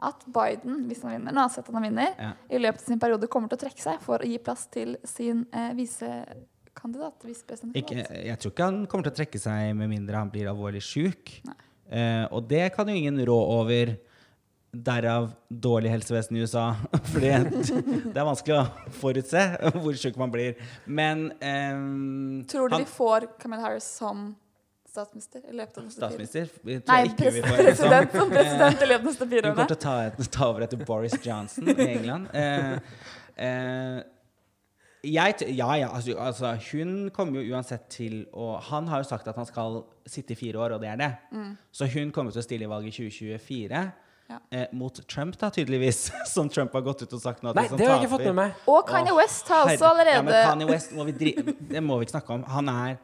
at 0.02 0.26
Biden, 0.34 0.82
hvis 0.90 1.04
han 1.06 1.14
vinner, 1.16 1.32
nå 1.38 1.44
har 1.46 1.54
sett 1.54 1.70
han 1.72 1.84
vinner, 1.88 2.12
Ja. 2.20 2.34
i 2.50 2.60
løpet 2.60 2.82
av 2.84 2.92
sin 2.92 3.00
periode 3.00 3.28
kommer 3.32 3.48
til 3.54 3.60
å 3.60 3.64
trekke 3.64 3.80
seg 3.84 4.02
for 4.04 4.20
å 4.20 4.28
gi 4.28 4.40
plass 4.44 4.68
til 4.74 4.98
sin 5.08 5.46
eh, 5.54 5.72
visekandidat? 6.82 7.76
Ikke, 7.78 8.06
jeg 8.26 8.40
tror 8.42 8.54
ikke 8.54 8.70
han 8.70 8.80
kommer 8.90 9.08
til 9.08 9.14
å 9.14 9.20
trekke 9.22 9.42
seg 9.42 9.74
med 9.78 9.92
mindre 9.92 10.22
han 10.22 10.32
blir 10.34 10.50
alvorlig 10.52 10.82
sjuk. 10.86 11.36
Eh, 11.92 12.26
og 12.32 12.48
det 12.50 12.70
kan 12.76 12.90
jo 12.90 12.96
ingen 12.96 13.20
rå 13.28 13.38
over. 13.60 13.98
Derav 14.72 15.26
dårlig 15.52 15.90
helsevesen 15.92 16.38
i 16.40 16.46
USA. 16.46 16.70
Fordi 17.12 17.32
det 17.34 18.16
er 18.16 18.24
vanskelig 18.24 18.56
å 18.56 18.92
forutse 19.02 19.42
hvor 19.76 19.98
sjuk 20.00 20.16
man 20.22 20.32
blir. 20.32 20.56
Men 20.88 21.28
eh, 21.44 21.76
Tror 22.52 22.72
du 22.72 22.78
han, 22.78 22.86
vi 22.86 22.94
får 22.94 23.28
Kamala 23.42 23.66
Harris 23.68 23.90
som 24.00 24.30
statsminister 24.92 25.44
i 25.48 25.56
løpet 25.56 25.78
av 25.78 25.86
neste 25.88 26.00
Statsminister? 26.00 26.50
Nei, 26.88 27.02
pres 27.20 27.36
vi 27.36 27.44
får, 27.46 27.62
liksom. 27.68 27.92
president 27.92 28.16
som 28.16 28.32
president 28.32 28.82
i 28.82 28.90
løpet 28.90 29.04
av 29.04 29.12
neste 29.12 29.28
Hun 29.28 29.46
kommer 29.46 29.70
til 29.70 29.78
å 29.78 29.84
ta, 29.84 30.26
ta 30.38 30.48
over 30.50 30.66
etter 30.66 30.82
Boris 30.88 31.16
Johnson 31.24 31.72
i 31.72 31.76
England. 31.86 32.32
Eh, 32.32 32.74
eh, 33.48 34.02
jeg, 35.02 35.34
ja, 35.58 35.68
ja, 35.80 35.90
altså, 35.96 36.14
altså, 36.22 36.52
hun 36.72 37.10
kommer 37.14 37.42
jo 37.42 37.56
uansett 37.56 37.88
til 37.90 38.20
å 38.38 38.60
Han 38.68 38.86
har 38.92 39.02
jo 39.02 39.08
sagt 39.10 39.26
at 39.32 39.36
han 39.40 39.48
skal 39.50 39.80
sitte 40.06 40.36
i 40.36 40.38
fire 40.38 40.62
år, 40.62 40.76
og 40.76 40.84
det 40.84 40.92
er 40.92 41.00
det. 41.02 41.12
Så 41.74 41.90
hun 41.90 42.12
kommer 42.14 42.34
til 42.36 42.44
å 42.44 42.46
stille 42.46 42.68
i 42.68 42.70
valget 42.70 42.94
i 42.94 43.10
2024. 43.10 43.82
Mm. 43.82 43.92
Ja. 44.32 44.38
Eh, 44.50 44.68
mot 44.72 45.08
Trump, 45.08 45.36
da, 45.40 45.50
tydeligvis. 45.52 46.12
Som 46.34 46.50
Trump 46.50 46.74
har 46.78 46.84
gått 46.86 47.02
ut 47.04 47.16
og 47.18 47.22
sagt 47.24 47.44
nå. 47.44 47.52
Nei, 47.58 47.66
det 47.68 47.84
har 47.84 47.98
jeg 47.98 48.06
ikke 48.06 48.14
fått 48.14 48.28
med 48.30 48.38
meg. 48.38 48.60
Og 48.72 48.84
Kanye 48.88 49.16
West 49.18 49.50
har 49.52 49.68
også 49.68 49.90
allerede 49.90 50.20
Ja, 50.20 50.26
men 50.28 50.38
Kanye 50.38 50.70
West 50.70 50.94
må 50.96 51.08
vi 51.10 51.16
dri 51.18 51.34
Det 51.74 51.82
må 51.84 51.98
vi 52.00 52.08
ikke 52.08 52.16
snakke 52.16 52.38
om. 52.38 52.46
Han 52.54 52.72
er 52.72 53.00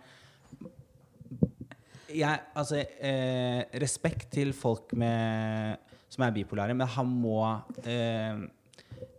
jeg, 2.18 2.40
altså, 2.56 2.80
eh, 3.04 3.66
Respekt 3.84 4.30
til 4.38 4.54
folk 4.56 4.94
med, 4.98 5.82
som 6.14 6.24
er 6.24 6.38
bipolare, 6.38 6.78
men 6.78 6.88
han 6.96 7.10
må 7.12 7.42
eh, 7.84 8.46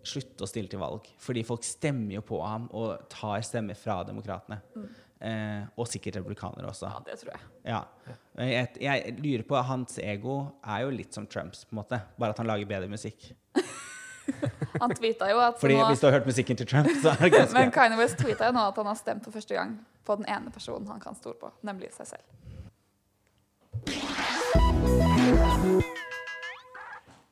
slutte 0.09 0.45
å 0.45 0.49
stille 0.51 0.71
til 0.73 0.81
valg. 0.83 1.07
Fordi 1.23 1.45
folk 1.47 1.67
stemmer 1.67 2.19
jo 2.19 2.25
på 2.27 2.41
ham 2.45 2.67
og 2.77 3.07
tar 3.13 3.45
stemmer 3.47 3.79
fra 3.79 4.01
demokratene. 4.09 4.61
Eh, 5.19 5.65
og 5.75 5.89
sikkert 5.91 6.21
republikanere 6.21 6.71
også. 6.71 6.87
Ja, 6.87 7.03
det 7.07 7.19
tror 7.21 7.35
jeg. 7.35 7.41
Ja. 7.67 7.81
Jeg, 8.39 8.69
jeg 8.85 9.15
lurer 9.19 9.45
på 9.51 9.63
Hans 9.67 9.99
ego 9.99 10.39
er 10.63 10.85
jo 10.87 10.95
litt 10.95 11.17
som 11.17 11.27
Trumps, 11.27 11.65
på 11.67 11.75
en 11.75 11.81
måte. 11.83 12.01
Bare 12.19 12.37
at 12.37 12.43
han 12.43 12.49
lager 12.51 12.71
bedre 12.71 12.91
musikk. 12.91 13.33
Han 14.83 14.93
tweeta 14.93 15.25
jo 15.31 15.39
at 15.41 15.57
Fordi 15.57 15.77
nå 15.79 15.87
hvis 15.89 16.03
du 16.03 16.07
har 16.07 16.19
hørt 16.19 16.27
musikken 16.29 16.59
til 16.61 16.69
Trump, 16.69 16.91
så 17.03 17.15
er 17.15 17.23
det 17.23 17.31
ganske 17.33 17.57
Men 17.59 17.71
Kanye 17.73 17.97
West 17.97 18.19
tweeta 18.21 18.51
jo 18.51 18.53
nå 18.53 18.67
at 18.69 18.77
han 18.77 18.91
har 18.91 18.99
stemt 18.99 19.25
for 19.25 19.33
første 19.33 19.57
gang 19.57 19.79
på 20.05 20.19
den 20.21 20.29
ene 20.29 20.53
personen 20.53 20.85
han 20.93 21.01
kan 21.01 21.17
stole 21.17 21.39
på, 21.41 21.49
nemlig 21.65 21.89
seg 21.97 22.13
selv. 22.13 22.27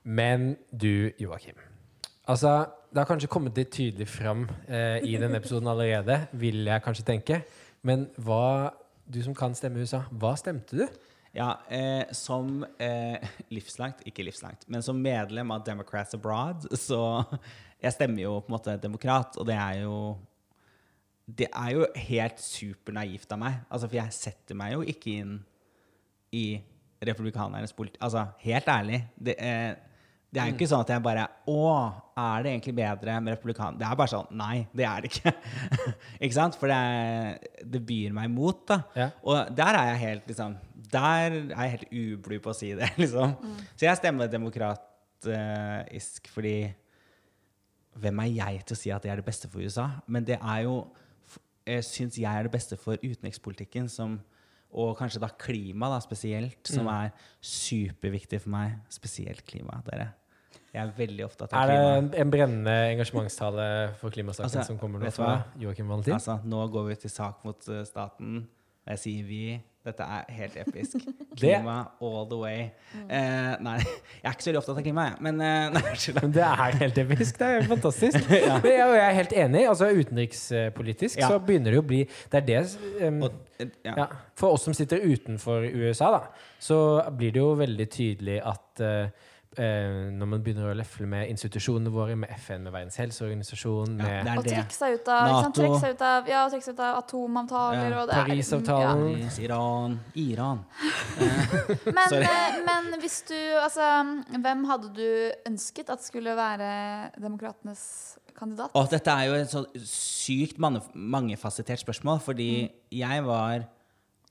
Men 0.03 0.57
du, 0.71 1.12
Joakim. 1.21 1.61
Altså, 2.27 2.67
det 2.91 2.99
har 2.99 3.07
kanskje 3.07 3.31
kommet 3.31 3.59
litt 3.59 3.71
tydelig 3.75 4.09
fram 4.11 4.49
eh, 4.67 4.99
i 5.07 5.15
denne 5.21 5.39
episoden 5.39 5.69
allerede, 5.71 6.25
vil 6.35 6.65
jeg 6.67 6.83
kanskje 6.83 7.07
tenke. 7.07 7.41
Men 7.87 8.09
hva, 8.19 8.73
du 9.07 9.21
som 9.23 9.37
kan 9.37 9.55
stemme 9.55 9.83
USA, 9.83 10.03
hva 10.11 10.33
stemte 10.39 10.81
du? 10.81 10.87
Ja, 11.37 11.53
eh, 11.71 12.09
som 12.17 12.65
eh, 12.83 13.23
livslangt, 13.53 14.01
ikke 14.09 14.25
livslangt, 14.27 14.65
men 14.73 14.83
som 14.83 14.99
medlem 14.99 15.53
av 15.55 15.67
Democrats 15.67 16.17
Abroad, 16.17 16.67
så 16.75 17.25
Jeg 17.77 17.93
stemmer 17.93 18.23
jo 18.23 18.39
på 18.41 18.49
en 18.49 18.55
måte 18.55 18.75
demokrat, 18.81 19.37
og 19.37 19.45
det 19.47 19.55
er 19.55 19.83
jo 19.83 20.17
Det 21.27 21.49
er 21.53 21.73
jo 21.75 21.87
helt 22.09 22.41
supernaivt 22.41 23.33
av 23.35 23.39
meg. 23.43 23.59
Altså, 23.69 23.89
for 23.89 23.99
jeg 23.99 24.15
setter 24.15 24.57
meg 24.57 24.73
jo 24.73 24.85
ikke 24.87 25.15
inn 25.21 25.33
i 26.33 26.61
republikanernes 27.03 27.75
politikk. 27.75 27.99
Altså, 28.07 28.23
helt 28.45 28.69
ærlig. 28.71 29.01
Det, 29.19 29.35
eh, 29.39 29.75
det 30.35 30.43
er 30.43 30.51
jo 30.51 30.57
ikke 30.57 30.67
sånn 30.69 30.83
at 30.83 30.91
jeg 30.91 31.03
bare 31.05 31.25
Å, 31.49 31.67
er 32.19 32.45
det 32.45 32.51
egentlig 32.53 32.75
bedre 32.77 33.15
med 33.23 33.37
republikanere? 33.37 33.79
Det 33.81 33.87
er 33.87 33.99
bare 34.01 34.12
sånn 34.12 34.31
Nei, 34.37 34.57
det 34.77 34.87
er 34.89 35.05
det 35.05 35.11
ikke. 35.12 35.33
ikke 36.25 36.37
sant? 36.37 36.59
For 36.61 36.67
det, 36.71 36.77
er, 36.77 37.62
det 37.75 37.81
byr 37.87 38.11
meg 38.17 38.25
imot, 38.31 38.61
da. 38.69 38.79
Ja. 38.99 39.09
Og 39.25 39.37
der 39.57 39.73
er 39.79 39.93
jeg 39.93 40.03
helt 40.03 40.25
liksom 40.33 40.51
Der 40.93 41.31
er 41.31 41.39
jeg 41.55 41.75
helt 41.77 41.95
ublu 42.03 42.37
på 42.43 42.53
å 42.53 42.59
si 42.59 42.71
det, 42.79 42.89
liksom. 43.03 43.29
Så 43.75 43.83
jeg 43.89 44.01
stemmer 44.03 44.33
demokratisk 44.33 46.23
fordi 46.35 46.59
Hvem 47.97 48.17
er 48.27 48.31
jeg 48.35 48.55
til 48.67 48.77
å 48.77 48.81
si 48.83 48.91
at 48.93 49.03
det 49.07 49.11
er 49.15 49.19
det 49.23 49.29
beste 49.31 49.49
for 49.53 49.65
USA? 49.65 49.87
Men 50.11 50.27
det 50.27 50.39
er 50.41 50.61
jo 50.67 50.75
Jeg 51.65 51.87
syns 51.87 52.19
jeg 52.21 52.29
er 52.29 52.43
det 52.47 52.53
beste 52.53 52.77
for 52.79 52.95
utenrikspolitikken, 53.01 53.89
som, 53.91 54.21
og 54.77 54.95
kanskje 54.99 55.21
da 55.23 55.29
klima 55.41 55.89
da 55.95 55.99
spesielt, 56.05 56.61
som 56.69 56.85
Mm. 56.87 56.93
er 57.07 57.12
superviktig 57.41 58.41
for 58.45 58.51
meg. 58.53 58.79
Spesielt 58.93 59.45
klima, 59.49 59.81
dere. 59.91 60.11
Jeg 60.75 60.83
er 60.85 60.93
veldig 60.93 61.25
opptatt 61.25 61.53
av 61.55 61.62
klima. 61.62 61.62
Er 61.65 61.69
det 61.73 61.99
en, 61.99 62.09
en 62.21 62.31
brennende 62.31 62.75
engasjementstale 62.93 63.95
for 63.97 64.11
klimasaken 64.12 64.45
Altså, 64.51 64.67
som 64.69 64.79
kommer 64.79 65.01
nå 65.01 65.11
fra? 65.15 65.45
Joakim 65.59 65.89
Valentin? 65.89 66.12
Altså, 66.19 66.39
nå 66.45 66.67
går 66.75 66.89
vi 66.91 66.97
til 67.07 67.11
sak 67.11 67.43
mot 67.49 67.69
eh, 67.73 67.85
staten. 67.89 68.43
Og 68.87 68.94
jeg 68.94 69.03
sier 69.03 69.25
vi. 69.27 69.46
Dette 69.87 70.03
er 70.03 70.25
helt 70.35 70.57
episk. 70.59 71.03
Klima 71.38 71.77
all 72.03 72.25
the 72.31 72.38
way. 72.38 72.62
Eh, 73.07 73.53
nei, 73.62 73.77
jeg 73.79 74.27
er 74.27 74.33
ikke 74.35 74.42
så 74.42 74.51
veldig 74.51 74.61
opptatt 74.61 74.81
av 74.81 74.83
klima, 74.87 75.05
jeg. 75.12 75.18
Men 75.27 75.42
eh, 75.46 75.66
nei. 75.77 75.83
Men 76.16 76.33
det 76.35 76.42
er 76.46 76.79
helt 76.81 76.99
episk. 77.05 77.38
Det 77.38 77.46
er 77.46 77.55
jo 77.61 77.68
fantastisk. 77.75 78.31
Men 78.33 78.66
jeg, 78.72 78.96
er 79.05 79.14
helt 79.20 79.37
enig. 79.44 79.62
altså 79.70 79.90
Utenrikspolitisk 79.94 81.22
Ja. 81.22 81.31
så 81.31 81.38
begynner 81.38 81.77
det 81.77 81.83
å 81.83 81.87
bli 81.87 82.01
Det 82.33 82.40
er 82.40 82.46
det 82.49 82.64
um, 83.07 83.22
Og, 83.29 83.38
ja. 83.87 83.94
ja, 83.94 84.09
For 84.38 84.57
oss 84.57 84.66
som 84.66 84.75
sitter 84.75 85.07
utenfor 85.07 85.66
USA, 85.70 86.11
da, 86.16 86.51
så 86.62 86.81
blir 87.14 87.35
det 87.37 87.42
jo 87.44 87.53
veldig 87.59 87.88
tydelig 87.94 88.40
at 88.42 88.83
eh, 88.83 89.33
eh, 89.59 90.11
når 90.12 90.29
man 90.29 90.42
begynner 90.45 90.71
å 90.71 90.75
løfle 90.77 91.07
med 91.09 91.29
institusjonene 91.33 91.90
våre, 91.92 92.16
med 92.16 92.31
FN, 92.37 92.62
med 92.66 92.73
Verdens 92.75 92.97
helseorganisasjon, 93.01 93.97
Ja, 93.99 94.05
med 94.05 94.25
det 94.27 94.33
er 94.33 94.38
Og 94.38 94.45
trekke 94.47 94.77
seg 94.77 94.95
ut 94.99 95.09
av, 95.09 95.29
ikke 95.29 95.42
sant? 95.42 95.57
NATO. 95.57 95.61
Trekke 95.62 95.81
seg 95.81 95.95
ut 95.97 96.03
av, 96.09 96.29
ja, 96.33 96.42
trekke 96.53 96.64
seg 96.66 96.75
ut 96.77 96.83
av 96.87 96.99
atomavtaler 97.03 97.90
Ja, 97.90 98.01
og 98.03 98.09
det 98.09 98.16
er- 98.16 98.29
Parisavtalen. 98.31 99.03
Paris, 99.16 99.38
Iran 99.38 100.01
Iran. 100.16 100.64
Men, 101.97 102.09
Sorry. 102.09 102.25
eh, 102.25 102.61
men 102.66 103.01
hvis 103.01 103.19
du 103.29 103.37
Altså, 103.62 103.87
hvem 104.42 104.64
hadde 104.69 104.92
du 104.95 105.33
ønsket 105.49 105.90
at 105.90 106.03
skulle 106.05 106.35
være 106.37 107.11
demokratenes 107.23 108.19
kandidat? 108.37 108.71
Og 108.77 108.90
dette 108.92 109.11
er 109.11 109.25
jo 109.31 109.35
et 109.40 109.49
så 109.51 109.64
sykt 109.83 110.59
mange- 110.59 110.83
mangefasettert 110.95 111.81
spørsmål, 111.81 112.21
fordi 112.21 112.71
jeg 112.92 113.25
var 113.25 113.64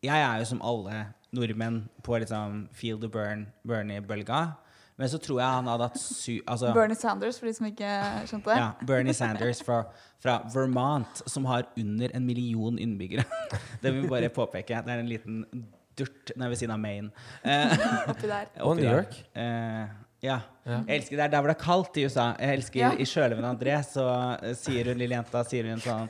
Jeg 0.04 0.22
er 0.22 0.38
jo 0.40 0.46
som 0.46 0.62
alle 0.62 1.08
nordmenn 1.34 1.90
på 2.04 2.20
liksom 2.22 2.68
feel 2.72 3.00
the 3.00 3.08
burn, 3.10 3.48
Bernie-bølga. 3.68 4.56
Men 4.98 5.10
så 5.12 5.18
tror 5.20 5.42
jeg 5.42 5.56
han 5.58 5.68
hadde 5.68 5.88
hatt 5.90 6.00
sy... 6.00 6.38
Altså, 6.48 6.70
Bernie 6.76 6.96
Sanders, 6.96 7.40
for 7.40 7.50
de 7.50 7.54
som 7.58 7.66
ikke 7.68 7.90
skjønte 8.30 8.48
det. 8.48 8.60
ja, 8.62 8.68
Bernie 8.88 9.16
Sanders 9.18 9.60
fra, 9.66 9.82
fra 10.24 10.38
Vermont, 10.54 11.20
som 11.28 11.48
har 11.50 11.68
under 11.78 12.14
en 12.16 12.24
million 12.26 12.80
innbyggere. 12.80 13.26
Det 13.82 13.92
vil 13.92 14.06
vi 14.06 14.12
bare 14.14 14.30
påpeke. 14.32 14.80
Det 14.86 14.94
er 14.96 15.04
en 15.04 15.12
liten 15.12 15.42
durt 16.00 16.32
nede 16.36 16.50
ved 16.54 16.62
siden 16.62 16.74
av 16.76 16.80
Maine. 16.80 17.12
Eh, 17.44 17.76
Oppi 18.14 18.28
der. 18.32 18.48
Og 18.64 18.80
New. 18.80 18.88
York. 18.88 19.20
Eh, 19.36 19.84
ja. 20.24 20.40
Ja. 20.66 20.80
Jeg 20.88 21.02
elsker 21.02 21.20
det 21.20 21.26
er 21.28 21.34
der 21.36 21.44
hvor 21.44 21.52
det 21.52 21.58
er 21.58 21.64
kaldt 21.66 22.00
i 22.00 22.06
USA. 22.08 22.30
Jeg 22.40 22.62
elsker 22.62 22.80
Ja. 22.82 22.94
I 22.96 23.06
Sjølven 23.06 23.46
André 23.52 23.76
så 23.86 24.08
sier 24.58 24.90
hun 24.94 25.04
lille 25.04 25.20
jenta 25.20 25.44
sier 25.46 25.68
hun 25.70 25.84
sånn 25.84 26.08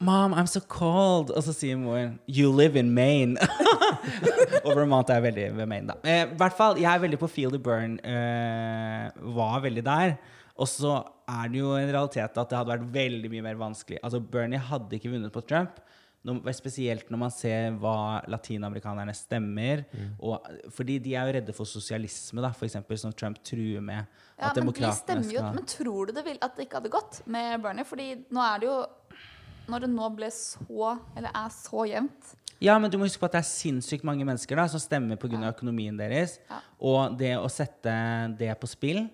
Mom, 0.00 0.32
I'm 0.32 0.46
so 0.46 0.60
cold. 0.60 1.32
Og 1.34 1.42
så 1.42 1.54
sier 1.56 1.78
moren 1.78 2.18
You 2.30 2.52
live 2.54 2.78
in 2.78 2.92
Maine. 2.94 3.34
og 4.64 4.76
Vermont 4.76 5.10
er 5.10 5.24
veldig 5.24 5.48
ved 5.56 5.70
Maine, 5.70 5.90
da. 5.90 5.98
Eh, 6.06 6.24
I 6.28 6.38
hvert 6.38 6.54
fall, 6.54 6.78
jeg 6.78 6.90
er 6.92 7.02
veldig 7.02 7.18
på 7.18 7.30
Feel 7.32 7.54
the 7.54 7.58
Burn. 7.62 7.98
Eh, 8.06 9.08
var 9.38 9.64
veldig 9.66 9.84
der. 9.86 10.14
Og 10.58 10.70
så 10.70 11.00
er 11.28 11.50
det 11.50 11.60
jo 11.60 11.74
en 11.74 11.90
realitet 11.90 12.38
at 12.38 12.50
det 12.50 12.58
hadde 12.58 12.72
vært 12.72 12.88
veldig 12.94 13.30
mye 13.32 13.46
mer 13.50 13.58
vanskelig. 13.58 13.98
Altså, 14.02 14.20
Bernie 14.22 14.62
hadde 14.70 14.98
ikke 14.98 15.10
vunnet 15.10 15.34
på 15.34 15.42
Trump. 15.46 15.82
når, 16.26 16.54
Spesielt 16.54 17.10
når 17.10 17.22
man 17.24 17.34
ser 17.34 17.74
hva 17.82 18.22
latinamerikanerne 18.30 19.14
stemmer. 19.14 19.82
Mm. 19.90 20.14
Og, 20.18 20.46
fordi 20.74 21.00
de 21.02 21.14
er 21.14 21.26
jo 21.26 21.36
redde 21.40 21.56
for 21.56 21.66
sosialisme, 21.66 22.42
da, 22.44 22.52
for 22.54 22.70
eksempel, 22.70 22.98
som 23.02 23.14
Trump 23.14 23.42
truer 23.42 23.82
med. 23.82 24.06
Ja, 24.38 24.52
men 24.54 24.70
de 24.70 24.94
stemmer 24.94 25.34
jo 25.34 25.42
Men 25.42 25.66
tror 25.66 26.06
du 26.06 26.14
det, 26.14 26.24
vil, 26.26 26.38
at 26.38 26.54
det 26.54 26.68
ikke 26.68 26.78
hadde 26.78 26.94
gått 26.94 27.22
med 27.26 27.58
Bernie? 27.66 27.86
Fordi 27.86 28.12
nå 28.30 28.46
er 28.46 28.62
det 28.62 28.70
jo 28.70 28.78
Når 29.68 29.84
det 29.84 29.90
nå 29.92 30.10
ble 30.16 30.30
så 30.32 30.96
Eller 31.16 31.30
er 31.34 31.48
så 31.54 31.84
jevnt 31.88 32.34
Ja, 32.60 32.74
men 32.82 32.90
du 32.90 32.96
må 32.98 33.06
huske 33.06 33.20
på 33.22 33.28
at 33.28 33.36
det 33.36 33.42
er 33.44 33.46
sinnssykt 33.46 34.02
mange 34.02 34.24
mennesker 34.26 34.58
da, 34.58 34.64
som 34.66 34.80
stemmer 34.82 35.14
pga. 35.20 35.36
av 35.38 35.52
økonomien 35.52 35.94
deres. 35.94 36.40
Ja. 36.50 36.56
Og 36.82 37.12
det 37.20 37.36
å 37.38 37.46
sette 37.46 37.92
det 38.38 38.48
på 38.58 38.66
spill 38.66 39.04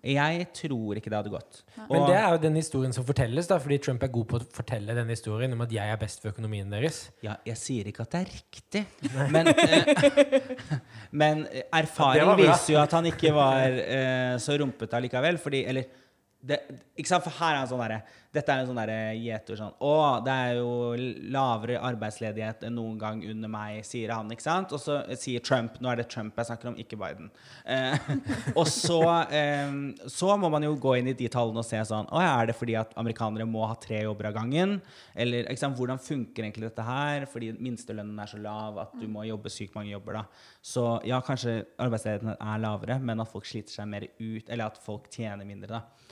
Jeg 0.00 0.46
tror 0.56 0.96
ikke 0.96 1.10
det 1.12 1.18
hadde 1.18 1.32
gått. 1.34 1.58
Men 1.76 2.00
Og- 2.00 2.06
det 2.08 2.16
er 2.16 2.30
jo 2.32 2.38
den 2.46 2.56
historien 2.56 2.94
som 2.96 3.04
fortelles, 3.04 3.46
da, 3.50 3.58
fordi 3.58 3.78
Trump 3.84 4.02
er 4.02 4.08
god 4.08 4.26
på 4.28 4.38
å 4.40 4.46
fortelle 4.48 4.94
den 4.96 5.08
historien 5.12 5.52
om 5.52 5.60
at 5.60 5.70
jeg 5.76 5.92
er 5.92 5.96
best 6.00 6.22
for 6.22 6.30
økonomien 6.32 6.70
deres. 6.70 7.10
Ja, 7.22 7.36
jeg 7.44 7.56
sier 7.56 7.84
ikke 7.92 8.00
at 8.06 8.10
det 8.16 8.22
er 8.22 8.32
riktig, 8.32 8.86
men, 9.34 9.48
eh, 9.48 10.88
men 11.12 11.46
erfaring 11.72 12.32
Det 12.36 12.46
viser 12.46 12.72
jo 12.76 12.80
at 12.80 12.92
han 12.96 13.04
ikke 13.12 13.34
var 13.34 13.76
eh, 13.76 14.36
så 14.40 14.56
rumpete 14.58 14.96
allikevel. 14.96 15.36
Fordi, 15.42 15.66
eller 15.68 15.84
det, 16.46 16.58
ikke 16.96 17.10
sant? 17.10 17.24
For 17.26 17.34
her 17.40 17.56
er 17.56 17.64
en 17.64 17.70
sånn 17.70 17.82
derre 17.82 18.04
Dette 18.36 18.52
er 18.52 18.60
en 18.60 18.68
sånn 18.68 18.78
derre 18.78 19.14
gjeter 19.16 19.58
sånn 19.58 19.74
Å, 19.82 19.92
det 20.24 20.32
er 20.32 20.58
jo 20.58 20.72
lavere 21.32 21.78
arbeidsledighet 21.88 22.66
enn 22.68 22.76
noen 22.76 22.98
gang 23.00 23.22
under 23.32 23.50
meg, 23.50 23.80
sier 23.86 24.12
han, 24.12 24.30
ikke 24.32 24.44
sant? 24.44 24.74
Og 24.76 24.82
så 24.82 24.98
sier 25.18 25.44
Trump 25.44 25.78
Nå 25.82 25.90
er 25.92 26.02
det 26.02 26.08
Trump 26.12 26.36
jeg 26.36 26.48
snakker 26.50 26.70
om, 26.70 26.78
ikke 26.80 26.98
Biden. 27.00 27.30
Eh, 27.64 28.10
og 28.60 28.66
så, 28.70 29.00
eh, 29.34 29.72
så 30.12 30.36
må 30.40 30.50
man 30.52 30.66
jo 30.66 30.74
gå 30.80 30.96
inn 31.00 31.10
i 31.12 31.16
de 31.18 31.30
tallene 31.32 31.62
og 31.62 31.68
se 31.68 31.80
sånn 31.88 32.10
Å 32.12 32.22
ja, 32.24 32.32
er 32.34 32.50
det 32.50 32.58
fordi 32.58 32.76
at 32.78 32.94
amerikanere 33.00 33.48
må 33.48 33.64
ha 33.66 33.78
tre 33.80 34.02
jobber 34.04 34.30
av 34.30 34.36
gangen? 34.38 34.78
Eller 35.14 35.48
ikke 35.50 35.64
sant? 35.64 35.76
hvordan 35.76 36.00
funker 36.00 36.44
egentlig 36.44 36.70
dette 36.70 36.84
her? 36.86 37.26
Fordi 37.30 37.52
minstelønnen 37.58 38.18
er 38.22 38.30
så 38.30 38.40
lav 38.40 38.80
at 38.86 38.94
du 38.96 39.06
må 39.10 39.26
jobbe 39.28 39.52
sykt 39.52 39.76
mange 39.76 39.92
jobber, 39.92 40.20
da. 40.20 40.46
Så 40.64 40.84
ja, 41.06 41.20
kanskje 41.24 41.58
arbeidsledigheten 41.82 42.36
er 42.36 42.62
lavere, 42.62 42.98
men 43.02 43.20
at 43.22 43.30
folk 43.30 43.48
sliter 43.48 43.74
seg 43.74 43.88
mer 43.90 44.08
ut, 44.08 44.48
eller 44.48 44.68
at 44.68 44.80
folk 44.82 45.10
tjener 45.12 45.48
mindre, 45.48 45.78
da. 45.80 46.05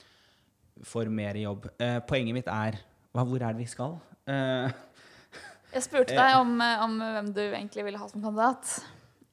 Får 0.82 1.10
mer 1.12 1.38
jobb. 1.38 1.68
Eh, 1.78 2.00
poenget 2.08 2.34
mitt 2.34 2.50
er 2.50 2.80
hva, 3.14 3.22
Hvor 3.22 3.38
er 3.38 3.54
det 3.54 3.62
vi 3.62 3.68
skal? 3.70 3.98
Eh, 4.26 4.74
Jeg 5.74 5.86
spurte 5.86 6.16
deg 6.16 6.38
om, 6.38 6.54
eh, 6.62 6.82
om 6.84 6.98
hvem 6.98 7.30
du 7.34 7.42
egentlig 7.44 7.86
ville 7.86 8.00
ha 8.00 8.08
som 8.10 8.22
kandidat. 8.22 8.78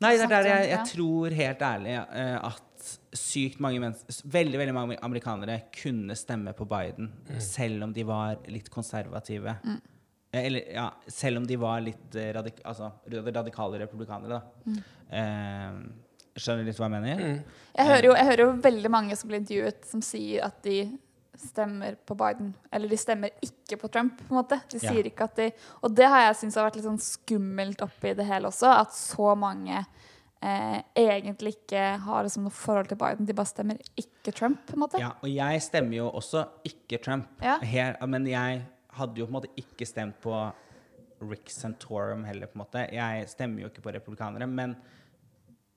Nei, 0.01 0.15
det 0.17 0.25
er 0.25 0.31
der 0.31 0.47
jeg, 0.49 0.69
jeg 0.71 0.85
tror 0.95 1.33
helt 1.37 1.63
ærlig 1.65 1.91
eh, 1.93 2.37
at 2.41 2.85
sykt 3.13 3.59
mange 3.61 3.77
mennesker 3.83 4.31
Veldig 4.33 4.57
veldig 4.57 4.73
mange 4.73 4.97
amerikanere 5.05 5.59
kunne 5.75 6.15
stemme 6.17 6.55
på 6.57 6.65
Biden 6.65 7.11
selv 7.43 7.85
om 7.85 7.93
de 7.93 8.05
var 8.07 8.39
litt 8.49 8.71
konservative. 8.73 9.53
Mm. 9.61 9.81
Eller 10.31 10.71
ja, 10.73 10.87
selv 11.11 11.41
om 11.41 11.45
de 11.47 11.57
var 11.59 11.83
litt 11.83 12.15
eh, 12.15 12.31
radik 12.33 12.61
altså, 12.63 12.89
radikale 13.11 13.81
republikanere, 13.83 14.39
da. 14.39 14.75
Eh, 15.11 15.79
skjønner 16.39 16.63
du 16.63 16.71
litt 16.71 16.79
hva 16.79 16.87
jeg 16.87 16.95
mener? 16.95 17.23
Jeg 17.75 17.89
hører, 17.89 18.07
jo, 18.07 18.13
jeg 18.15 18.29
hører 18.29 18.45
jo 18.45 18.51
veldig 18.63 18.91
mange 18.93 19.17
som 19.19 19.29
blir 19.29 19.41
intervjuet, 19.43 19.83
som 19.89 20.03
sier 20.05 20.47
at 20.47 20.61
de 20.63 20.85
stemmer 21.41 21.95
på 22.05 22.15
Biden. 22.17 22.53
Eller 22.71 22.89
de 22.91 22.97
stemmer 22.99 23.29
ikke 23.43 23.77
på 23.81 23.89
Trump, 23.91 24.17
på 24.21 24.33
en 24.33 24.39
måte. 24.43 24.61
De 24.71 24.79
Ja. 24.81 24.91
sier 24.91 25.03
ikke 25.09 25.23
at 25.27 25.35
de 25.35 25.51
Og 25.83 25.95
det 25.95 26.07
har 26.07 26.21
jeg 26.27 26.35
syntes 26.35 26.55
har 26.55 26.69
vært 26.69 26.75
litt 26.79 26.85
sånn 26.85 26.99
skummelt 27.01 27.81
oppi 27.81 28.13
det 28.15 28.25
hele 28.25 28.47
også, 28.47 28.69
at 28.81 28.91
så 28.93 29.35
mange 29.37 29.85
eh, 30.43 30.81
egentlig 30.95 31.55
ikke 31.55 31.99
har 32.01 32.23
liksom 32.23 32.43
noe 32.47 32.51
forhold 32.55 32.87
til 32.89 32.97
Biden. 32.97 33.25
De 33.27 33.33
bare 33.33 33.45
stemmer 33.45 33.77
ikke 33.95 34.33
Trump, 34.33 34.65
på 34.65 34.73
en 34.73 34.79
måte. 34.79 34.99
Ja, 34.99 35.11
og 35.21 35.29
jeg 35.29 35.61
stemmer 35.61 35.93
jo 35.99 36.09
også 36.09 36.47
ikke 36.65 36.97
Trump. 37.03 37.27
Ja. 37.43 37.59
Her, 37.61 37.97
men 38.07 38.25
jeg 38.25 38.63
hadde 38.93 39.15
jo 39.21 39.25
på 39.27 39.29
en 39.35 39.37
måte 39.41 39.51
ikke 39.55 39.85
stemt 39.85 40.19
på 40.21 40.51
Rick 41.21 41.49
Santorum 41.53 42.23
heller, 42.25 42.47
på 42.47 42.57
en 42.57 42.63
måte. 42.65 42.87
Jeg 42.91 43.27
stemmer 43.29 43.61
jo 43.61 43.67
ikke 43.69 43.81
på 43.85 43.93
republikanere, 43.93 44.47
men 44.47 44.75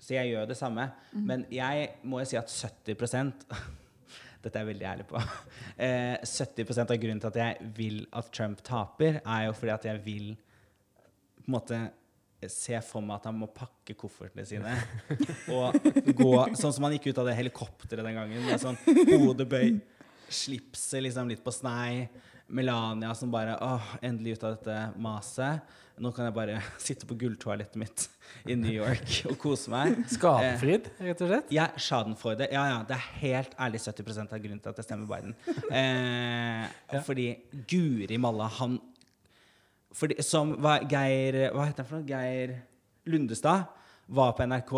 Så 0.01 0.15
jeg 0.15 0.33
gjør 0.35 0.49
det 0.49 0.57
samme. 0.57 0.93
Men 1.15 1.47
jeg 1.51 1.95
må 2.03 2.19
jo 2.19 2.25
si 2.25 2.37
at 2.37 2.49
70 2.51 3.33
Dette 4.45 4.61
er 4.61 4.65
jeg 4.65 4.73
veldig 4.75 4.89
ærlig 4.93 5.09
på. 5.11 5.21
Eh, 5.75 6.21
70 6.23 6.79
av 6.85 6.91
grunnen 7.03 7.19
til 7.19 7.31
at 7.33 7.37
jeg 7.41 7.69
vil 7.75 7.97
at 8.15 8.29
Trump 8.31 8.61
taper, 8.63 9.17
er 9.19 9.47
jo 9.49 9.55
fordi 9.59 9.73
at 9.75 9.87
jeg 9.89 10.03
vil 10.05 10.29
på 11.41 11.49
en 11.49 11.55
måte 11.57 11.79
se 12.51 12.79
for 12.85 13.03
meg 13.05 13.17
at 13.19 13.27
han 13.31 13.39
må 13.41 13.49
pakke 13.51 13.97
koffertene 13.99 14.45
sine 14.47 14.75
og 15.55 15.75
gå 16.15 16.33
sånn 16.59 16.75
som 16.77 16.87
han 16.87 16.95
gikk 16.97 17.09
ut 17.11 17.21
av 17.23 17.29
det 17.31 17.37
helikopteret 17.41 18.05
den 18.07 18.21
gangen. 18.21 18.45
Med 18.47 18.63
sånn 18.63 18.79
hodebøy, 18.85 19.81
slipset 20.29 21.03
liksom 21.05 21.33
litt 21.33 21.43
på 21.45 21.55
snei. 21.55 22.07
Melania 22.55 23.15
som 23.17 23.33
bare 23.33 23.57
åh, 23.65 23.95
endelig 24.05 24.37
ut 24.37 24.47
av 24.47 24.59
dette 24.59 24.79
maset. 25.01 25.75
Nå 26.03 26.11
kan 26.15 26.27
jeg 26.27 26.35
bare 26.35 26.57
sitte 26.83 27.07
på 27.07 27.17
gulltoalettet 27.19 27.79
mitt 27.79 28.07
i 28.51 28.57
New 28.59 28.73
York 28.73 29.21
og 29.31 29.37
kose 29.43 29.71
meg. 29.71 30.01
Skapfrid, 30.11 30.89
rett 31.07 31.23
og 31.23 31.31
slett. 31.31 31.53
Ja, 31.55 31.69
Schadenfreude. 31.79 32.49
Ja, 32.51 32.65
ja, 32.73 32.81
det 32.89 32.97
er 32.97 33.07
helt 33.21 33.55
ærlig 33.63 33.83
70% 33.85 34.35
av 34.35 34.43
grunnen 34.43 34.63
til 34.65 34.73
at 34.73 34.81
jeg 34.83 34.89
stemmer 34.89 35.11
Biden. 35.11 35.37
Eh, 35.75 37.01
Fordi 37.07 37.29
Guri 37.71 38.17
malla, 38.21 38.47
han 38.61 38.77
fordi, 39.95 40.17
Som 40.27 40.57
hva, 40.63 40.77
Geir 40.91 41.37
Hva 41.55 41.69
heter 41.69 41.85
han 41.85 41.89
for 41.89 42.01
noe? 42.01 42.09
Geir 42.09 42.55
Lundestad 43.11 43.71
var 44.07 44.35
på 44.37 44.47
NRK, 44.47 44.73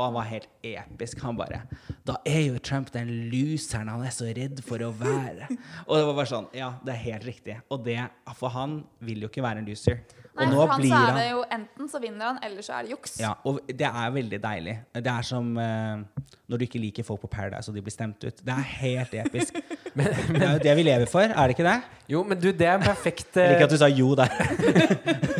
og 0.00 0.04
han 0.06 0.14
var 0.14 0.28
helt 0.30 0.48
episk. 0.64 1.20
Han 1.24 1.36
bare 1.36 1.60
Da 2.06 2.16
er 2.24 2.46
jo 2.46 2.60
Trump 2.64 2.88
den 2.94 3.10
loseren 3.32 3.90
han 3.92 4.04
er 4.06 4.14
så 4.14 4.28
redd 4.36 4.62
for 4.64 4.80
å 4.84 4.88
være. 4.96 5.50
Og 5.88 5.98
det 5.98 6.06
var 6.08 6.16
bare 6.16 6.30
sånn 6.30 6.48
Ja, 6.56 6.72
det 6.84 6.94
er 6.94 7.02
helt 7.04 7.26
riktig. 7.28 7.58
Og 7.68 7.84
det 7.84 7.98
For 8.38 8.52
han 8.54 8.80
vil 9.04 9.26
jo 9.26 9.30
ikke 9.30 9.44
være 9.44 9.60
en 9.60 9.68
loser. 9.68 10.00
Nei, 10.30 10.46
og 10.46 10.52
nå 10.54 10.60
for 10.60 10.72
han 10.72 10.80
blir 10.80 10.92
så 10.94 11.00
er 11.02 11.16
det 11.18 11.24
jo 11.26 11.40
enten 11.56 11.88
så 11.90 12.00
vinner 12.00 12.28
han, 12.30 12.36
eller 12.46 12.64
så 12.64 12.76
er 12.78 12.86
det 12.86 12.94
juks. 12.94 13.16
ja, 13.20 13.32
og 13.44 13.58
det 13.66 13.88
er 13.88 14.12
veldig 14.14 14.38
deilig. 14.40 14.76
Det 14.94 15.12
er 15.12 15.26
som 15.26 15.48
uh, 15.58 16.30
når 16.48 16.62
du 16.62 16.64
ikke 16.68 16.80
liker 16.80 17.04
folk 17.04 17.24
på 17.24 17.30
Paradise, 17.34 17.68
og 17.68 17.76
de 17.76 17.82
blir 17.84 17.94
stemt 17.94 18.24
ut. 18.24 18.40
Det 18.46 18.54
er 18.54 18.70
helt 18.78 19.16
episk. 19.24 19.58
Men 19.98 20.06
det 20.38 20.46
er 20.46 20.52
jo 20.54 20.62
det 20.64 20.76
vi 20.78 20.86
lever 20.86 21.10
for, 21.10 21.26
er 21.26 21.50
det 21.50 21.58
ikke 21.58 21.66
det? 21.66 21.76
Jo, 22.10 22.22
men 22.22 22.38
du, 22.38 22.48
det 22.54 22.66
er 22.66 22.76
en 22.78 22.82
perfekt 22.82 23.36
Jeg 23.38 23.52
liker 23.52 23.60
eh, 23.60 23.66
at 23.66 23.72
du 23.74 23.78
sa 23.78 23.88
jo 23.90 24.14
der. 24.18 24.30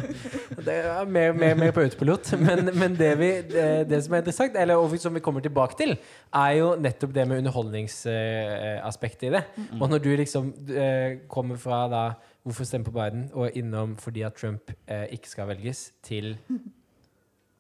Det 0.65 0.75
er 0.75 1.05
mer, 1.09 1.33
mer, 1.37 1.55
mer 1.59 1.75
på 1.77 1.85
autopilot. 1.85 2.33
Men, 2.47 2.71
men 2.79 2.97
det, 2.99 3.11
vi, 3.19 3.31
det, 3.51 3.67
det 3.91 4.01
som 4.05 4.15
er 4.15 4.23
interessant, 4.23 4.57
eller 4.57 4.81
og 4.81 4.95
som 5.01 5.15
vi 5.15 5.23
kommer 5.25 5.41
tilbake 5.45 5.77
til, 5.79 5.95
er 6.35 6.51
jo 6.59 6.73
nettopp 6.81 7.15
det 7.15 7.27
med 7.29 7.43
underholdningsaspektet 7.43 9.29
i 9.29 9.33
det. 9.37 9.45
Og 9.81 9.89
når 9.91 10.03
du 10.05 10.11
liksom 10.21 10.53
eh, 10.71 11.21
kommer 11.29 11.61
fra 11.61 11.85
da 11.91 12.03
hvorfor 12.43 12.65
stemme 12.65 12.85
på 12.89 12.95
Biden, 12.95 13.29
og 13.33 13.51
innom 13.55 13.97
fordi 14.01 14.23
at 14.25 14.35
Trump 14.35 14.73
eh, 14.89 15.07
ikke 15.13 15.29
skal 15.29 15.49
velges, 15.53 15.91
til 16.03 16.37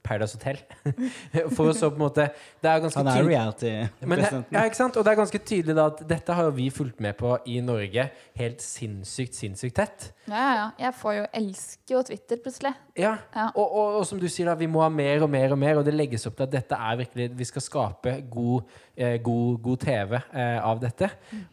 Paradise 0.02 0.36
Hotel. 0.38 0.58
For 1.56 1.70
å 1.70 1.74
så 1.76 1.90
på 1.92 1.98
en 1.98 2.02
måte 2.04 2.24
Det 2.62 2.68
er 2.70 2.80
ganske 2.82 2.98
Han 2.98 3.08
er 3.12 3.18
tydelig- 3.20 3.34
reality-presidenten. 3.34 4.44
ja, 4.56 4.62
ikke 4.68 4.78
sant? 4.78 4.96
Og 4.96 5.04
det 5.06 5.12
er 5.12 5.18
ganske 5.20 5.40
tydelig 5.50 5.76
da 5.76 5.86
at 5.92 6.02
dette 6.08 6.36
har 6.36 6.48
jo 6.48 6.54
vi 6.56 6.68
fulgt 6.74 7.00
med 7.04 7.16
på 7.18 7.34
i 7.46 7.58
Norge 7.64 8.06
helt 8.40 8.60
sinnssykt, 8.64 9.34
sinnssykt 9.38 9.76
tett. 9.76 10.06
Ja, 10.30 10.36
ja, 10.40 10.52
ja. 10.60 10.66
Jeg 10.86 10.94
får 11.00 11.16
jo 11.18 11.24
elsker 11.40 11.94
jo 11.96 12.02
Twitter 12.10 12.40
plutselig. 12.44 12.72
Ja, 12.98 13.16
Ja. 13.34 13.48
Og, 13.54 13.66
og, 13.66 13.98
og 14.00 14.06
som 14.08 14.20
du 14.22 14.28
sier, 14.28 14.46
da, 14.50 14.54
vi 14.58 14.66
må 14.70 14.82
ha 14.84 14.88
mer 14.92 15.22
og 15.26 15.30
mer 15.32 15.52
og 15.54 15.58
mer, 15.60 15.80
og 15.80 15.84
det 15.86 15.94
legges 15.96 16.26
opp 16.30 16.36
til 16.38 16.46
at 16.48 16.54
dette 16.54 16.76
er 16.78 16.96
virkelig 17.04 17.28
Vi 17.38 17.44
skal 17.48 17.62
skape 17.64 18.16
god, 18.30 18.62
eh, 18.96 19.18
god, 19.22 19.60
god 19.64 19.78
TV 19.84 20.16
eh, 20.20 20.56
av 20.64 20.80
dette. 20.82 21.10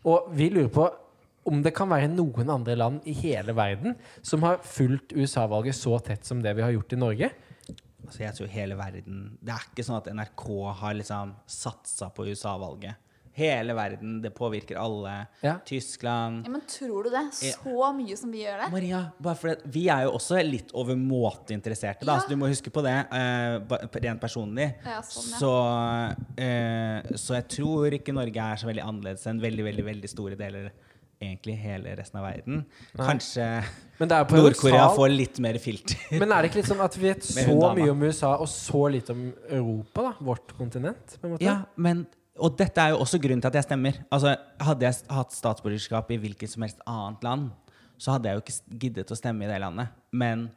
Og 0.08 0.32
vi 0.38 0.50
lurer 0.54 0.72
på 0.74 0.88
om 1.48 1.62
det 1.64 1.72
kan 1.78 1.88
være 1.88 2.10
noen 2.12 2.50
andre 2.52 2.74
land 2.76 3.06
i 3.08 3.14
hele 3.16 3.54
verden 3.56 3.94
som 4.26 4.42
har 4.44 4.58
fulgt 4.68 5.14
USA-valget 5.16 5.78
så 5.78 5.96
tett 6.04 6.26
som 6.28 6.42
det 6.44 6.52
vi 6.58 6.66
har 6.66 6.74
gjort 6.76 6.92
i 6.92 7.00
Norge. 7.00 7.30
Altså, 8.06 8.22
jeg 8.24 8.36
tror 8.38 8.52
hele 8.54 8.78
verden 8.78 9.24
Det 9.42 9.52
er 9.52 9.68
ikke 9.72 9.84
sånn 9.84 9.98
at 9.98 10.08
NRK 10.14 10.48
har 10.84 10.96
liksom 11.00 11.34
satsa 11.50 12.12
på 12.14 12.28
USA-valget. 12.30 13.04
Hele 13.38 13.76
verden. 13.78 14.16
Det 14.22 14.32
påvirker 14.34 14.80
alle. 14.82 15.12
Ja. 15.46 15.60
Tyskland 15.66 16.46
Ja, 16.46 16.50
men 16.50 16.64
tror 16.66 17.06
du 17.06 17.12
det? 17.14 17.22
Så 17.38 17.90
mye 17.94 18.18
som 18.18 18.32
vi 18.34 18.42
gjør 18.42 18.64
det? 18.64 18.70
Maria, 18.74 19.02
bare 19.22 19.38
for 19.38 19.52
det, 19.52 19.70
vi 19.76 19.84
er 19.94 20.08
jo 20.08 20.16
også 20.18 20.40
litt 20.42 20.74
overmåte 20.74 21.54
interesserte, 21.54 22.06
da, 22.06 22.16
Ja. 22.16 22.24
så 22.24 22.34
du 22.34 22.36
må 22.42 22.50
huske 22.50 22.74
på 22.74 22.82
det 22.82 22.96
uh, 23.12 23.78
rent 24.02 24.22
personlig. 24.22 24.72
Ja, 24.82 25.04
sånn, 25.06 25.30
ja. 25.30 25.42
så, 25.44 25.54
uh, 26.42 27.14
så 27.14 27.38
jeg 27.38 27.48
tror 27.60 27.94
ikke 28.00 28.16
Norge 28.18 28.50
er 28.50 28.58
så 28.58 28.72
veldig 28.72 28.86
annerledes 28.88 29.30
enn 29.30 29.42
veldig, 29.44 29.68
veldig, 29.70 29.86
veldig 29.92 30.14
store 30.16 30.40
deler 30.40 30.72
Egentlig 31.18 31.56
hele 31.58 31.96
resten 31.98 32.20
av 32.20 32.28
verden. 32.28 32.60
Kanskje 32.94 33.42
er 33.42 34.26
på 34.30 34.38
Nord-Korea 34.38 34.84
får 34.94 35.10
litt 35.10 35.40
mer 35.42 35.58
filter. 35.62 35.98
Men 36.14 36.30
er 36.30 36.44
det 36.46 36.52
ikke 36.52 36.60
litt 36.60 36.70
sånn 36.70 36.84
at 36.86 36.98
vi 36.98 37.08
vet 37.08 37.26
så 37.32 37.56
mye 37.74 37.90
om 37.90 38.04
USA 38.06 38.36
og 38.38 38.50
så 38.52 38.84
lite 38.94 39.16
om 39.16 39.24
Europa, 39.50 40.04
da? 40.12 40.12
Vårt 40.28 40.54
kontinent? 40.60 41.18
på? 41.22 41.32
Ja, 41.42 41.64
men 41.76 42.06
Og 42.38 42.54
dette 42.54 42.78
er 42.84 42.94
jo 42.94 43.00
også 43.02 43.18
grunnen 43.18 43.42
til 43.42 43.50
at 43.50 43.56
jeg 43.58 43.66
stemmer. 43.66 43.96
Altså, 44.14 44.36
Hadde 44.62 44.86
jeg 44.86 45.08
hatt 45.10 45.34
statsborgerskap 45.34 46.12
i 46.14 46.20
hvilket 46.22 46.52
som 46.54 46.62
helst 46.62 46.84
annet 46.86 47.24
land, 47.26 47.48
så 47.98 48.14
hadde 48.14 48.30
jeg 48.30 48.38
jo 48.38 48.44
ikke 48.44 48.80
giddet 48.84 49.10
å 49.10 49.18
stemme 49.18 49.48
i 49.48 49.50
det 49.50 49.58
landet. 49.64 49.90
Men 50.14 50.52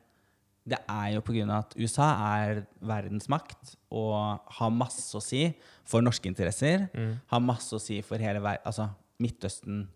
det 0.68 0.76
er 0.84 1.14
jo 1.14 1.22
pga. 1.24 1.46
at 1.56 1.72
USA 1.80 2.10
er 2.36 2.60
verdensmakt 2.84 3.78
og 3.90 4.44
har 4.58 4.74
masse 4.76 5.16
å 5.16 5.22
si 5.24 5.46
for 5.88 6.04
norske 6.04 6.28
interesser. 6.28 6.90
Har 7.32 7.40
masse 7.40 7.72
å 7.72 7.80
si 7.80 8.02
for 8.04 8.20
hele 8.20 8.42
verden. 8.44 8.66
Altså, 8.68 8.90
Midtøsten 9.20 9.86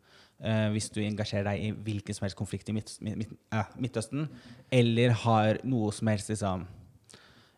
eh, 0.43 0.69
hvis 0.75 0.91
du 0.95 1.01
engasjerer 1.05 1.47
deg 1.51 1.67
i 1.67 1.73
hvilken 1.87 2.17
som 2.17 2.27
helst 2.27 2.39
konflikt 2.39 2.71
i 2.71 2.77
Midt, 2.77 2.97
Midt, 3.05 3.35
uh, 3.55 3.69
Midtøsten, 3.81 4.27
eller 4.73 5.15
har 5.25 5.61
noe 5.67 5.93
som 5.95 6.11
helst 6.11 6.33
liksom 6.33 6.67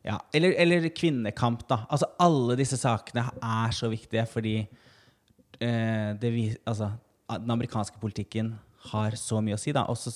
ja, 0.06 0.20
eller, 0.36 0.52
eller 0.62 0.86
kvinnekamp, 0.94 1.64
da. 1.66 1.80
Altså, 1.90 2.06
alle 2.22 2.54
disse 2.58 2.78
sakene 2.78 3.24
er 3.42 3.72
så 3.74 3.90
viktige 3.90 4.22
fordi 4.30 4.60
uh, 4.62 6.12
det 6.20 6.30
vi, 6.34 6.48
altså, 6.62 6.92
den 7.32 7.56
amerikanske 7.56 7.98
politikken 8.02 8.54
har 8.92 9.16
så 9.18 9.40
mye 9.42 9.56
å 9.56 9.60
si, 9.60 9.74
da. 9.74 9.86
Også 9.90 10.12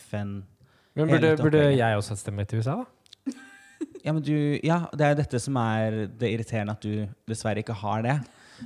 FN 0.00 0.40
Men 0.98 1.12
burde, 1.12 1.36
burde 1.38 1.68
jeg 1.76 2.00
også 2.00 2.18
stemme 2.18 2.46
til 2.48 2.64
USA, 2.64 2.80
da? 2.80 2.88
Ja, 4.04 4.12
men 4.12 4.22
du, 4.24 4.34
ja, 4.64 4.82
det 4.96 5.04
er 5.04 5.12
jo 5.12 5.20
dette 5.20 5.40
som 5.42 5.56
er 5.60 6.04
det 6.20 6.30
irriterende, 6.32 6.74
at 6.76 6.84
du 6.84 7.06
dessverre 7.28 7.60
ikke 7.62 7.76
har 7.82 8.04
det. 8.04 8.16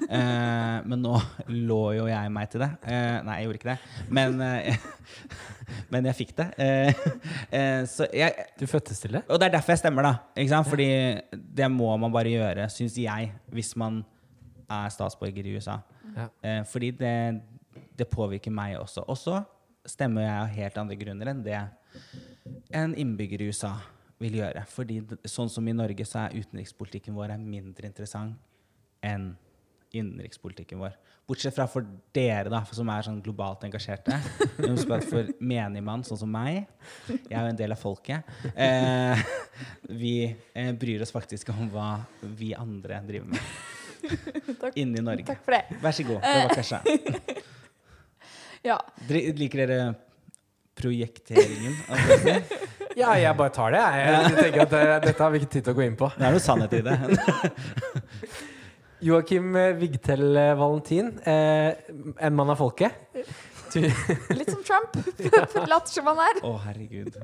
Eh, 0.09 0.79
men 0.89 1.03
nå 1.03 1.15
lå 1.49 1.81
jo 1.99 2.07
jeg 2.09 2.33
meg 2.35 2.51
til 2.53 2.65
det. 2.65 2.71
Eh, 2.89 3.19
nei, 3.27 3.37
jeg 3.39 3.49
gjorde 3.49 3.61
ikke 3.61 3.71
det. 3.71 3.77
Men, 4.19 4.41
eh, 4.45 4.87
men 5.93 6.09
jeg 6.11 6.19
fikk 6.21 6.35
det. 6.41 6.49
Eh, 6.61 7.07
eh, 7.59 7.81
så 7.91 8.09
jeg, 8.13 8.49
Du 8.61 8.67
fødtes 8.71 9.01
til 9.05 9.17
det? 9.19 9.25
og 9.29 9.41
det 9.41 9.49
er 9.49 9.57
derfor 9.57 9.75
jeg 9.75 9.85
stemmer, 9.85 10.09
da. 10.09 10.15
Ikke 10.37 10.53
sant? 10.55 10.71
Fordi 10.71 10.91
det 11.61 11.71
må 11.73 11.95
man 12.01 12.15
bare 12.15 12.35
gjøre, 12.35 12.69
syns 12.73 12.99
jeg, 13.01 13.33
hvis 13.55 13.75
man 13.81 14.03
er 14.71 14.93
statsborger 14.93 15.47
i 15.47 15.57
USA. 15.57 15.79
Ja. 16.15 16.29
Eh, 16.43 16.63
fordi 16.69 16.93
det, 16.99 17.17
det 17.99 18.09
påvirker 18.11 18.55
meg 18.55 18.79
også. 18.81 19.07
Og 19.09 19.19
så 19.21 19.43
stemmer 19.87 20.25
jeg 20.25 20.37
av 20.41 20.55
helt 20.59 20.79
andre 20.81 20.97
grunner 20.97 21.31
enn 21.33 21.43
det 21.45 21.59
en 22.75 22.95
innbygger 22.99 23.43
i 23.43 23.51
USA 23.53 23.75
vil 24.23 24.39
gjøre. 24.41 24.65
Fordi 24.71 25.01
sånn 25.29 25.51
som 25.53 25.67
i 25.69 25.77
Norge 25.77 26.07
så 26.09 26.25
er 26.25 26.39
utenrikspolitikken 26.41 27.17
vår 27.17 27.37
mindre 27.41 27.89
interessant 27.89 28.39
enn 29.05 29.35
innenrikspolitikken 30.01 30.81
vår. 30.83 30.95
Bortsett 31.29 31.55
fra 31.57 31.65
for 31.71 31.87
dere, 32.13 32.51
da, 32.53 32.61
som 32.77 32.89
er 32.93 33.07
sånn 33.07 33.21
globalt 33.25 33.63
engasjerte. 33.65 34.19
Men 34.59 34.75
Husk 34.75 34.91
at 34.93 35.07
for 35.09 35.31
menigmann, 35.41 36.03
sånn 36.05 36.21
som 36.21 36.29
meg, 36.35 36.67
jeg 37.09 37.31
er 37.33 37.39
jo 37.47 37.53
en 37.55 37.61
del 37.63 37.73
av 37.73 37.81
folket, 37.81 38.29
eh, 38.53 39.23
vi 39.89 40.17
eh, 40.29 40.73
bryr 40.77 41.05
oss 41.07 41.15
faktisk 41.15 41.55
om 41.55 41.71
hva 41.73 41.95
vi 42.37 42.53
andre 42.59 43.01
driver 43.09 43.33
med 43.33 44.59
Takk. 44.61 44.77
inni 44.77 45.01
Norge. 45.01 45.25
Takk 45.31 45.41
for 45.47 45.57
det. 45.57 45.79
Vær 45.81 45.97
så 45.97 46.05
god. 46.11 46.21
Det 46.21 46.37
var 46.43 46.57
kanskje. 46.61 47.43
Ja. 48.65 48.79
Liker 49.37 49.61
dere 49.69 49.79
projekteringen? 50.81 51.75
Ja, 52.97 53.11
jeg 53.19 53.37
bare 53.37 53.53
tar 53.53 53.75
det. 53.75 53.81
jeg. 53.83 54.15
Jeg 54.15 54.37
tenker 54.39 54.63
at 54.65 55.03
Dette 55.05 55.21
har 55.21 55.33
vi 55.35 55.41
ikke 55.43 55.51
tid 55.53 55.67
til 55.67 55.75
å 55.75 55.77
gå 55.77 55.85
inn 55.85 55.97
på. 56.01 56.09
Det 56.17 56.25
er 56.25 56.33
noe 56.33 56.41
sannhet 56.41 56.77
i 56.79 56.81
det. 56.87 56.95
Joakim 59.05 59.53
Vigtel 59.77 60.33
Valentin, 60.57 61.19
eh, 61.25 61.75
en 62.19 62.35
mann 62.35 62.51
av 62.51 62.57
folket. 62.57 62.93
Litt 64.39 64.51
som 64.53 64.63
Trump. 64.67 64.97
Later 65.71 65.91
som 65.91 66.11
han 66.11 66.23
er. 66.29 66.41
Å, 66.47 66.53
herregud. 66.67 67.19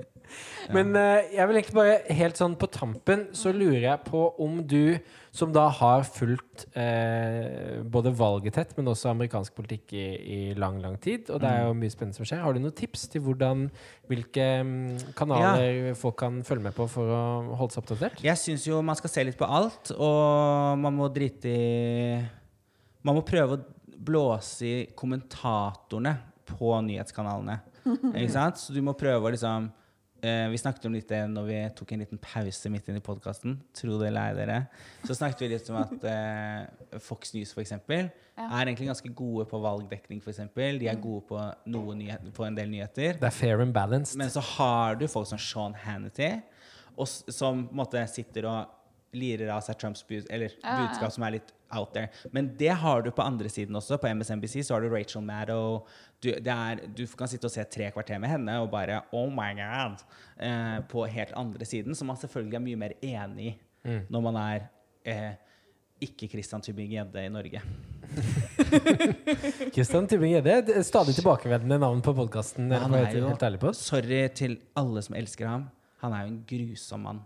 Men 0.75 0.93
uh, 0.97 1.21
jeg 1.31 1.47
vil 1.49 1.61
egentlig 1.61 1.79
bare 1.79 2.17
helt 2.21 2.39
sånn 2.39 2.57
på 2.59 2.69
tampen 2.71 3.29
så 3.37 3.53
lurer 3.55 3.85
jeg 3.89 4.05
på 4.07 4.23
om 4.43 4.61
du, 4.67 4.99
som 5.35 5.53
da 5.55 5.67
har 5.81 6.05
fulgt 6.07 6.67
uh, 6.77 7.81
både 7.91 8.13
valget 8.19 8.57
tett, 8.59 8.75
men 8.79 8.91
også 8.93 9.11
amerikansk 9.13 9.57
politikk 9.59 9.95
i, 9.99 10.07
i 10.21 10.41
lang, 10.59 10.79
lang 10.83 10.99
tid, 11.03 11.31
og 11.31 11.43
det 11.43 11.51
er 11.51 11.67
jo 11.67 11.77
mye 11.79 11.93
spennende 11.93 12.19
som 12.19 12.29
skjer, 12.29 12.43
har 12.45 12.55
du 12.55 12.63
noen 12.63 12.77
tips 12.77 13.09
til 13.11 13.25
hvordan, 13.27 13.67
hvilke 14.11 14.47
kanaler 15.19 15.51
kanaler 15.51 15.95
folk 15.99 16.19
kan 16.21 16.41
følge 16.47 16.69
med 16.69 16.77
på 16.77 16.87
for 16.91 17.11
å 17.15 17.23
holde 17.59 17.75
seg 17.75 17.85
oppdatert? 17.85 18.23
Jeg 18.25 18.41
syns 18.41 18.67
jo 18.69 18.81
man 18.85 18.99
skal 18.99 19.13
se 19.13 19.27
litt 19.27 19.39
på 19.41 19.49
alt, 19.49 19.93
og 19.97 20.81
man 20.81 20.97
må 20.97 21.11
drite 21.13 21.51
i 21.51 21.61
Man 23.01 23.17
må 23.17 23.23
prøve 23.25 23.57
å 23.57 23.63
blåse 24.05 24.67
i 24.67 24.75
kommentatorene 24.97 26.13
på 26.51 26.73
nyhetskanalene. 26.87 27.59
Ikke 28.15 28.33
sant? 28.35 28.59
Så 28.61 28.75
du 28.77 28.81
må 28.85 28.93
prøve 28.99 29.25
å 29.29 29.33
liksom 29.33 29.71
eh, 30.23 30.47
Vi 30.53 30.59
snakket 30.61 30.85
om 30.91 30.93
litt 30.97 31.09
det 31.09 31.23
når 31.33 31.47
vi 31.49 31.59
tok 31.79 31.93
en 31.97 32.03
liten 32.05 32.21
pause 32.21 32.71
midt 32.73 32.89
inn 32.93 32.99
i 33.01 33.05
podkasten. 33.05 33.55
Tro 33.77 33.97
det 34.01 34.11
eller 34.11 34.31
ei, 34.31 34.35
dere. 34.37 34.59
Så 35.09 35.17
snakket 35.17 35.45
vi 35.47 35.49
litt 35.55 35.71
om 35.73 35.79
at 35.81 36.05
eh, 36.11 36.99
Fox 37.05 37.33
News 37.37 37.55
for 37.57 37.63
eksempel, 37.65 38.11
Ja. 38.41 38.47
er 38.61 38.71
egentlig 38.71 38.89
ganske 38.89 39.11
gode 39.17 39.45
på 39.51 39.59
valgdekning. 39.61 40.21
For 40.25 40.33
eksempel. 40.33 40.79
De 40.81 40.87
er 40.93 41.01
gode 41.01 41.25
på, 41.29 41.41
noe 41.73 41.95
nyhet, 41.99 42.29
på 42.37 42.45
en 42.47 42.55
del 42.57 42.71
nyheter. 42.73 43.17
Det 43.21 43.29
er 43.31 43.37
fair 43.37 43.61
and 43.65 43.73
balanced. 43.77 44.17
Men 44.21 44.31
så 44.33 44.41
har 44.57 44.97
du 45.01 45.07
folk 45.13 45.29
som 45.29 45.41
Sean 45.41 45.75
Hannity, 45.87 46.35
og, 46.97 47.09
som 47.09 47.65
på 47.67 47.73
en 47.75 47.81
måte 47.83 48.05
sitter 48.13 48.47
og 48.49 48.77
lirer 49.17 49.49
av 49.55 49.61
seg 49.67 49.77
Trumps 49.81 50.05
bud, 50.07 50.29
eller 50.31 50.53
Ja, 50.61 50.61
ja. 50.77 50.77
budskap 50.87 51.13
som 51.17 51.25
er 51.27 51.39
litt 51.39 51.49
out 51.73 51.93
there. 51.95 52.09
Men 52.33 52.53
det 52.59 52.73
har 52.83 53.03
du 53.03 53.11
på 53.11 53.23
andre 53.23 53.49
siden 53.49 53.77
også. 53.79 53.97
På 54.03 54.09
MSNBC 54.15 54.63
så 54.67 54.75
har 54.75 54.81
du 54.85 54.89
Rachel 54.93 55.23
Maddow. 55.23 55.87
Du, 56.23 56.31
er, 56.33 56.83
du 56.97 57.05
kan 57.07 57.29
sitte 57.31 57.47
og 57.49 57.55
se 57.55 57.65
tre 57.65 57.91
kvarter 57.95 58.19
med 58.21 58.29
henne 58.33 58.59
og 58.61 58.71
bare 58.73 59.03
Oh 59.17 59.31
my 59.33 59.53
God! 59.59 60.03
Eh, 60.41 60.79
på 60.91 61.07
helt 61.09 61.33
andre 61.37 61.65
siden, 61.65 61.95
som 61.95 62.11
man 62.13 62.17
selvfølgelig 62.21 62.57
er 62.61 62.67
mye 62.69 62.83
mer 62.87 62.97
enig 63.03 63.53
i 63.53 63.59
Mm. 63.81 64.03
når 64.13 64.21
man 64.21 64.37
er 64.37 64.67
eh, 65.09 65.31
ikke 66.05 66.27
Christian 66.29 66.61
Tybing-Gjedde 66.61 67.23
i 67.25 67.31
Norge. 67.33 67.63
Kristian 69.75 70.07
Tybing-Gjedde, 70.09 70.75
er 70.77 70.85
stadig 70.87 71.15
tilbakevendende 71.17 71.79
navn 71.81 72.03
på 72.05 72.13
podkasten. 72.17 72.69
Sorry 73.77 74.21
til 74.37 74.59
alle 74.77 75.03
som 75.07 75.17
elsker 75.17 75.49
ham. 75.49 75.65
Han 76.05 76.13
er 76.17 76.27
jo 76.27 76.33
en 76.35 76.39
grusom 76.49 77.05
mann. 77.09 77.23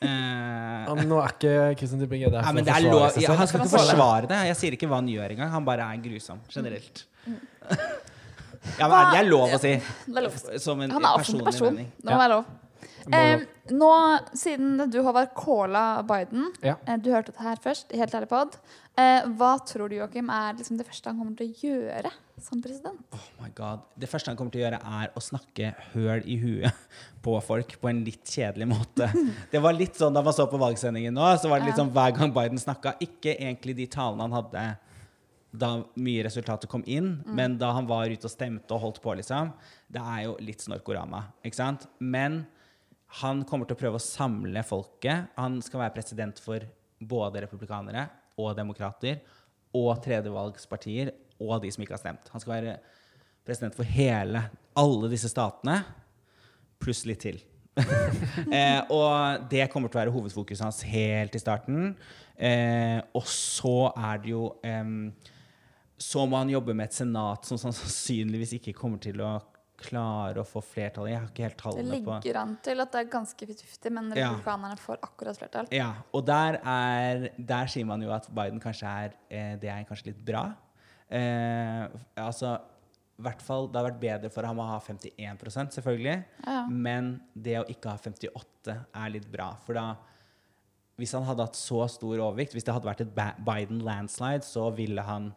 Eh, 0.00 0.84
Ja, 0.88 0.94
men 0.94 1.08
nå 1.10 1.18
er 1.20 1.32
ikke 1.34 1.54
Kristian 1.80 2.00
Tybing-Gjedde 2.00 2.38
her 2.38 2.44
Ja, 2.44 2.52
for 2.52 2.60
å 2.60 2.64
forsvare 2.64 3.10
seg 3.10 3.14
selv. 3.14 3.22
ja, 3.24 3.34
han 3.38 3.48
skal 3.50 3.60
ikke 3.60 3.72
forsvare 3.74 4.28
det. 4.30 4.38
Jeg 4.48 4.56
sier 4.60 4.76
ikke 4.78 4.88
hva 4.88 5.00
han 5.02 5.08
gjør 5.10 5.34
engang. 5.34 5.50
Han 5.50 5.64
bare 5.66 5.88
er 5.92 6.02
grusom 6.04 6.38
generelt. 6.54 7.04
Ja, 8.78 8.88
men 8.90 9.12
det 9.12 9.18
er 9.20 9.28
lov 9.28 9.52
å 9.54 9.58
si. 9.62 9.74
Det 10.06 10.16
er 10.16 10.24
lov. 10.28 10.38
Som 10.60 10.80
en 10.82 10.90
Han 10.90 11.02
er 11.04 11.08
offentlig 11.18 11.44
personlig 11.44 11.44
person. 11.50 11.74
mening. 11.74 11.92
Det 12.02 12.10
må 12.12 12.18
være 12.18 12.32
lov. 12.36 12.44
Eh, 13.14 13.42
nå, 13.70 13.90
siden 14.36 14.90
du 14.90 14.98
Håvard 15.02 15.30
calla 15.36 16.02
Biden, 16.02 16.52
Ja. 16.62 16.76
eh, 16.86 16.96
du 16.96 17.10
hørte 17.10 17.32
det 17.32 17.40
her 17.40 17.56
først, 17.56 17.92
helt 17.96 18.12
ærlig 18.14 18.28
pod, 18.28 18.56
eh, 18.96 19.22
hva 19.38 19.58
tror 19.64 19.88
du 19.88 19.96
Joachim, 19.96 20.28
er 20.30 20.54
liksom 20.58 20.76
det 20.78 20.86
første 20.86 21.06
han 21.06 21.18
kommer 21.18 21.36
til 21.36 21.48
å 21.48 21.60
gjøre 21.62 22.10
som 22.40 22.60
president? 22.62 22.98
Oh 23.12 23.28
my 23.42 23.48
god. 23.54 23.80
Det 23.98 24.08
første 24.08 24.26
han 24.28 24.36
kommer 24.36 24.52
til 24.52 24.62
å 24.62 24.70
gjøre, 24.70 24.80
er 25.02 25.08
å 25.16 25.20
snakke 25.20 25.74
høl 25.94 26.22
i 26.26 26.36
huet 26.38 26.72
på 27.22 27.40
folk 27.42 27.80
på 27.80 27.88
en 27.90 28.04
litt 28.04 28.24
kjedelig 28.24 28.68
måte. 28.68 29.08
Det 29.52 29.60
var 29.62 29.72
litt 29.72 29.94
sånn 29.96 30.14
da 30.14 30.22
man 30.22 30.32
så 30.36 30.46
på 30.50 30.58
valgsendingen 30.60 31.14
nå, 31.14 31.30
så 31.40 31.48
var 31.48 31.60
det 31.60 31.66
litt 31.72 31.76
sånn 31.80 31.92
hver 31.92 32.12
gang 32.16 32.32
Biden 32.32 32.58
snakka. 32.58 32.96
Ikke 33.00 33.36
egentlig 33.38 33.76
de 33.76 33.86
talene 33.86 34.22
han 34.28 34.32
hadde 34.32 34.68
da 35.58 35.82
mye 35.96 36.22
resultater 36.26 36.68
kom 36.68 36.82
inn, 36.86 37.22
men 37.24 37.54
da 37.58 37.70
han 37.72 37.86
var 37.88 38.10
ute 38.12 38.26
og 38.28 38.30
stemte 38.30 38.70
og 38.76 38.82
holdt 38.82 38.98
på, 39.00 39.14
liksom. 39.16 39.54
Det 39.90 39.98
er 40.02 40.24
jo 40.26 40.34
litt 40.44 40.60
snorkorama, 40.60 41.22
ikke 41.42 41.56
sant? 41.56 41.86
Men 41.98 42.42
han 43.08 43.40
kommer 43.48 43.68
til 43.68 43.76
å 43.76 43.80
prøve 43.80 43.98
å 43.98 44.04
samle 44.04 44.62
folket. 44.66 45.30
Han 45.38 45.58
skal 45.64 45.84
være 45.84 45.94
president 45.96 46.40
for 46.42 46.64
både 46.98 47.44
republikanere 47.46 48.04
og 48.38 48.52
demokrater 48.58 49.22
og 49.76 49.94
tredjevalgspartier 50.04 51.12
og 51.40 51.62
de 51.62 51.70
som 51.72 51.84
ikke 51.84 51.96
har 51.96 52.02
stemt. 52.02 52.28
Han 52.32 52.42
skal 52.42 52.56
være 52.56 52.76
president 53.46 53.76
for 53.76 53.88
hele, 53.88 54.42
alle 54.76 55.10
disse 55.12 55.30
statene, 55.32 55.80
pluss 56.82 57.04
litt 57.08 57.22
til. 57.24 57.40
eh, 57.78 58.80
og 58.90 59.48
det 59.50 59.68
kommer 59.72 59.88
til 59.88 59.98
å 59.98 60.02
være 60.02 60.14
hovedfokuset 60.14 60.66
hans 60.66 60.82
helt 60.90 61.36
i 61.36 61.40
starten. 61.42 61.92
Eh, 62.36 62.98
og 63.16 63.26
så 63.30 63.90
er 63.96 64.20
det 64.22 64.30
jo 64.30 64.44
eh, 64.62 64.90
Så 65.98 66.22
må 66.30 66.38
han 66.38 66.52
jobbe 66.52 66.74
med 66.78 66.86
et 66.86 66.94
senat 66.94 67.48
som 67.48 67.58
sannsynligvis 67.58 68.58
ikke 68.60 68.76
kommer 68.76 69.00
til 69.02 69.18
å 69.24 69.32
klare 69.78 70.42
å 70.42 70.46
få 70.46 70.60
flertall. 70.64 71.08
Jeg 71.10 71.20
har 71.20 71.28
ikke 71.30 71.44
helt 71.46 71.56
Det 71.56 71.62
tallene 71.62 71.98
på 72.04 72.14
ligger 72.18 72.38
an 72.40 72.56
til 72.66 72.82
at 72.82 72.92
det 72.94 73.02
er 73.04 73.10
ganske 73.12 73.46
50-50, 73.46 73.92
men 73.94 74.08
Ja. 74.16 74.30
republikanerne 74.32 74.78
får 74.82 74.98
akkurat 75.06 75.38
flertall. 75.38 75.68
Ja, 75.74 75.92
og 76.12 76.24
der, 76.26 76.58
er, 76.64 77.28
der 77.38 77.66
sier 77.70 77.86
man 77.86 78.02
jo 78.02 78.10
at 78.14 78.28
Biden 78.28 78.60
kanskje 78.60 78.86
er 78.88 79.14
eh, 79.30 79.56
Det 79.56 79.70
er 79.70 79.84
kanskje 79.88 80.10
litt 80.10 80.24
bra. 80.24 80.48
Eh, 81.10 81.88
altså, 82.16 82.58
hvert 83.18 83.42
fall, 83.42 83.68
Det 83.68 83.80
har 83.80 83.90
vært 83.90 84.00
bedre 84.00 84.30
for 84.30 84.46
ham 84.46 84.58
å 84.58 84.66
ha 84.66 84.78
51 84.80 85.72
selvfølgelig. 85.74 86.24
Ja, 86.44 86.52
ja. 86.52 86.66
Men 86.68 87.20
det 87.34 87.58
å 87.60 87.66
ikke 87.68 87.90
ha 87.90 87.98
58 87.98 88.76
er 88.94 89.10
litt 89.10 89.30
bra. 89.30 89.54
For 89.64 89.74
da 89.74 89.96
Hvis 90.98 91.12
han 91.14 91.22
hadde 91.22 91.44
hatt 91.46 91.54
så 91.54 91.84
stor 91.88 92.18
overvikt, 92.18 92.56
hvis 92.56 92.64
det 92.66 92.74
hadde 92.74 92.88
vært 92.88 93.00
et 93.04 93.44
Biden 93.46 93.78
landslide, 93.86 94.42
så 94.42 94.74
ville 94.74 94.98
han 95.06 95.32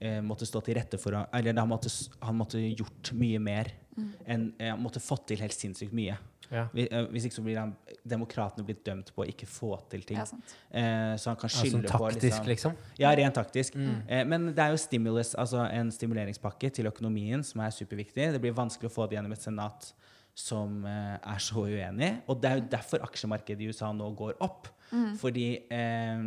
eh, 0.00 0.18
måtte 0.24 0.48
stå 0.48 0.62
til 0.64 0.76
rette 0.80 0.98
for 1.00 1.16
Eller 1.36 1.56
han 1.58 1.70
måtte, 1.70 1.92
han 2.24 2.36
måtte 2.40 2.58
gjort 2.58 3.12
mye 3.16 3.38
mer. 3.38 3.72
Mm. 3.96 4.10
En, 4.26 4.44
Han 4.60 4.82
måtte 4.82 5.02
fått 5.02 5.28
til 5.28 5.42
helt 5.42 5.56
sinnssykt 5.56 5.94
mye. 5.96 6.18
Ja. 6.50 6.66
Eh, 6.74 7.06
Hvis 7.12 7.28
ikke 7.28 7.38
så 7.38 7.44
blir 7.46 7.58
han 7.60 7.74
demokratene 8.06 8.66
blitt 8.66 8.82
dømt 8.86 9.12
på 9.14 9.22
å 9.22 9.28
ikke 9.30 9.46
få 9.48 9.76
til 9.92 10.02
ting. 10.06 10.18
Ja. 10.18 10.26
Eh, 10.70 11.14
så 11.20 11.30
han 11.30 11.38
kan 11.38 11.52
skylde 11.52 11.84
altså, 11.84 11.98
på 11.98 12.10
taktisk, 12.10 12.48
liksom. 12.50 12.76
Ja, 12.98 13.12
rent 13.16 13.38
taktisk. 13.38 13.78
Eh, 13.78 14.24
men 14.26 14.50
det 14.56 14.64
er 14.64 14.74
jo 14.74 14.80
stimulus, 14.82 15.34
altså 15.38 15.62
en 15.68 15.92
stimuleringspakke 15.94 16.72
til 16.74 16.90
økonomien 16.90 17.44
som 17.46 17.62
er 17.64 17.74
superviktig. 17.74 18.32
Det 18.34 18.42
blir 18.42 18.56
vanskelig 18.56 18.90
å 18.90 18.94
få 18.94 19.06
det 19.06 19.18
gjennom 19.18 19.36
et 19.36 19.46
senat 19.46 19.92
som 20.34 20.82
eh, 20.88 21.16
er 21.18 21.42
så 21.44 21.66
uenig. 21.68 22.12
Og 22.26 22.42
det 22.42 22.50
er 22.50 22.60
jo 22.60 22.68
derfor 22.74 23.06
aksjemarkedet 23.06 23.66
i 23.66 23.70
USA 23.70 23.92
nå 23.94 24.10
går 24.18 24.40
opp. 24.42 24.72
Fordi 25.20 25.48
eh, 25.70 26.22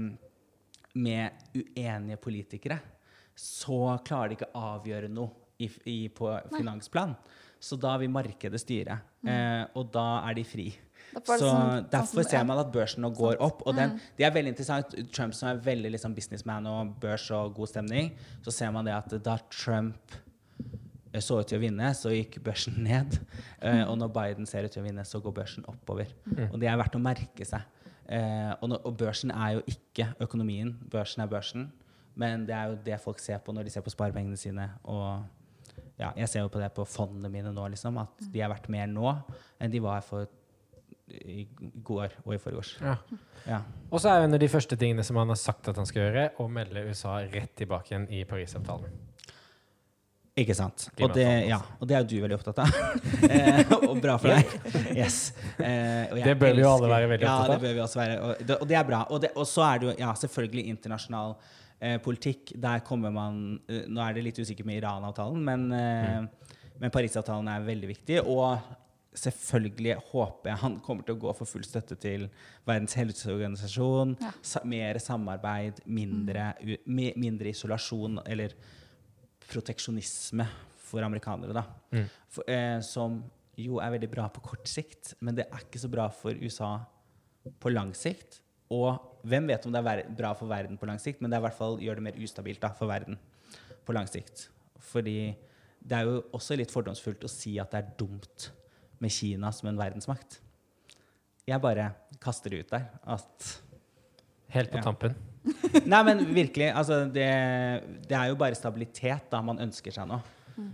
med 1.03 1.47
uenige 1.57 2.19
politikere 2.21 2.77
så 3.35 3.97
klarer 4.05 4.29
de 4.33 4.37
ikke 4.39 4.51
å 4.53 4.65
avgjøre 4.77 5.09
noe 5.11 5.31
i, 5.61 5.69
i, 5.89 5.97
på 6.13 6.29
finansplan. 6.53 7.15
Så 7.63 7.77
da 7.79 7.93
vil 8.01 8.11
markedet 8.11 8.59
styre. 8.59 8.97
Eh, 9.23 9.63
og 9.79 9.91
da 9.93 10.07
er 10.27 10.35
de 10.35 10.43
fri. 10.43 10.65
Så 11.13 11.37
sånn- 11.37 11.39
sånn 11.39 11.85
derfor 11.93 12.25
ser 12.27 12.43
man 12.49 12.59
at 12.59 12.71
børsen 12.73 13.03
nå 13.05 13.11
går 13.15 13.37
opp. 13.39 13.61
Og 13.67 13.75
den, 13.77 13.95
det 14.17 14.25
er 14.27 14.33
veldig 14.35 14.51
interessant. 14.55 14.95
Trump 15.13 15.33
som 15.37 15.49
er 15.49 15.61
veldig 15.63 15.91
liksom 15.93 16.15
businessman 16.17 16.67
og 16.67 16.95
børs 16.99 17.29
og 17.31 17.53
god 17.55 17.69
stemning, 17.71 18.11
så 18.43 18.51
ser 18.51 18.71
man 18.75 18.85
det 18.85 18.93
at 18.97 19.15
da 19.23 19.37
Trump 19.53 20.11
eh, 21.13 21.21
så 21.21 21.39
ut 21.39 21.47
til 21.47 21.59
å 21.61 21.63
vinne, 21.63 21.93
så 21.95 22.11
gikk 22.11 22.41
børsen 22.43 22.81
ned. 22.83 23.19
Eh, 23.63 23.85
og 23.87 23.95
når 23.95 24.09
Biden 24.11 24.45
ser 24.45 24.65
ut 24.67 24.73
til 24.75 24.81
å 24.81 24.85
vinne, 24.89 25.05
så 25.07 25.21
går 25.23 25.31
børsen 25.37 25.63
oppover. 25.71 26.09
Og 26.51 26.57
det 26.59 26.67
er 26.67 26.75
verdt 26.75 26.97
å 26.97 26.99
merke 26.99 27.45
seg. 27.47 27.61
Eh, 28.11 28.51
og, 28.59 28.65
når, 28.73 28.81
og 28.89 28.97
børsen 28.99 29.31
er 29.31 29.53
jo 29.55 29.61
ikke 29.71 30.09
økonomien. 30.25 30.73
Børsen 30.91 31.23
er 31.23 31.29
børsen. 31.31 31.69
Men 32.19 32.45
det 32.45 32.53
er 32.55 32.69
jo 32.71 32.77
det 32.85 32.99
folk 33.01 33.21
ser 33.21 33.41
på 33.43 33.55
når 33.55 33.67
de 33.67 33.73
ser 33.73 33.85
på 33.85 33.93
sparepengene 33.93 34.37
sine. 34.37 34.67
Og 34.83 35.23
ja, 35.99 36.11
jeg 36.17 36.29
ser 36.29 36.45
jo 36.45 36.51
på 36.53 36.61
det 36.61 36.71
på 36.75 36.85
fondene 36.89 37.31
mine 37.33 37.53
nå, 37.53 37.67
liksom, 37.73 37.97
at 38.01 38.25
de 38.33 38.41
er 38.41 38.51
verdt 38.51 38.69
mer 38.73 38.89
nå 38.89 39.15
enn 39.61 39.73
de 39.73 39.81
var 39.83 40.03
for 40.05 40.29
i 41.13 41.43
går 41.83 42.13
og 42.23 42.33
i 42.33 42.39
forgårs. 42.41 42.75
Ja. 42.81 42.95
Ja. 43.45 43.59
Og 43.91 43.99
så 44.01 44.09
er 44.09 44.21
jo 44.21 44.29
en 44.29 44.37
av 44.37 44.41
de 44.41 44.49
første 44.49 44.77
tingene 44.79 45.03
som 45.05 45.19
han 45.19 45.29
har 45.29 45.39
sagt 45.39 45.67
at 45.69 45.77
han 45.77 45.87
skal 45.89 46.07
gjøre, 46.07 46.29
å 46.39 46.47
melde 46.51 46.85
USA 46.87 47.17
rett 47.27 47.51
tilbake 47.59 47.91
igjen 47.91 48.07
i 48.13 48.23
Parisavtalen. 48.29 48.93
Ikke 50.33 50.55
sant. 50.57 50.87
Og 50.97 51.11
det, 51.13 51.27
ja, 51.45 51.59
og 51.77 51.85
det 51.85 51.93
er 51.93 52.01
jo 52.01 52.07
du 52.09 52.23
veldig 52.23 52.37
opptatt 52.39 52.63
av. 52.63 52.71
eh, 53.29 53.59
og 53.75 53.99
bra 54.01 54.15
for 54.17 54.33
deg. 54.33 54.55
Yes. 55.03 55.27
Eh, 55.61 56.09
Det 56.23 56.33
bør 56.41 56.55
vi 56.57 56.63
jo 56.63 56.71
alle 56.71 56.89
være 56.89 57.11
veldig 57.11 57.27
opptatt 57.27 57.43
av. 57.43 57.51
Ja, 57.51 57.59
det 57.59 57.67
bør 57.67 57.75
vi 57.75 57.83
også 57.83 57.99
være. 57.99 58.15
Og 58.17 58.41
det, 58.41 58.57
og 58.57 58.71
det 58.71 58.79
er 58.79 58.87
bra. 58.87 59.01
Og, 59.11 59.21
det, 59.21 59.29
og 59.37 59.45
så 59.49 59.67
er 59.67 59.83
det 59.83 59.91
jo 59.91 59.93
ja, 59.99 60.15
selvfølgelig 60.23 60.65
internasjonal 60.73 61.35
politikk. 62.03 62.53
Der 62.63 62.83
kommer 62.85 63.11
man 63.13 63.59
eh, 63.67 63.83
Nå 63.89 64.03
er 64.03 64.15
det 64.15 64.23
litt 64.27 64.39
usikkert 64.39 64.69
med 64.69 64.79
Iran-avtalen, 64.81 65.43
men, 65.43 65.67
eh, 65.75 66.53
men 66.79 66.93
Parisavtalen 66.93 67.49
er 67.51 67.67
veldig 67.67 67.91
viktig. 67.91 68.21
Og 68.23 68.57
selvfølgelig 69.13 69.97
håper 70.09 70.51
jeg 70.51 70.61
han 70.63 70.77
kommer 70.85 71.05
til 71.05 71.17
å 71.17 71.21
gå 71.21 71.33
for 71.37 71.49
full 71.49 71.65
støtte 71.67 71.97
til 72.01 72.27
Verdens 72.67 72.95
helseorganisasjon. 72.97 74.15
Ja. 74.23 74.31
Sa, 74.41 74.63
mer 74.67 74.99
samarbeid, 75.03 75.83
mindre, 75.85 76.51
u, 76.63 76.75
mi, 76.89 77.11
mindre 77.19 77.53
isolasjon, 77.53 78.21
eller 78.25 78.55
proteksjonisme 79.49 80.47
for 80.83 81.05
amerikanere, 81.05 81.55
da. 81.57 81.65
Mm. 81.93 82.07
For, 82.33 82.49
eh, 82.49 82.79
som 82.85 83.21
jo 83.59 83.77
er 83.83 83.93
veldig 83.93 84.09
bra 84.09 84.29
på 84.33 84.41
kort 84.45 84.69
sikt, 84.69 85.13
men 85.21 85.37
det 85.37 85.45
er 85.49 85.65
ikke 85.65 85.81
så 85.81 85.91
bra 85.91 86.07
for 86.13 86.37
USA 86.41 86.77
på 87.61 87.73
lang 87.73 87.91
sikt. 87.97 88.39
Og 88.73 89.27
hvem 89.29 89.47
vet 89.51 89.65
om 89.67 89.73
det 89.75 89.81
er 89.87 90.03
bra 90.17 90.33
for 90.37 90.49
verden 90.51 90.79
på 90.79 90.87
lang 90.89 90.99
sikt, 91.01 91.21
men 91.21 91.31
det 91.31 91.37
er 91.37 91.43
i 91.43 91.47
hvert 91.47 91.59
fall 91.59 91.77
gjør 91.83 91.99
det 91.99 92.05
mer 92.09 92.19
ustabilt 92.25 92.61
da, 92.63 92.71
for 92.75 92.89
verden 92.91 93.19
på 93.85 93.95
lang 93.95 94.07
sikt. 94.09 94.47
Fordi 94.91 95.17
det 95.83 95.97
er 95.99 96.07
jo 96.07 96.21
også 96.35 96.55
litt 96.59 96.71
fordomsfullt 96.73 97.23
å 97.27 97.31
si 97.31 97.57
at 97.61 97.71
det 97.75 97.81
er 97.83 97.91
dumt 97.99 98.49
med 99.03 99.11
Kina 99.11 99.51
som 99.55 99.67
en 99.71 99.79
verdensmakt. 99.79 100.39
Jeg 101.47 101.59
bare 101.63 101.89
kaster 102.23 102.53
det 102.53 102.63
ut 102.63 102.71
der. 102.71 102.85
At 103.03 103.49
Helt 104.53 104.69
på 104.71 104.77
Ja. 104.79 104.83
tampen. 104.85 105.15
Nei, 105.91 105.99
men 106.07 106.19
virkelig. 106.35 106.69
Altså, 106.71 107.01
det, 107.09 107.25
det 108.07 108.15
er 108.15 108.29
jo 108.29 108.37
bare 108.39 108.55
stabilitet 108.55 109.31
da 109.31 109.41
man 109.43 109.59
ønsker 109.63 109.91
seg 109.95 110.07
nå. 110.07 110.19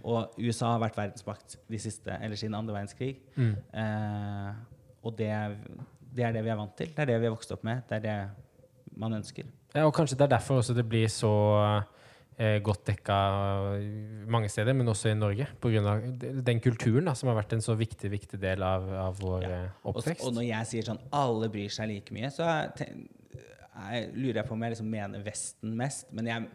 Og 0.04 0.36
USA 0.38 0.74
har 0.74 0.82
vært 0.84 0.98
verdensmakt 1.00 1.56
de 1.72 1.80
siste, 1.80 2.12
eller 2.22 2.36
siden 2.36 2.58
andre 2.58 2.76
verdenskrig. 2.76 3.14
Mm. 3.40 3.54
Eh, 3.80 4.50
og 5.08 5.16
det, 5.18 5.32
det 6.16 6.24
er 6.26 6.34
det 6.36 6.44
vi 6.44 6.50
er 6.54 6.58
vant 6.60 6.76
til. 6.78 6.88
Det 6.96 7.00
er 7.06 7.06
det 7.14 7.20
vi 7.22 7.28
har 7.30 7.36
vokst 7.36 7.52
opp 7.56 7.64
med. 7.68 7.84
Det 7.90 8.00
er 8.00 8.06
det 8.06 8.18
man 9.00 9.14
ønsker. 9.20 9.48
Ja, 9.76 9.86
og 9.86 9.94
kanskje 9.96 10.18
det 10.18 10.26
er 10.28 10.36
derfor 10.38 10.60
også 10.64 10.74
det 10.74 10.86
blir 10.90 11.08
så 11.14 11.30
eh, 12.40 12.58
godt 12.66 12.86
dekka 12.90 13.18
mange 14.32 14.50
steder, 14.50 14.74
men 14.74 14.88
også 14.90 15.12
i 15.12 15.18
Norge. 15.18 15.48
Pga. 15.62 15.94
den 16.46 16.60
kulturen 16.64 17.06
da, 17.10 17.14
som 17.18 17.30
har 17.32 17.38
vært 17.40 17.54
en 17.58 17.62
så 17.64 17.76
viktig 17.78 18.10
viktig 18.12 18.40
del 18.42 18.64
av, 18.66 18.88
av 19.08 19.20
vår 19.22 19.46
Ja. 19.46 19.60
oppvekst. 19.84 20.24
Og, 20.24 20.32
og 20.32 20.38
når 20.40 20.48
jeg 20.50 20.70
sier 20.74 20.90
sånn 20.90 21.02
alle 21.16 21.50
bryr 21.54 21.70
seg 21.74 21.92
like 21.94 22.14
mye, 22.16 22.32
så 22.34 22.48
te- 22.76 22.90
er, 23.80 24.10
lurer 24.16 24.42
jeg 24.42 24.48
på 24.50 24.54
om 24.58 24.64
jeg 24.66 24.74
liksom 24.76 24.90
mener 24.92 25.24
Vesten 25.24 25.76
mest. 25.80 26.10
Men 26.12 26.28
jeg 26.28 26.48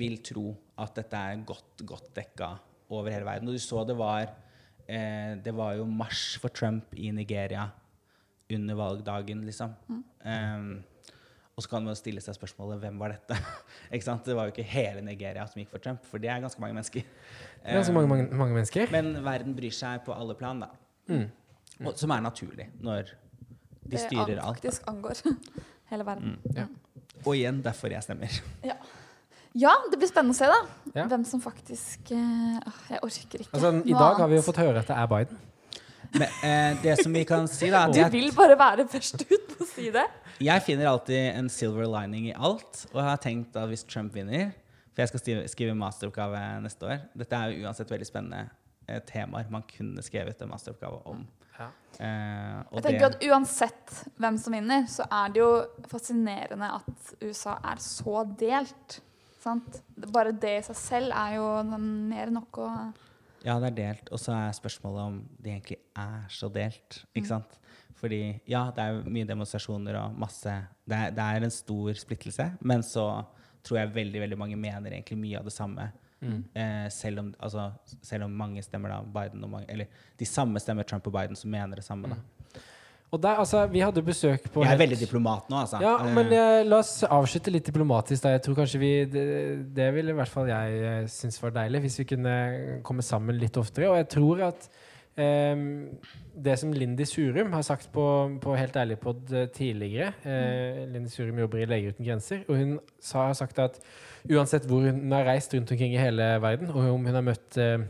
vil 0.00 0.16
tro 0.24 0.46
at 0.80 0.94
dette 0.98 1.18
er 1.18 1.44
godt, 1.46 1.84
godt 1.86 2.12
dekka 2.16 2.54
over 2.90 3.10
hele 3.12 3.26
verden. 3.28 3.48
Og 3.50 3.54
du 3.54 3.62
så 3.62 3.84
det 3.86 3.96
var 3.98 4.24
eh, 4.88 5.36
Det 5.44 5.52
var 5.54 5.76
jo 5.78 5.84
marsj 5.86 6.38
for 6.42 6.48
Trump 6.50 6.94
i 6.96 7.10
Nigeria 7.14 7.68
under 8.56 8.78
valgdagen, 8.78 9.44
liksom. 9.46 9.74
Um, 9.90 10.70
og 11.56 11.64
så 11.64 11.70
kan 11.74 11.84
man 11.84 11.96
stille 11.98 12.22
seg 12.24 12.36
spørsmålet 12.38 12.80
hvem 12.80 13.00
var 13.00 13.12
dette? 13.12 13.36
ikke 13.94 14.06
sant? 14.06 14.24
Det 14.24 14.36
var 14.36 14.48
jo 14.48 14.54
ikke 14.54 14.64
hele 14.64 15.02
Nigeria 15.04 15.44
som 15.50 15.60
gikk 15.60 15.72
for 15.74 15.82
Trump, 15.84 16.06
for 16.08 16.22
det 16.22 16.30
er 16.32 16.40
ganske 16.40 16.62
mange 16.62 16.78
mennesker. 16.78 17.04
Det 17.04 17.66
er 17.68 17.80
ganske 17.80 17.96
mange, 17.96 18.08
mange, 18.08 18.28
mange 18.42 18.56
mennesker. 18.56 18.92
Men 18.94 19.12
verden 19.26 19.56
bryr 19.58 19.74
seg 19.76 20.04
på 20.06 20.14
alle 20.16 20.36
plan, 20.38 20.62
da. 20.64 20.70
Mm. 21.10 21.26
Og, 21.84 21.92
som 22.00 22.12
er 22.14 22.22
naturlig 22.24 22.70
når 22.84 23.12
de 23.90 23.98
styrer 23.98 24.38
alt. 24.38 24.46
alt. 24.46 24.62
faktisk 24.62 24.88
angår 24.88 25.20
hele 25.92 26.06
verden. 26.06 26.38
Ja. 26.56 26.66
Og 27.26 27.34
igjen 27.36 27.60
derfor 27.64 27.92
jeg 27.92 28.04
stemmer. 28.06 28.40
Ja, 29.58 29.72
det 29.90 29.98
blir 29.98 30.08
spennende 30.08 30.36
å 30.36 30.38
se, 30.38 30.46
da. 30.46 30.58
Ja. 30.94 31.06
Hvem 31.10 31.24
som 31.26 31.40
faktisk 31.42 32.12
eh, 32.14 32.58
Jeg 32.92 33.00
orker 33.02 33.42
ikke. 33.42 33.50
Altså, 33.50 33.72
I 33.82 33.96
dag 33.96 34.20
har 34.22 34.30
vi 34.30 34.38
jo 34.38 34.44
fått 34.46 34.60
høre 34.62 34.78
at 34.78 34.88
det 34.88 34.96
er 34.96 35.08
Biden. 35.10 35.40
Men 36.12 36.26
eh, 36.42 36.78
det 36.82 36.96
som 37.02 37.12
vi 37.14 37.22
kan 37.28 37.46
si, 37.50 37.68
da 37.70 37.84
Du 37.90 38.00
vil 38.10 38.32
bare 38.34 38.56
være 38.58 38.86
først 38.90 39.22
ut 39.30 39.52
på 39.52 39.64
å 39.64 39.68
si 39.68 39.90
det. 39.94 40.06
jeg 40.42 40.62
finner 40.66 40.88
alltid 40.90 41.36
en 41.36 41.48
silver 41.52 41.86
lining 41.86 42.30
i 42.30 42.34
alt. 42.34 42.86
Og 42.92 42.98
jeg 42.98 43.08
har 43.10 43.20
tenkt 43.22 43.56
at 43.56 43.68
hvis 43.70 43.84
Trump 43.86 44.14
vinner 44.16 44.50
For 44.94 45.04
jeg 45.04 45.12
skal 45.12 45.44
skrive, 45.52 45.74
masteroppgave 45.78 46.40
neste 46.64 46.88
år. 46.88 47.04
Dette 47.14 47.36
er 47.38 47.52
jo 47.54 47.66
uansett 47.68 47.92
veldig 47.92 48.08
spennende 48.08 48.48
eh, 48.88 48.98
temaer 49.06 49.46
man 49.52 49.62
kunne 49.70 50.02
skrevet 50.02 50.42
en 50.42 50.50
masteroppgave 50.50 50.98
om. 51.12 51.22
Ja. 51.60 51.68
Eh, 52.00 52.56
og 52.72 52.80
Jeg 52.80 52.86
tenker 52.88 53.06
at 53.12 53.22
Uansett 53.28 53.94
hvem 54.18 54.38
som 54.40 54.56
vinner, 54.56 54.88
så 54.90 55.06
er 55.06 55.30
det 55.34 55.42
jo 55.44 55.52
fascinerende 55.92 56.72
at 56.80 57.14
USA 57.22 57.54
er 57.70 57.78
så 57.84 58.24
delt. 58.40 58.98
Sant? 59.44 59.78
Bare 60.10 60.32
det 60.36 60.56
i 60.58 60.66
seg 60.66 60.76
selv 60.76 61.14
er 61.16 61.36
jo 61.38 61.46
mer 61.70 62.26
enn 62.26 62.36
nok 62.40 62.58
å 62.60 62.68
Ja, 63.46 63.56
det 63.62 63.70
er 63.70 63.76
delt. 63.78 64.10
Og 64.12 64.20
så 64.20 64.34
er 64.36 64.56
spørsmålet 64.56 65.02
om 65.02 65.18
det 65.40 65.54
egentlig 65.54 65.78
er 65.96 66.26
så 66.32 66.50
delt. 66.52 67.00
Mm. 67.02 67.12
Ikke 67.20 67.30
sant? 67.30 67.56
Fordi 68.00 68.20
ja, 68.48 68.66
det 68.74 68.84
er 68.84 69.08
mye 69.12 69.28
demonstrasjoner 69.28 69.98
og 70.00 70.16
masse 70.20 70.52
det 70.88 70.96
er, 70.96 71.10
det 71.14 71.24
er 71.24 71.46
en 71.46 71.54
stor 71.54 71.96
splittelse. 72.00 72.46
Men 72.60 72.84
så 72.86 73.06
tror 73.66 73.82
jeg 73.82 73.94
veldig 73.94 74.22
veldig 74.22 74.38
mange 74.40 74.56
mener 74.60 74.94
egentlig 74.94 75.18
mye 75.20 75.40
av 75.40 75.48
det 75.48 75.54
samme. 75.54 75.90
Mm. 76.20 76.40
Eh, 76.52 76.86
selv, 76.92 77.22
om, 77.22 77.30
altså, 77.40 77.70
selv 78.04 78.26
om 78.26 78.36
mange 78.36 78.62
stemmer 78.64 78.92
da 78.92 79.00
Biden 79.02 79.44
og 79.44 79.52
mange, 79.54 79.70
Eller 79.72 79.86
de 80.20 80.28
samme 80.28 80.60
stemmer 80.60 80.84
Trump 80.84 81.06
og 81.06 81.14
Biden, 81.16 81.36
som 81.36 81.50
mener 81.50 81.76
det 81.80 81.84
samme. 81.84 82.08
da. 82.08 82.16
Der, 83.10 83.40
altså, 83.42 83.64
vi 83.66 83.80
hadde 83.82 84.02
besøk 84.06 84.44
på 84.54 84.62
Jeg 84.62 84.76
er 84.76 84.78
veldig 84.78 84.98
diplomat 85.00 85.48
nå, 85.50 85.64
altså. 85.64 85.80
Ja, 85.82 85.96
Eh, 85.98 86.12
men 86.14 86.30
eh, 86.30 86.60
la 86.62 86.78
oss 86.78 87.00
avslutte 87.02 87.50
litt 87.50 87.66
diplomatisk. 87.66 88.22
Da. 88.22 88.36
Jeg 88.36 88.44
tror 88.44 88.60
kanskje 88.60 88.78
vi, 88.82 88.92
det, 89.10 89.24
det 89.74 89.88
ville 89.96 90.14
i 90.14 90.18
hvert 90.20 90.30
fall 90.30 90.46
jeg 90.50 90.78
eh, 90.92 91.02
synes 91.10 91.40
var 91.42 91.56
deilig, 91.56 91.82
hvis 91.86 91.98
vi 92.02 92.06
kunne 92.12 92.36
komme 92.86 93.02
sammen 93.02 93.40
litt 93.40 93.58
oftere. 93.58 93.90
Og 93.90 93.98
jeg 93.98 94.08
tror 94.14 94.44
at 94.52 94.68
eh, 95.18 95.64
det 96.46 96.56
som 96.62 96.70
Lindy 96.72 97.04
Surum 97.08 97.50
har 97.56 97.66
sagt 97.66 97.90
på, 97.92 98.04
på 98.40 98.54
Helt 98.56 98.78
ærlig-pod 98.78 99.34
tidligere 99.56 100.12
eh, 100.22 100.84
Lindy 100.92 101.10
Surum 101.10 101.42
jobber 101.42 101.64
i 101.64 101.66
Leger 101.68 101.96
uten 101.96 102.06
grenser, 102.06 102.44
og 102.46 102.60
hun 102.62 102.76
sa, 103.02 103.26
har 103.26 103.34
sagt 103.38 103.58
at 103.58 103.80
uansett 104.30 104.68
hvor 104.70 104.86
hun 104.86 105.10
har 105.12 105.26
reist 105.26 105.54
rundt 105.56 105.72
omkring 105.74 105.96
i 105.96 106.00
hele 106.00 106.36
verden, 106.42 106.70
og 106.70 106.94
om 106.94 107.10
hun 107.10 107.18
har 107.18 107.26
møtt 107.26 107.58
eh, 107.58 107.82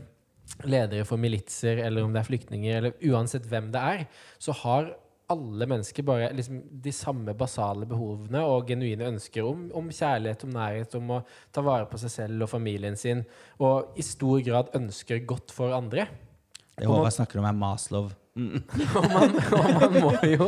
ledere 0.67 1.05
for 1.07 1.21
militser, 1.21 1.79
eller 1.85 2.03
om 2.03 2.13
det 2.13 2.21
er 2.21 2.27
flyktninger, 2.27 2.77
eller 2.81 3.07
uansett 3.13 3.45
hvem 3.49 3.69
det 3.73 3.85
er, 3.93 4.03
så 4.41 4.55
har 4.63 4.91
alle 5.31 5.67
mennesker 5.69 6.05
bare 6.05 6.29
liksom 6.35 6.61
de 6.83 6.93
samme 6.95 7.35
basale 7.37 7.87
behovene 7.89 8.43
og 8.47 8.69
genuine 8.69 9.07
ønsker 9.13 9.47
om, 9.47 9.67
om 9.77 9.91
kjærlighet, 9.91 10.45
om 10.47 10.55
nærhet, 10.55 10.97
om 10.99 11.13
å 11.17 11.21
ta 11.53 11.63
vare 11.65 11.87
på 11.89 11.99
seg 12.01 12.13
selv 12.13 12.47
og 12.47 12.51
familien 12.51 12.97
sin, 12.99 13.23
og 13.63 13.95
i 13.99 14.05
stor 14.05 14.43
grad 14.45 14.75
ønsker 14.77 15.23
godt 15.29 15.53
for 15.55 15.75
andre. 15.75 16.07
Det 16.75 16.89
Håvard 16.89 17.13
snakker 17.15 17.41
om, 17.41 17.47
er 17.47 17.57
Maslow. 17.57 18.11
Mm. 18.31 18.61
Og 18.95 19.05
man, 19.11 19.33
og 19.51 19.65
man 19.75 19.95
må 20.05 20.11
jo 20.23 20.45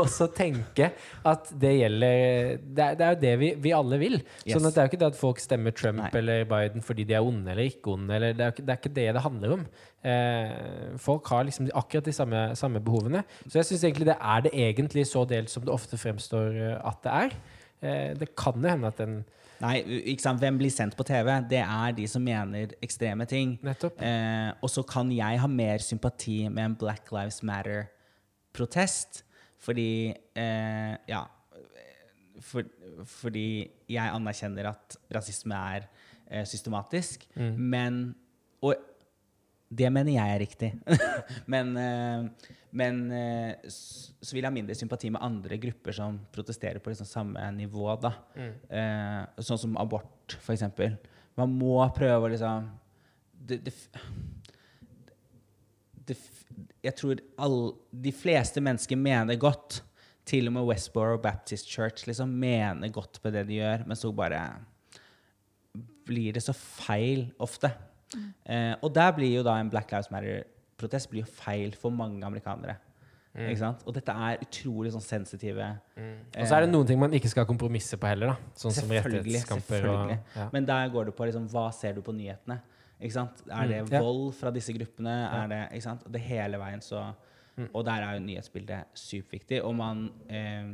også 0.00 0.30
tenke 0.32 0.86
at 1.28 1.50
det 1.60 1.74
gjelder 1.76 2.54
Det 2.64 2.84
er, 2.86 2.94
det 2.96 3.04
er 3.04 3.10
jo 3.12 3.18
det 3.20 3.32
vi, 3.42 3.50
vi 3.66 3.72
alle 3.76 3.98
vil. 4.00 4.16
Yes. 4.46 4.54
Sånn 4.54 4.64
at 4.64 4.72
Det 4.72 4.80
er 4.80 4.86
jo 4.86 4.90
ikke 4.94 5.00
det 5.02 5.10
at 5.12 5.18
folk 5.20 5.42
stemmer 5.44 5.74
Trump 5.76 6.00
Nei. 6.00 6.08
eller 6.22 6.46
Biden 6.48 6.84
fordi 6.86 7.04
de 7.10 7.18
er 7.18 7.28
onde 7.28 7.52
eller 7.52 7.68
ikke 7.68 7.92
onde. 7.92 8.16
Eller 8.16 8.32
det, 8.38 8.46
er, 8.46 8.54
ikke- 8.56 8.64
det 8.64 8.72
er 8.74 8.80
ikke 8.80 8.94
det 8.96 9.06
det 9.18 9.24
handler 9.26 9.54
om. 9.58 9.66
Eh, 10.08 10.96
folk 11.04 11.28
har 11.34 11.44
liksom 11.50 11.68
akkurat 11.76 12.08
de 12.08 12.16
samme, 12.16 12.42
samme 12.56 12.80
behovene. 12.88 13.24
Så 13.44 13.58
jeg 13.60 13.68
syns 13.74 13.84
egentlig 13.90 14.08
det 14.08 14.16
er 14.16 14.46
det 14.48 14.54
egentlig 14.64 15.04
så 15.12 15.26
delt 15.28 15.52
som 15.52 15.66
det 15.68 15.74
ofte 15.76 16.00
fremstår 16.00 16.56
eh, 16.56 16.76
at 16.80 17.02
det 17.04 17.16
er. 17.26 17.36
Eh, 17.84 18.14
det 18.24 18.32
kan 18.40 18.56
jo 18.56 18.72
hende 18.72 18.88
at 18.88 19.04
den 19.04 19.20
Nei, 19.62 19.78
ikke 20.12 20.22
sant? 20.22 20.40
hvem 20.42 20.58
blir 20.60 20.72
sendt 20.72 20.96
på 20.98 21.06
TV? 21.06 21.30
Det 21.50 21.60
er 21.62 21.94
de 21.96 22.04
som 22.10 22.22
mener 22.24 22.74
ekstreme 22.84 23.26
ting. 23.28 23.56
Nettopp. 23.66 24.02
Eh, 24.02 24.50
og 24.62 24.70
så 24.70 24.84
kan 24.86 25.10
jeg 25.14 25.40
ha 25.42 25.50
mer 25.50 25.82
sympati 25.82 26.44
med 26.48 26.64
en 26.64 26.76
Black 26.78 27.10
Lives 27.14 27.42
Matter-protest, 27.46 29.24
fordi 29.58 30.14
eh, 30.38 30.94
Ja. 31.10 31.24
For, 32.38 32.62
fordi 33.02 33.66
jeg 33.90 34.12
anerkjenner 34.14 34.68
at 34.70 34.94
rasisme 35.10 35.56
er 35.74 35.88
eh, 36.30 36.44
systematisk. 36.46 37.26
Mm. 37.34 37.56
Men 37.58 37.96
Og 38.62 38.74
det 39.68 39.90
mener 39.92 40.14
jeg 40.14 40.34
er 40.34 40.40
riktig. 40.40 40.72
men 41.52 41.76
eh, 41.76 42.48
men 42.70 43.10
eh, 43.12 43.54
så 43.68 44.34
vil 44.34 44.42
jeg 44.42 44.48
ha 44.48 44.54
mindre 44.54 44.76
sympati 44.76 45.10
med 45.12 45.24
andre 45.24 45.56
grupper 45.60 45.94
som 45.96 46.18
protesterer 46.32 46.82
på 46.82 46.92
liksom 46.92 47.08
samme 47.08 47.50
nivå. 47.56 47.88
da. 48.00 48.12
Mm. 48.36 48.52
Eh, 48.68 49.44
sånn 49.44 49.60
som 49.62 49.78
abort, 49.80 50.36
eksempel. 50.52 50.98
Man 51.38 51.54
må 51.56 51.80
prøve 51.96 52.28
å 52.28 52.32
liksom 52.32 52.68
det, 53.48 53.60
det, 53.64 53.72
det, 56.08 56.16
Jeg 56.84 56.96
tror 56.98 57.22
all, 57.40 57.60
de 57.90 58.12
fleste 58.12 58.62
mennesker 58.64 59.00
mener 59.00 59.40
godt. 59.40 59.82
Til 60.28 60.50
og 60.50 60.58
med 60.58 60.66
Westboro 60.68 61.16
Baptist 61.24 61.70
Church 61.72 62.04
liksom 62.04 62.34
mener 62.36 62.92
godt 62.92 63.22
på 63.22 63.32
det 63.32 63.46
de 63.48 63.62
gjør, 63.62 63.86
men 63.88 63.96
så 63.96 64.10
bare 64.12 64.42
blir 66.08 66.36
det 66.36 66.42
så 66.44 66.52
feil 66.52 67.30
ofte. 67.40 67.70
Eh, 68.46 68.74
og 68.82 68.92
der 68.94 69.12
blir 69.12 69.34
jo 69.36 69.42
da 69.46 69.58
en 69.60 69.70
Black 69.70 69.90
Lives 69.92 70.10
Matter-protest 70.10 71.10
blir 71.10 71.24
jo 71.26 71.30
feil 71.42 71.74
for 71.76 71.90
mange 71.90 72.24
amerikanere. 72.26 72.76
Ikke 73.38 73.58
sant? 73.60 73.82
Og 73.86 73.94
dette 73.94 74.10
er 74.10 74.40
utrolig 74.42 74.90
sånn 74.90 75.04
sensitive 75.04 75.66
Og 75.94 76.46
så 76.48 76.56
er 76.56 76.64
det 76.64 76.70
noen 76.72 76.86
ting 76.88 76.98
man 76.98 77.12
ikke 77.14 77.28
skal 77.30 77.44
kompromisse 77.46 77.94
på 78.00 78.08
heller, 78.08 78.32
da. 78.32 78.52
Sånn 78.58 78.72
som 78.74 78.88
rettighetskamper 78.90 79.84
og 79.92 80.10
ja. 80.34 80.48
Men 80.52 80.66
der 80.66 80.88
går 80.90 81.04
det 81.10 81.14
på 81.14 81.28
liksom, 81.28 81.44
hva 81.52 81.68
ser 81.76 81.94
du 81.94 82.00
på 82.02 82.14
nyhetene? 82.16 82.56
Ikke 82.98 83.14
sant? 83.14 83.44
Er 83.46 83.68
det 83.70 83.82
Mm, 83.84 83.92
ja. 83.92 84.00
vold 84.02 84.34
fra 84.34 84.50
disse 84.50 84.72
gruppene? 84.74 85.14
Er 85.30 85.46
det, 85.52 85.60
ikke 85.76 85.82
sant? 85.86 86.02
Det 86.10 86.20
hele 86.20 86.58
veien 86.58 86.80
så 86.82 87.12
Mm. 87.58 87.68
Og 87.74 87.84
der 87.84 88.02
er 88.06 88.12
jo 88.14 88.20
nyhetsbildet 88.22 88.84
superviktig. 88.94 89.56
Og 89.64 89.74
man 89.74 90.10
eh, 90.30 90.68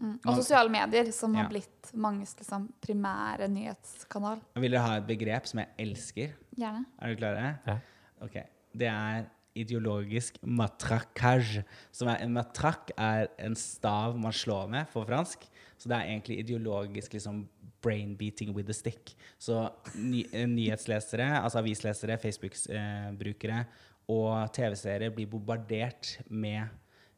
Mm. 0.00 0.18
Og 0.26 0.36
sosiale 0.36 0.70
medier, 0.70 1.10
som 1.12 1.34
Ja. 1.34 1.42
har 1.42 1.48
blitt 1.50 1.92
manges 1.94 2.34
liksom, 2.36 2.68
primære 2.80 3.48
nyhetskanal. 3.48 4.40
Vil 4.56 4.70
dere 4.70 4.82
ha 4.82 4.96
et 4.96 5.06
begrep 5.06 5.46
som 5.46 5.60
jeg 5.60 5.68
elsker? 5.78 6.34
Gjerne. 6.58 6.84
Er 7.00 7.06
dere 7.14 7.16
klare? 7.16 7.58
Ja. 7.66 7.78
Ok. 8.22 8.36
Det 8.76 8.88
er 8.88 9.26
ideologisk 9.54 10.36
matrakage. 10.42 11.64
Som 11.92 12.08
er, 12.08 12.16
en 12.24 12.32
matrakk 12.34 12.90
er 12.98 13.28
en 13.38 13.54
stav 13.54 14.16
man 14.18 14.32
slår 14.32 14.68
med 14.68 14.86
på 14.92 15.04
fransk. 15.06 15.46
Så 15.78 15.88
det 15.88 15.96
er 15.98 16.08
egentlig 16.10 16.38
ideologisk 16.40 17.12
liksom 17.12 17.48
brain 17.82 18.16
beating 18.16 18.54
with 18.54 18.68
a 18.70 18.72
stick. 18.72 19.14
Så 19.38 19.70
ny, 19.94 20.24
eh, 20.32 20.46
nyhetslesere, 20.46 21.42
altså 21.42 21.58
avislesere, 21.58 22.16
Facebook-brukere 22.18 23.64
og 24.08 24.52
TV-seere 24.52 25.10
blir 25.14 25.26
bombardert 25.26 26.18
med 26.30 26.68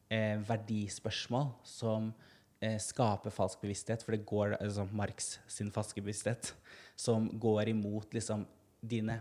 eh, 0.09 0.37
verdispørsmål 0.47 1.49
som 1.63 2.13
eh, 2.61 2.77
skaper 2.81 3.33
falsk 3.33 3.61
bevissthet, 3.63 4.03
for 4.03 4.15
det 4.15 4.25
går 4.27 4.57
liksom, 4.61 4.91
Marx 4.97 5.37
sin 5.51 5.71
falske 5.73 6.01
bevissthet, 6.01 6.53
som 6.95 7.29
går 7.39 7.73
imot 7.73 8.13
liksom 8.17 8.45
dine 8.81 9.19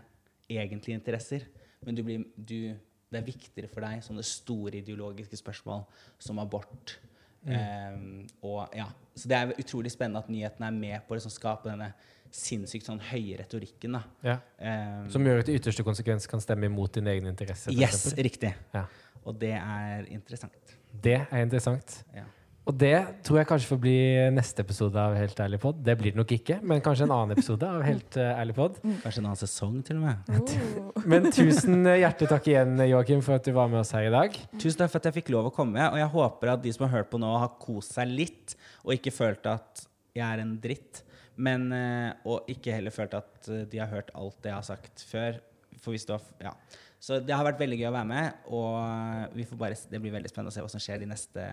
egentlige 0.48 0.98
interesser. 1.00 1.46
Men 1.84 1.94
du 1.94 2.02
blir, 2.06 2.24
du, 2.36 2.74
det 3.10 3.20
er 3.20 3.26
viktigere 3.26 3.70
for 3.70 3.84
deg 3.84 4.04
sånne 4.04 4.24
store 4.26 4.80
ideologiske 4.80 5.38
spørsmål 5.38 5.84
som 6.22 6.40
abort. 6.42 6.98
Eh, 7.46 7.98
og 8.42 8.74
ja, 8.74 8.88
Så 9.14 9.28
det 9.30 9.38
er 9.38 9.52
utrolig 9.62 9.92
spennende 9.94 10.24
at 10.24 10.30
nyhetene 10.32 10.66
er 10.66 10.76
med 10.76 11.04
på 11.06 11.14
å 11.14 11.18
liksom 11.18 11.34
skape 11.34 11.70
denne 11.70 11.92
sinnssykt 12.34 12.88
sånn 12.88 13.00
høye 13.12 13.38
retorikken. 13.40 13.96
da. 13.96 14.02
Ja. 14.26 14.38
Um, 14.58 15.10
Som 15.14 15.26
gjør 15.26 15.44
at 15.44 15.50
i 15.50 15.56
ytterste 15.56 15.84
konsekvens 15.86 16.26
kan 16.28 16.42
stemme 16.42 16.68
imot 16.68 16.98
din 16.98 17.06
egen 17.12 17.28
interesse. 17.30 17.70
yes, 17.72 18.00
eksempel. 18.02 18.24
riktig. 18.26 18.54
Ja. 18.74 18.86
Og 19.26 19.38
det 19.40 19.54
er 19.56 20.08
interessant. 20.12 20.74
Det 21.02 21.20
er 21.22 21.42
interessant. 21.42 22.00
Ja. 22.14 22.26
Og 22.66 22.74
det 22.74 22.96
tror 23.22 23.38
jeg 23.38 23.46
kanskje 23.46 23.68
får 23.70 23.78
bli 23.78 23.98
neste 24.34 24.64
episode 24.64 24.98
av 24.98 25.14
Helt 25.14 25.38
ærlig 25.42 25.60
pod. 25.62 25.78
Det 25.86 25.94
blir 26.00 26.14
det 26.14 26.18
nok 26.18 26.32
ikke, 26.34 26.56
men 26.66 26.80
kanskje 26.82 27.06
en 27.06 27.12
annen 27.14 27.36
episode 27.36 27.68
av 27.68 27.84
Helt 27.86 28.18
eh, 28.18 28.32
ærlig 28.42 28.56
pod. 28.56 28.80
Kanskje 29.04 29.22
en 29.22 29.28
annen 29.28 29.38
sesong, 29.38 29.76
til 29.86 30.00
og 30.00 30.08
med. 30.08 30.32
Oh. 30.34 31.04
Men 31.12 31.28
tusen 31.30 31.86
hjertelig 31.86 32.30
takk 32.32 32.48
igjen, 32.50 32.74
Joakim, 32.90 33.22
for 33.22 33.38
at 33.38 33.46
du 33.46 33.52
var 33.54 33.70
med 33.70 33.84
oss 33.84 33.94
her 33.94 34.08
i 34.08 34.10
dag. 34.10 34.34
Tusen 34.58 34.80
takk 34.80 34.90
for 34.90 34.98
at 34.98 35.06
jeg 35.06 35.18
fikk 35.20 35.30
lov 35.36 35.52
å 35.52 35.54
komme, 35.54 35.78
og 35.92 36.00
jeg 36.00 36.10
håper 36.16 36.52
at 36.56 36.64
de 36.64 36.74
som 36.74 36.88
har 36.88 36.96
hørt 36.96 37.12
på 37.12 37.22
nå, 37.22 37.30
har 37.38 37.54
kost 37.62 37.94
seg 37.94 38.10
litt, 38.10 38.56
og 38.82 38.96
ikke 38.96 39.14
følt 39.14 39.46
at 39.52 39.86
jeg 40.16 40.26
er 40.26 40.42
en 40.42 40.56
dritt. 40.58 41.04
Men, 41.38 41.70
eh, 41.76 42.10
og 42.26 42.50
ikke 42.50 42.74
heller 42.74 42.94
følt 42.94 43.14
at 43.14 43.46
eh, 43.46 43.62
de 43.70 43.78
har 43.84 43.94
hørt 43.94 44.10
alt 44.18 44.42
det 44.42 44.50
jeg 44.50 44.58
har 44.58 44.68
sagt 44.72 45.06
før. 45.06 45.38
For 45.78 45.94
hvis 45.94 46.08
du 46.08 46.16
har, 46.16 46.28
ja. 46.42 46.56
Så 46.98 47.22
det 47.22 47.30
har 47.36 47.46
vært 47.46 47.62
veldig 47.62 47.78
gøy 47.78 47.92
å 47.92 47.94
være 47.94 48.10
med, 48.10 48.46
og 48.50 49.34
vi 49.38 49.46
får 49.46 49.58
bare, 49.60 49.82
det 49.92 50.02
blir 50.02 50.18
veldig 50.18 50.32
spennende 50.32 50.50
å 50.50 50.56
se 50.56 50.64
hva 50.64 50.72
som 50.72 50.82
skjer 50.82 51.04
de 51.04 51.14
neste 51.14 51.44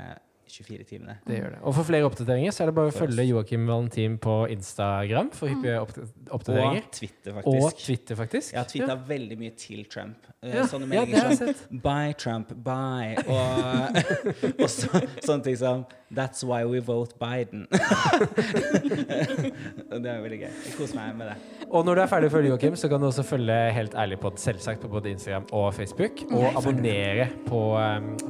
24 0.53 0.85
timene. 0.89 1.15
Det 1.27 1.39
gjør 1.39 1.55
det. 1.55 1.59
Og 1.65 1.73
for 1.77 1.87
flere 1.87 2.05
oppdateringer 2.09 2.53
så 2.53 2.63
er 2.63 2.71
det 2.71 2.75
bare 2.77 2.91
å 2.91 2.95
følge. 2.95 3.25
Joakim 3.29 3.65
Valentin 3.69 4.17
på 4.21 4.35
Instagram 4.53 5.31
for 5.33 5.49
hyppige 5.51 5.79
oppd- 5.81 6.29
oppdateringer. 6.37 6.83
Og 6.85 6.91
Twitter, 6.99 7.31
Og 7.33 7.41
faktisk. 7.43 7.85
Twitter, 7.87 8.15
faktisk. 8.21 8.53
Jeg 8.53 8.59
har 8.61 8.69
tweeta 8.73 8.95
veldig 9.09 9.37
mye 9.41 9.55
til 9.57 9.83
Trump. 9.89 10.29
Eh, 10.43 10.53
Ja, 10.53 10.65
Sånne 10.67 10.87
meldinger 10.91 11.17
ja, 11.23 11.35
som 11.35 11.47
sett. 11.49 11.65
Bye, 11.83 12.13
Trump. 12.19 12.51
Bye. 12.65 13.15
Og, 13.25 14.01
og 14.63 14.69
så, 14.69 14.89
sånne 15.23 15.43
ting 15.49 15.57
som 15.57 15.85
That's 16.13 16.43
why 16.45 16.61
we 16.69 16.77
vote 16.85 17.15
Biden. 17.17 17.65
Det 20.03 20.09
er 20.11 20.19
veldig 20.21 20.39
gøy. 20.43 20.49
Jeg 20.51 20.73
koser 20.77 20.95
meg 20.99 21.15
med 21.17 21.31
det. 21.31 21.37
Og 21.73 21.85
når 21.87 21.93
du 21.97 22.01
er 22.03 22.09
ferdig 22.11 22.27
å 22.29 22.33
følge 22.35 22.49
Joakim, 22.51 22.75
så 22.77 22.89
kan 22.91 23.01
du 23.01 23.07
også 23.09 23.23
følge 23.25 23.55
Helt 23.73 23.95
ærlig 23.97 24.19
pod 24.21 24.37
selvsagt 24.41 24.83
på 24.83 24.89
både 24.93 25.09
Instagram 25.15 25.45
og 25.57 25.71
Facebook. 25.73 26.21
Og 26.29 26.45
abonnere 26.59 27.25
på, 27.47 27.61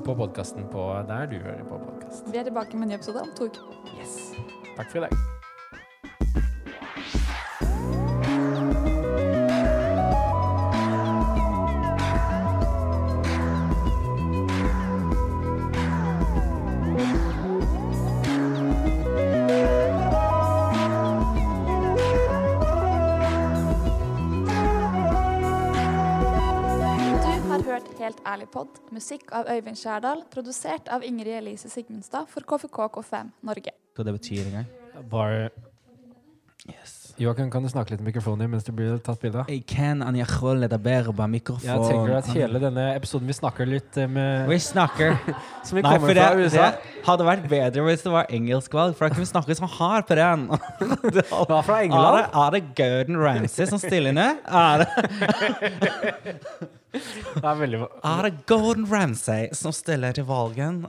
på 0.05 0.15
podkasten 0.21 0.69
på 0.71 0.85
der 1.09 1.23
du 1.33 1.37
hører 1.43 1.65
på 1.67 1.75
podkast. 1.81 2.12
Vi 2.27 2.37
er 2.37 2.43
tilbake 2.43 2.77
med 2.77 2.87
en 2.87 2.93
ny 2.93 2.99
episode 2.99 3.21
om 3.21 3.31
to 3.37 3.45
uker. 3.45 3.61
Yes. 3.99 4.33
Takk 4.77 4.91
for 4.91 4.97
i 4.97 5.07
dag. 5.07 5.42
Ærlig 28.33 28.49
pod, 28.53 28.79
musikk 28.93 29.29
av 29.35 29.49
Øyvind 29.51 29.77
Skjærdal, 29.77 30.23
produsert 30.33 30.89
av 30.93 31.05
Ingrid 31.05 31.35
Elise 31.37 31.69
Sigmundstad 31.69 32.29
for 32.31 32.45
KFK 32.49 32.87
KFM 32.95 33.29
Norge. 33.45 33.75
Hva 33.93 34.05
det 34.07 34.15
betyr 34.17 34.47
engang? 34.47 34.69
Bare 35.11 35.49
Joakim, 37.21 37.49
kan 37.53 37.61
du 37.61 37.69
snakke 37.69 37.93
litt 37.93 38.01
i 38.01 38.05
mikrofonen 38.07 38.49
mens 38.49 38.65
du 38.65 38.71
blir 38.73 38.95
tatt 39.05 39.19
bilde 39.21 39.43
av? 39.43 39.49
Jeg 39.51 39.61
kan 39.69 39.99
an 40.01 40.15
jeg 40.17 40.25
på 41.13 41.27
mikrofon. 41.29 41.67
Jeg 41.67 41.83
tenker 41.91 42.15
at 42.17 42.29
hele 42.33 42.61
denne 42.63 42.85
episoden 42.95 43.29
vi 43.29 43.35
snakker 43.37 43.69
litt 43.69 43.99
eh, 44.01 44.07
med 44.09 44.49
Vi 44.49 44.57
snakker 44.65 45.13
Som 45.67 45.77
vi 45.77 45.83
Nei, 45.85 45.91
kommer 45.93 46.17
det, 46.17 46.23
fra 46.23 46.39
USA. 46.41 46.69
det 46.73 47.03
hadde 47.05 47.27
vært 47.27 47.45
bedre 47.51 47.85
hvis 47.85 48.05
det 48.07 48.13
var 48.15 48.31
engelskvalg, 48.33 48.95
for 48.97 49.05
da 49.05 49.13
kunne 49.13 49.27
vi 49.27 49.29
snakke 49.29 49.51
sånn 49.61 49.73
hard 49.75 50.07
på 50.09 50.17
den. 50.17 50.47
Det 51.13 51.25
Hva 51.29 51.59
fra 51.67 51.77
Er 51.77 51.85
England? 51.85 52.17
det, 52.17 52.25
er 52.41 52.57
det 52.57 52.63
Gordon 52.81 53.21
Ramsay 53.21 53.69
som 53.69 53.81
stiller 53.83 54.17
ned? 54.17 54.41
Er 54.49 54.83
det, 54.83 54.89
Det 56.93 57.45
er 57.45 57.55
er 58.05 58.27
det 58.27 58.33
Gordon 58.49 58.89
Ramsay 58.89 59.47
som 59.57 59.73
stiller 59.75 60.13
til 60.17 60.25
valgen? 60.29 60.83